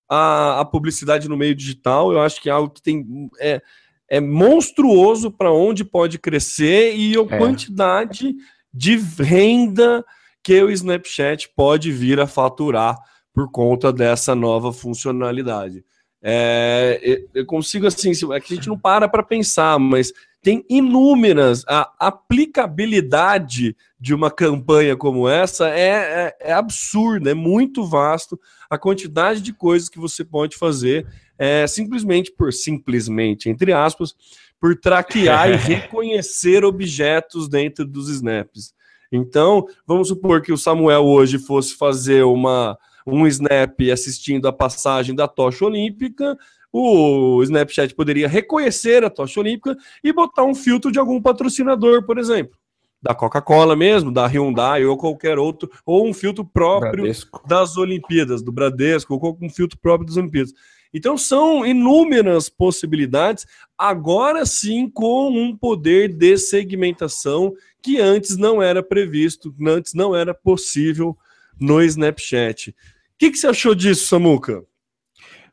a, 0.08 0.60
a, 0.60 0.64
publicidade 0.64 1.28
no 1.28 1.36
meio 1.36 1.54
digital. 1.54 2.12
Eu 2.12 2.20
acho 2.20 2.40
que 2.42 2.48
é 2.48 2.52
algo 2.52 2.70
que 2.70 2.82
tem 2.82 3.30
é, 3.38 3.62
é 4.08 4.20
monstruoso 4.20 5.30
para 5.30 5.52
onde 5.52 5.84
pode 5.84 6.18
crescer 6.18 6.94
e 6.96 7.16
a 7.16 7.20
é. 7.22 7.38
quantidade 7.38 8.34
de 8.72 8.96
renda 8.96 10.04
que 10.42 10.62
o 10.62 10.70
Snapchat 10.70 11.50
pode 11.54 11.92
vir 11.92 12.20
a 12.20 12.26
faturar 12.26 12.96
por 13.32 13.50
conta 13.50 13.92
dessa 13.92 14.34
nova 14.34 14.72
funcionalidade. 14.72 15.84
É, 16.22 17.24
eu 17.34 17.46
consigo 17.46 17.86
assim, 17.86 18.10
é 18.32 18.40
que 18.40 18.52
a 18.52 18.56
gente 18.56 18.68
não 18.68 18.78
para 18.78 19.08
para 19.08 19.22
pensar, 19.22 19.78
mas 19.78 20.12
tem 20.42 20.64
inúmeras 20.68 21.64
a 21.66 21.90
aplicabilidade 21.98 23.76
de 23.98 24.14
uma 24.14 24.30
campanha 24.30 24.96
como 24.96 25.28
essa 25.28 25.68
é, 25.68 26.34
é, 26.40 26.50
é 26.50 26.52
absurda, 26.52 27.30
é 27.30 27.34
muito 27.34 27.84
vasto 27.84 28.40
a 28.68 28.78
quantidade 28.78 29.40
de 29.40 29.52
coisas 29.52 29.88
que 29.88 29.98
você 29.98 30.24
pode 30.24 30.56
fazer 30.56 31.06
é, 31.38 31.66
simplesmente 31.66 32.32
por 32.32 32.52
simplesmente 32.52 33.50
entre 33.50 33.72
aspas 33.72 34.14
por 34.58 34.76
traquear 34.76 35.50
e 35.50 35.56
reconhecer 35.74 36.64
objetos 36.64 37.48
dentro 37.48 37.84
dos 37.84 38.08
snaps. 38.08 38.74
Então, 39.12 39.66
vamos 39.86 40.08
supor 40.08 40.40
que 40.40 40.52
o 40.52 40.58
Samuel 40.58 41.04
hoje 41.04 41.38
fosse 41.38 41.74
fazer 41.74 42.22
uma, 42.24 42.78
um 43.06 43.26
snap 43.26 43.80
assistindo 43.92 44.46
a 44.46 44.52
passagem 44.52 45.14
da 45.14 45.26
tocha 45.26 45.64
olímpica, 45.64 46.36
o 46.72 47.42
Snapchat 47.42 47.94
poderia 47.94 48.28
reconhecer 48.28 49.04
a 49.04 49.10
tocha 49.10 49.40
olímpica 49.40 49.76
e 50.04 50.12
botar 50.12 50.44
um 50.44 50.54
filtro 50.54 50.92
de 50.92 50.98
algum 50.98 51.20
patrocinador, 51.20 52.04
por 52.04 52.18
exemplo. 52.18 52.56
Da 53.02 53.14
Coca-Cola 53.14 53.74
mesmo, 53.74 54.12
da 54.12 54.26
Hyundai 54.26 54.84
ou 54.84 54.96
qualquer 54.96 55.38
outro, 55.38 55.70
ou 55.86 56.06
um 56.06 56.12
filtro 56.12 56.44
próprio 56.44 57.02
Bradesco. 57.02 57.42
das 57.48 57.76
Olimpíadas, 57.76 58.42
do 58.42 58.52
Bradesco, 58.52 59.14
ou 59.14 59.38
um 59.40 59.48
filtro 59.48 59.78
próprio 59.80 60.06
das 60.06 60.16
Olimpíadas. 60.16 60.52
Então 60.92 61.16
são 61.16 61.64
inúmeras 61.64 62.48
possibilidades, 62.48 63.46
agora 63.78 64.44
sim 64.44 64.88
com 64.88 65.30
um 65.30 65.56
poder 65.56 66.12
de 66.12 66.36
segmentação 66.36 67.52
que 67.82 67.98
antes 67.98 68.36
não 68.36 68.62
era 68.62 68.82
previsto, 68.82 69.54
antes 69.66 69.94
não 69.94 70.14
era 70.14 70.34
possível 70.34 71.16
no 71.58 71.82
Snapchat. 71.82 72.70
O 72.70 72.74
que, 73.18 73.30
que 73.30 73.38
você 73.38 73.46
achou 73.46 73.74
disso, 73.74 74.06
Samuca? 74.06 74.64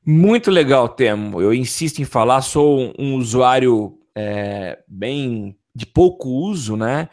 Muito 0.06 0.50
legal, 0.50 0.88
Temo. 0.88 1.42
Eu 1.42 1.54
insisto 1.54 2.00
em 2.00 2.06
falar, 2.06 2.42
sou 2.42 2.94
um 2.98 3.16
usuário 3.16 4.00
é, 4.16 4.80
bem 4.88 5.56
de 5.76 5.86
pouco 5.86 6.30
uso, 6.30 6.76
né? 6.78 7.10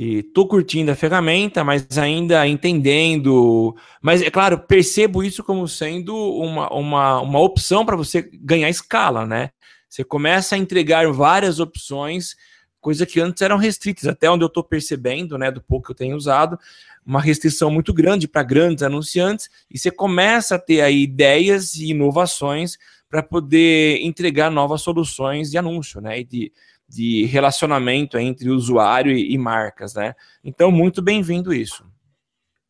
E 0.00 0.22
tô 0.22 0.46
curtindo 0.46 0.92
a 0.92 0.94
ferramenta, 0.94 1.64
mas 1.64 1.98
ainda 1.98 2.46
entendendo. 2.46 3.74
Mas, 4.00 4.22
é 4.22 4.30
claro, 4.30 4.56
percebo 4.56 5.24
isso 5.24 5.42
como 5.42 5.66
sendo 5.66 6.14
uma, 6.14 6.72
uma, 6.72 7.20
uma 7.20 7.40
opção 7.40 7.84
para 7.84 7.96
você 7.96 8.22
ganhar 8.34 8.70
escala, 8.70 9.26
né? 9.26 9.50
Você 9.88 10.04
começa 10.04 10.54
a 10.54 10.58
entregar 10.58 11.10
várias 11.10 11.58
opções 11.58 12.36
coisa 12.80 13.04
que 13.04 13.18
antes 13.18 13.42
eram 13.42 13.56
restritas, 13.56 14.06
até 14.06 14.30
onde 14.30 14.44
eu 14.44 14.46
estou 14.46 14.62
percebendo, 14.62 15.36
né, 15.36 15.50
do 15.50 15.60
pouco 15.60 15.86
que 15.86 15.90
eu 15.90 15.96
tenho 15.96 16.16
usado, 16.16 16.56
uma 17.04 17.20
restrição 17.20 17.68
muito 17.68 17.92
grande 17.92 18.28
para 18.28 18.44
grandes 18.44 18.84
anunciantes, 18.84 19.50
e 19.68 19.76
você 19.76 19.90
começa 19.90 20.54
a 20.54 20.58
ter 20.60 20.80
aí 20.80 21.02
ideias 21.02 21.74
e 21.74 21.90
inovações 21.90 22.78
para 23.10 23.20
poder 23.20 23.98
entregar 24.02 24.48
novas 24.48 24.80
soluções 24.80 25.50
de 25.50 25.58
anúncio, 25.58 26.00
né, 26.00 26.20
e 26.20 26.24
de, 26.24 26.52
de 26.88 27.26
relacionamento 27.26 28.16
entre 28.16 28.48
usuário 28.48 29.12
e, 29.12 29.32
e 29.32 29.38
marcas, 29.38 29.94
né. 29.94 30.14
Então, 30.42 30.70
muito 30.70 31.02
bem-vindo 31.02 31.52
isso. 31.52 31.84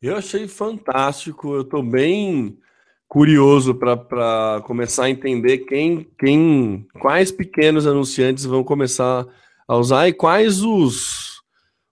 Eu 0.01 0.17
achei 0.17 0.49
fantástico, 0.49 1.55
eu 1.55 1.63
estou 1.63 1.83
bem 1.83 2.59
curioso 3.09 3.75
para 3.75 4.61
começar 4.65 5.05
a 5.05 5.11
entender 5.11 5.59
quem, 5.59 6.07
quem, 6.19 6.87
quais 7.01 7.33
pequenos 7.33 7.87
anunciantes 7.87 8.45
vão 8.45 8.63
começar 8.63 9.27
a 9.67 9.77
usar 9.77 10.09
e 10.09 10.13
quais 10.13 10.63
os, 10.63 11.43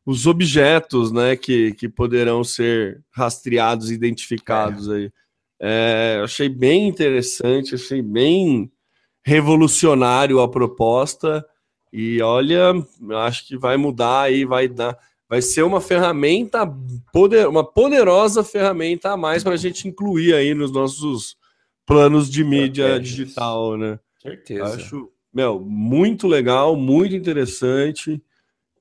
os 0.04 0.26
objetos 0.26 1.10
né, 1.10 1.34
que, 1.34 1.72
que 1.72 1.88
poderão 1.88 2.44
ser 2.44 3.02
rastreados, 3.10 3.90
identificados 3.90 4.90
aí. 4.90 5.10
É, 5.60 6.20
achei 6.22 6.48
bem 6.48 6.86
interessante, 6.86 7.74
achei 7.74 8.02
bem 8.02 8.70
revolucionário 9.24 10.40
a 10.40 10.48
proposta. 10.48 11.44
E 11.92 12.20
olha, 12.20 12.72
acho 13.24 13.46
que 13.46 13.56
vai 13.56 13.76
mudar 13.76 14.22
aí, 14.22 14.44
vai 14.44 14.68
dar, 14.68 14.98
vai 15.28 15.40
ser 15.40 15.62
uma 15.62 15.80
ferramenta, 15.80 16.66
poder, 17.12 17.48
uma 17.48 17.64
poderosa 17.64 18.44
ferramenta 18.44 19.12
a 19.12 19.16
mais 19.16 19.42
para 19.42 19.54
a 19.54 19.58
gente 19.58 19.88
incluir 19.88 20.34
aí 20.34 20.54
nos 20.54 20.70
nossos 20.72 21.36
planos 21.86 22.28
de 22.28 22.44
mídia 22.44 22.98
digital, 22.98 23.76
né? 23.76 23.98
Certeza. 24.20 24.76
Acho, 24.76 25.10
meu, 25.32 25.60
muito 25.60 26.26
legal, 26.26 26.76
muito 26.76 27.14
interessante. 27.14 28.20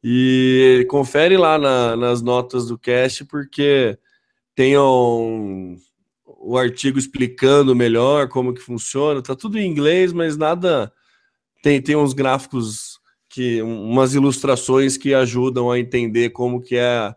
E 0.04 0.86
confere 0.88 1.36
lá 1.36 1.58
na, 1.58 1.96
nas 1.96 2.22
notas 2.22 2.68
do 2.68 2.78
cast, 2.78 3.26
porque 3.26 3.98
tem 4.54 4.78
um, 4.78 5.78
o 6.26 6.58
artigo 6.58 7.00
explicando 7.00 7.76
melhor 7.76 8.28
como 8.28 8.54
que 8.54 8.62
funciona. 8.62 9.22
Tá 9.22 9.36
tudo 9.36 9.58
em 9.58 9.68
inglês, 9.68 10.14
mas 10.14 10.38
nada. 10.38 10.94
Tem, 11.66 11.82
tem 11.82 11.96
uns 11.96 12.14
gráficos 12.14 13.00
que. 13.28 13.60
umas 13.60 14.14
ilustrações 14.14 14.98
que 14.98 15.16
ajudam 15.16 15.72
a 15.72 15.80
entender 15.80 16.30
como 16.30 16.62
que 16.62 16.76
é 16.76 17.12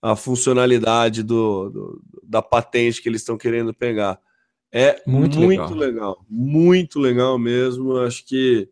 a 0.00 0.14
funcionalidade 0.14 1.24
do, 1.24 1.68
do 1.68 2.02
da 2.22 2.40
patente 2.40 3.02
que 3.02 3.08
eles 3.08 3.22
estão 3.22 3.36
querendo 3.36 3.74
pegar. 3.74 4.20
É 4.70 5.02
muito, 5.04 5.40
muito 5.40 5.74
legal. 5.74 5.74
legal. 5.74 6.24
muito 6.30 7.00
legal 7.00 7.36
mesmo. 7.40 7.96
Acho 7.96 8.24
que 8.24 8.68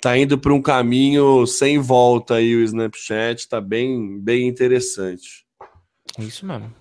tá 0.00 0.16
indo 0.16 0.38
para 0.38 0.54
um 0.54 0.62
caminho 0.62 1.46
sem 1.46 1.78
volta 1.78 2.36
aí 2.36 2.56
o 2.56 2.64
Snapchat, 2.64 3.46
tá 3.46 3.60
bem, 3.60 4.18
bem 4.18 4.48
interessante. 4.48 5.44
Isso 6.18 6.46
mesmo. 6.46 6.72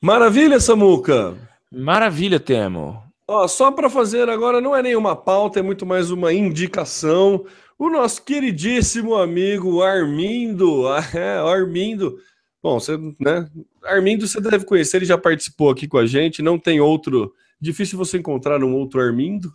Maravilha, 0.00 0.58
Samuca. 0.58 1.36
Maravilha, 1.70 2.40
Temo. 2.40 3.00
Ó, 3.32 3.48
só 3.48 3.70
para 3.70 3.88
fazer 3.88 4.28
agora 4.28 4.60
não 4.60 4.76
é 4.76 4.82
nenhuma 4.82 5.16
pauta, 5.16 5.58
é 5.58 5.62
muito 5.62 5.86
mais 5.86 6.10
uma 6.10 6.34
indicação. 6.34 7.46
O 7.78 7.88
nosso 7.88 8.22
queridíssimo 8.22 9.14
amigo 9.14 9.82
Armindo, 9.82 10.84
é, 11.16 11.38
Armindo. 11.38 12.18
Bom, 12.62 12.78
você, 12.78 12.98
né? 13.18 13.48
Armindo 13.82 14.28
você 14.28 14.38
deve 14.38 14.66
conhecer, 14.66 14.98
ele 14.98 15.06
já 15.06 15.16
participou 15.16 15.70
aqui 15.70 15.88
com 15.88 15.96
a 15.96 16.04
gente, 16.04 16.42
não 16.42 16.58
tem 16.58 16.80
outro 16.80 17.32
Difícil 17.58 17.96
você 17.96 18.18
encontrar 18.18 18.62
um 18.64 18.74
outro 18.74 19.00
Armindo. 19.00 19.52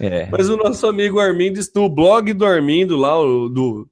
É. 0.00 0.26
Mas 0.32 0.48
o 0.48 0.56
nosso 0.56 0.86
amigo 0.86 1.20
Armindo, 1.20 1.60
no 1.76 1.86
blog 1.86 2.32
do 2.32 2.46
Armindo, 2.46 2.96
lá, 2.96 3.12
do, 3.12 3.86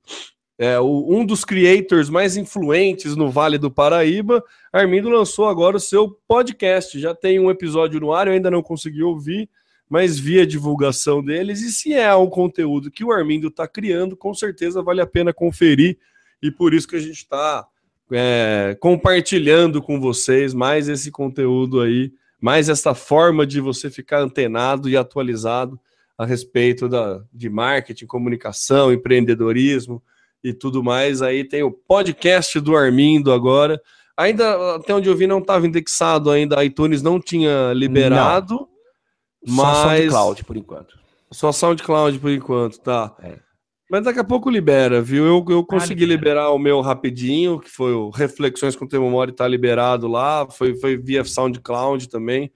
é, 0.58 0.78
o, 0.80 1.06
um 1.08 1.24
dos 1.24 1.44
creators 1.44 2.08
mais 2.08 2.36
influentes 2.36 3.14
no 3.14 3.30
Vale 3.30 3.58
do 3.58 3.70
Paraíba, 3.70 4.42
Armindo 4.72 5.08
lançou 5.08 5.46
agora 5.48 5.76
o 5.76 5.80
seu 5.80 6.18
podcast. 6.26 6.98
Já 6.98 7.14
tem 7.14 7.38
um 7.38 7.50
episódio 7.50 8.00
no 8.00 8.12
ar, 8.12 8.26
eu 8.26 8.32
ainda 8.32 8.50
não 8.50 8.62
consegui 8.62 9.02
ouvir, 9.02 9.48
mas 9.88 10.18
vi 10.18 10.40
a 10.40 10.46
divulgação 10.46 11.22
deles. 11.22 11.60
E 11.60 11.70
se 11.70 11.92
é 11.92 12.14
um 12.14 12.28
conteúdo 12.28 12.90
que 12.90 13.04
o 13.04 13.12
Armindo 13.12 13.48
está 13.48 13.68
criando, 13.68 14.16
com 14.16 14.32
certeza 14.32 14.82
vale 14.82 15.00
a 15.00 15.06
pena 15.06 15.32
conferir. 15.32 15.98
E 16.42 16.50
por 16.50 16.72
isso 16.72 16.88
que 16.88 16.96
a 16.96 17.00
gente 17.00 17.18
está 17.18 17.66
é, 18.10 18.76
compartilhando 18.80 19.82
com 19.82 20.00
vocês 20.00 20.54
mais 20.54 20.88
esse 20.88 21.10
conteúdo 21.10 21.80
aí 21.80 22.12
mais 22.40 22.68
essa 22.68 22.94
forma 22.94 23.46
de 23.46 23.60
você 23.60 23.90
ficar 23.90 24.20
antenado 24.20 24.88
e 24.88 24.96
atualizado 24.96 25.80
a 26.18 26.24
respeito 26.24 26.88
da, 26.88 27.22
de 27.32 27.48
marketing, 27.48 28.06
comunicação, 28.06 28.92
empreendedorismo 28.92 30.02
e 30.42 30.52
tudo 30.52 30.82
mais. 30.82 31.22
Aí 31.22 31.44
tem 31.44 31.62
o 31.62 31.70
podcast 31.70 32.58
do 32.60 32.76
Armindo 32.76 33.32
agora. 33.32 33.80
Ainda, 34.16 34.76
até 34.76 34.94
onde 34.94 35.08
eu 35.08 35.16
vi, 35.16 35.26
não 35.26 35.38
estava 35.38 35.66
indexado 35.66 36.30
ainda, 36.30 36.58
a 36.58 36.64
iTunes 36.64 37.02
não 37.02 37.20
tinha 37.20 37.72
liberado. 37.74 38.68
Não. 39.46 39.56
Mas... 39.56 39.66
Só 39.66 39.88
SoundCloud, 39.88 40.44
por 40.44 40.56
enquanto. 40.56 40.98
Só 41.30 41.52
SoundCloud, 41.52 42.18
por 42.18 42.30
enquanto, 42.30 42.80
tá. 42.80 43.14
É. 43.22 43.46
Mas 43.90 44.02
daqui 44.02 44.18
a 44.18 44.24
pouco 44.24 44.50
libera, 44.50 45.00
viu? 45.00 45.24
Eu, 45.24 45.44
eu 45.48 45.64
consegui 45.64 46.04
ah, 46.04 46.08
liberar 46.08 46.50
o 46.50 46.58
meu 46.58 46.80
rapidinho, 46.80 47.60
que 47.60 47.70
foi 47.70 47.92
o 47.92 48.10
Reflexões 48.10 48.74
com 48.74 48.84
o 48.84 48.88
Temo 48.88 49.08
Mori, 49.08 49.32
tá 49.32 49.46
liberado 49.46 50.08
lá. 50.08 50.48
Foi, 50.50 50.74
foi 50.76 50.96
via 50.96 51.22
SoundCloud 51.22 52.08
também, 52.08 52.50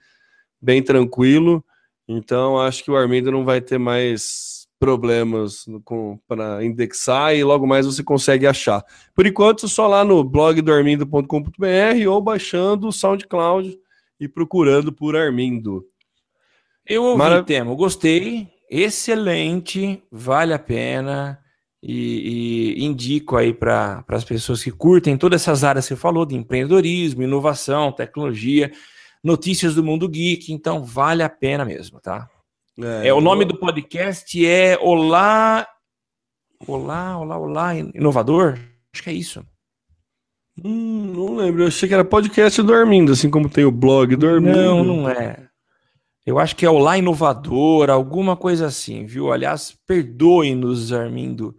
bem 0.61 0.83
tranquilo. 0.83 1.65
Então 2.09 2.59
acho 2.59 2.83
que 2.83 2.91
o 2.91 2.97
Armindo 2.97 3.31
não 3.31 3.45
vai 3.45 3.61
ter 3.61 3.79
mais 3.79 4.60
problemas 4.81 5.67
para 6.27 6.65
indexar 6.65 7.37
e 7.37 7.45
logo 7.45 7.67
mais 7.67 7.85
você 7.85 8.03
consegue 8.03 8.47
achar. 8.47 8.83
Por 9.15 9.27
enquanto, 9.27 9.69
só 9.69 9.87
lá 9.87 10.03
no 10.03 10.25
blog 10.25 10.63
do 10.63 10.73
armindo.com.br 10.73 12.09
ou 12.09 12.23
baixando 12.23 12.89
o 12.89 12.93
SoundCloud 12.93 13.79
e 14.19 14.27
procurando 14.27 14.91
por 14.91 15.15
Armindo. 15.15 15.85
Eu 16.87 17.05
ouvi, 17.05 17.19
Marav 17.19 17.45
Temo, 17.45 17.77
gostei 17.77 18.49
excelente, 18.71 20.03
vale 20.11 20.55
a 20.55 20.59
pena 20.59 21.39
e, 21.83 22.77
e 22.79 22.85
indico 22.85 23.37
aí 23.37 23.53
para 23.53 24.03
as 24.09 24.25
pessoas 24.25 24.63
que 24.63 24.71
curtem 24.71 25.17
todas 25.17 25.43
essas 25.43 25.63
áreas 25.63 25.87
que 25.87 25.95
você 25.95 26.01
falou 26.01 26.25
de 26.25 26.37
empreendedorismo, 26.37 27.23
inovação, 27.23 27.93
tecnologia, 27.93 28.73
notícias 29.23 29.75
do 29.75 29.85
mundo 29.85 30.09
geek, 30.09 30.53
então 30.53 30.83
vale 30.83 31.23
a 31.23 31.29
pena 31.29 31.65
mesmo, 31.65 32.01
tá? 32.01 32.29
É, 32.83 33.09
é 33.09 33.15
o 33.15 33.21
nome 33.21 33.45
eu... 33.45 33.49
do 33.49 33.59
podcast 33.59 34.47
é 34.47 34.79
Olá, 34.81 35.67
Olá, 36.67 37.19
Olá, 37.19 37.39
Olá, 37.39 37.77
Inovador. 37.77 38.59
Acho 38.93 39.03
que 39.03 39.11
é 39.11 39.15
isso. 39.15 39.45
Hum, 40.65 41.13
não 41.15 41.37
lembro. 41.37 41.63
Eu 41.63 41.69
achei 41.69 41.89
que 41.89 41.95
era 41.95 42.05
podcast 42.05 42.61
do 42.63 42.75
Armindo, 42.75 43.13
assim 43.13 43.31
como 43.31 43.49
tem 43.49 43.65
o 43.65 43.71
blog 43.71 44.15
do 44.17 44.29
Armindo. 44.29 44.57
Não, 44.57 44.85
não 44.85 45.09
é. 45.09 45.49
Eu 46.27 46.39
acho 46.39 46.55
que 46.55 46.67
é 46.67 46.71
o 46.71 46.79
Lá 46.79 46.99
Inovador, 46.99 47.91
alguma 47.91 48.37
coisa 48.37 48.67
assim, 48.67 49.07
viu? 49.07 49.33
Aliás, 49.33 49.77
perdoe-nos, 49.87 50.93
Armindo. 50.93 51.57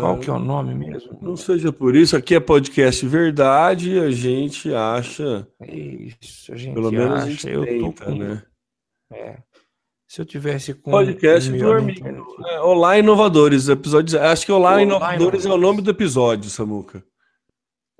Qual 0.00 0.18
que 0.18 0.30
é 0.30 0.32
o 0.32 0.38
nome 0.38 0.74
mesmo? 0.74 1.18
Não 1.20 1.36
seja 1.36 1.72
por 1.72 1.96
isso, 1.96 2.16
aqui 2.16 2.34
é 2.34 2.40
podcast 2.40 3.04
verdade, 3.06 3.98
a 3.98 4.10
gente 4.10 4.72
acha. 4.72 5.46
Isso, 5.60 6.52
a 6.52 6.56
gente 6.56 6.74
Pelo 6.74 6.88
acha, 6.88 6.96
menos 6.96 7.22
a 7.22 7.30
gente 7.30 7.48
eu 7.48 7.64
tenta, 7.64 8.04
com... 8.04 8.14
né? 8.14 8.42
É. 9.12 9.36
Se 10.14 10.20
eu 10.20 10.24
tivesse 10.24 10.72
com. 10.74 10.92
Podcast 10.92 11.50
do 11.50 11.72
Armindo. 11.72 12.24
É, 12.46 12.60
Olá, 12.60 12.96
Inovadores. 12.96 13.68
Episódio... 13.68 14.22
Acho 14.22 14.46
que 14.46 14.52
Olá, 14.52 14.74
Olá 14.74 14.82
Inovadores, 14.82 15.16
Inovadores 15.16 15.46
é 15.46 15.52
o 15.52 15.56
nome 15.56 15.82
do 15.82 15.90
episódio, 15.90 16.48
Samuca. 16.48 17.04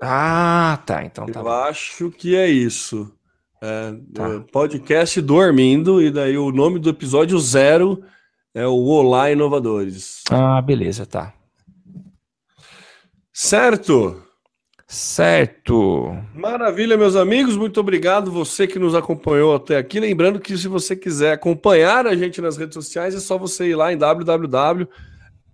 Ah, 0.01 0.81
tá. 0.85 1.03
Então 1.03 1.25
tá. 1.25 1.41
Eu 1.41 1.43
bom. 1.43 1.49
acho 1.49 2.09
que 2.11 2.33
é 2.33 2.47
isso. 2.47 3.13
É, 3.61 3.93
tá. 4.13 4.45
Podcast 4.49 5.21
Dormindo, 5.21 6.01
e 6.01 6.09
daí 6.09 6.37
o 6.37 6.53
nome 6.53 6.79
do 6.79 6.89
episódio 6.89 7.37
zero 7.37 8.01
é 8.53 8.65
o 8.65 8.85
Olá 8.85 9.29
Inovadores. 9.29 10.23
Ah, 10.31 10.61
beleza, 10.61 11.05
tá. 11.05 11.33
Certo? 13.33 14.23
Certo. 14.87 16.15
Maravilha, 16.33 16.95
meus 16.95 17.15
amigos. 17.15 17.57
Muito 17.57 17.79
obrigado 17.79 18.31
você 18.31 18.67
que 18.67 18.77
nos 18.77 18.93
acompanhou 18.93 19.55
até 19.55 19.77
aqui. 19.77 19.99
Lembrando 19.99 20.39
que 20.39 20.55
se 20.57 20.67
você 20.67 20.95
quiser 20.95 21.33
acompanhar 21.33 22.05
a 22.05 22.15
gente 22.15 22.39
nas 22.39 22.55
redes 22.55 22.75
sociais, 22.75 23.15
é 23.15 23.19
só 23.19 23.37
você 23.37 23.69
ir 23.69 23.75
lá 23.75 23.91
em 23.91 23.97
www 23.97 24.87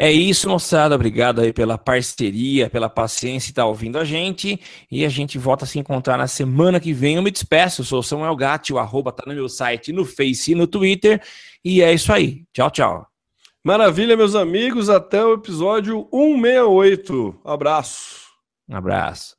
É 0.01 0.09
isso, 0.09 0.47
moçada. 0.47 0.95
Obrigado 0.95 1.41
aí 1.41 1.51
pela 1.51 1.77
parceria, 1.77 2.69
pela 2.69 2.89
paciência 2.89 3.49
e 3.49 3.51
estar 3.51 3.63
tá 3.63 3.67
ouvindo 3.67 3.99
a 3.99 4.05
gente. 4.05 4.57
E 4.89 5.03
a 5.03 5.09
gente 5.09 5.37
volta 5.37 5.65
a 5.65 5.67
se 5.67 5.77
encontrar 5.77 6.17
na 6.17 6.25
semana 6.25 6.79
que 6.79 6.93
vem. 6.93 7.17
Eu 7.17 7.21
me 7.21 7.29
despeço. 7.29 7.81
Eu 7.81 7.85
sou 7.85 8.01
Samuel 8.01 8.33
Gatti, 8.37 8.71
o 8.71 8.79
arroba 8.79 9.11
tá 9.11 9.23
no 9.27 9.33
meu 9.33 9.49
site, 9.49 9.91
no 9.91 10.05
Face 10.05 10.53
e 10.53 10.55
no 10.55 10.65
Twitter. 10.65 11.21
E 11.65 11.81
é 11.81 11.93
isso 11.93 12.13
aí. 12.13 12.45
Tchau, 12.53 12.71
tchau. 12.71 13.07
Maravilha, 13.61 14.15
meus 14.15 14.35
amigos. 14.35 14.89
Até 14.89 15.21
o 15.21 15.33
episódio 15.33 16.07
168. 16.13 17.41
Abraço. 17.43 18.29
Um 18.69 18.77
abraço. 18.77 19.38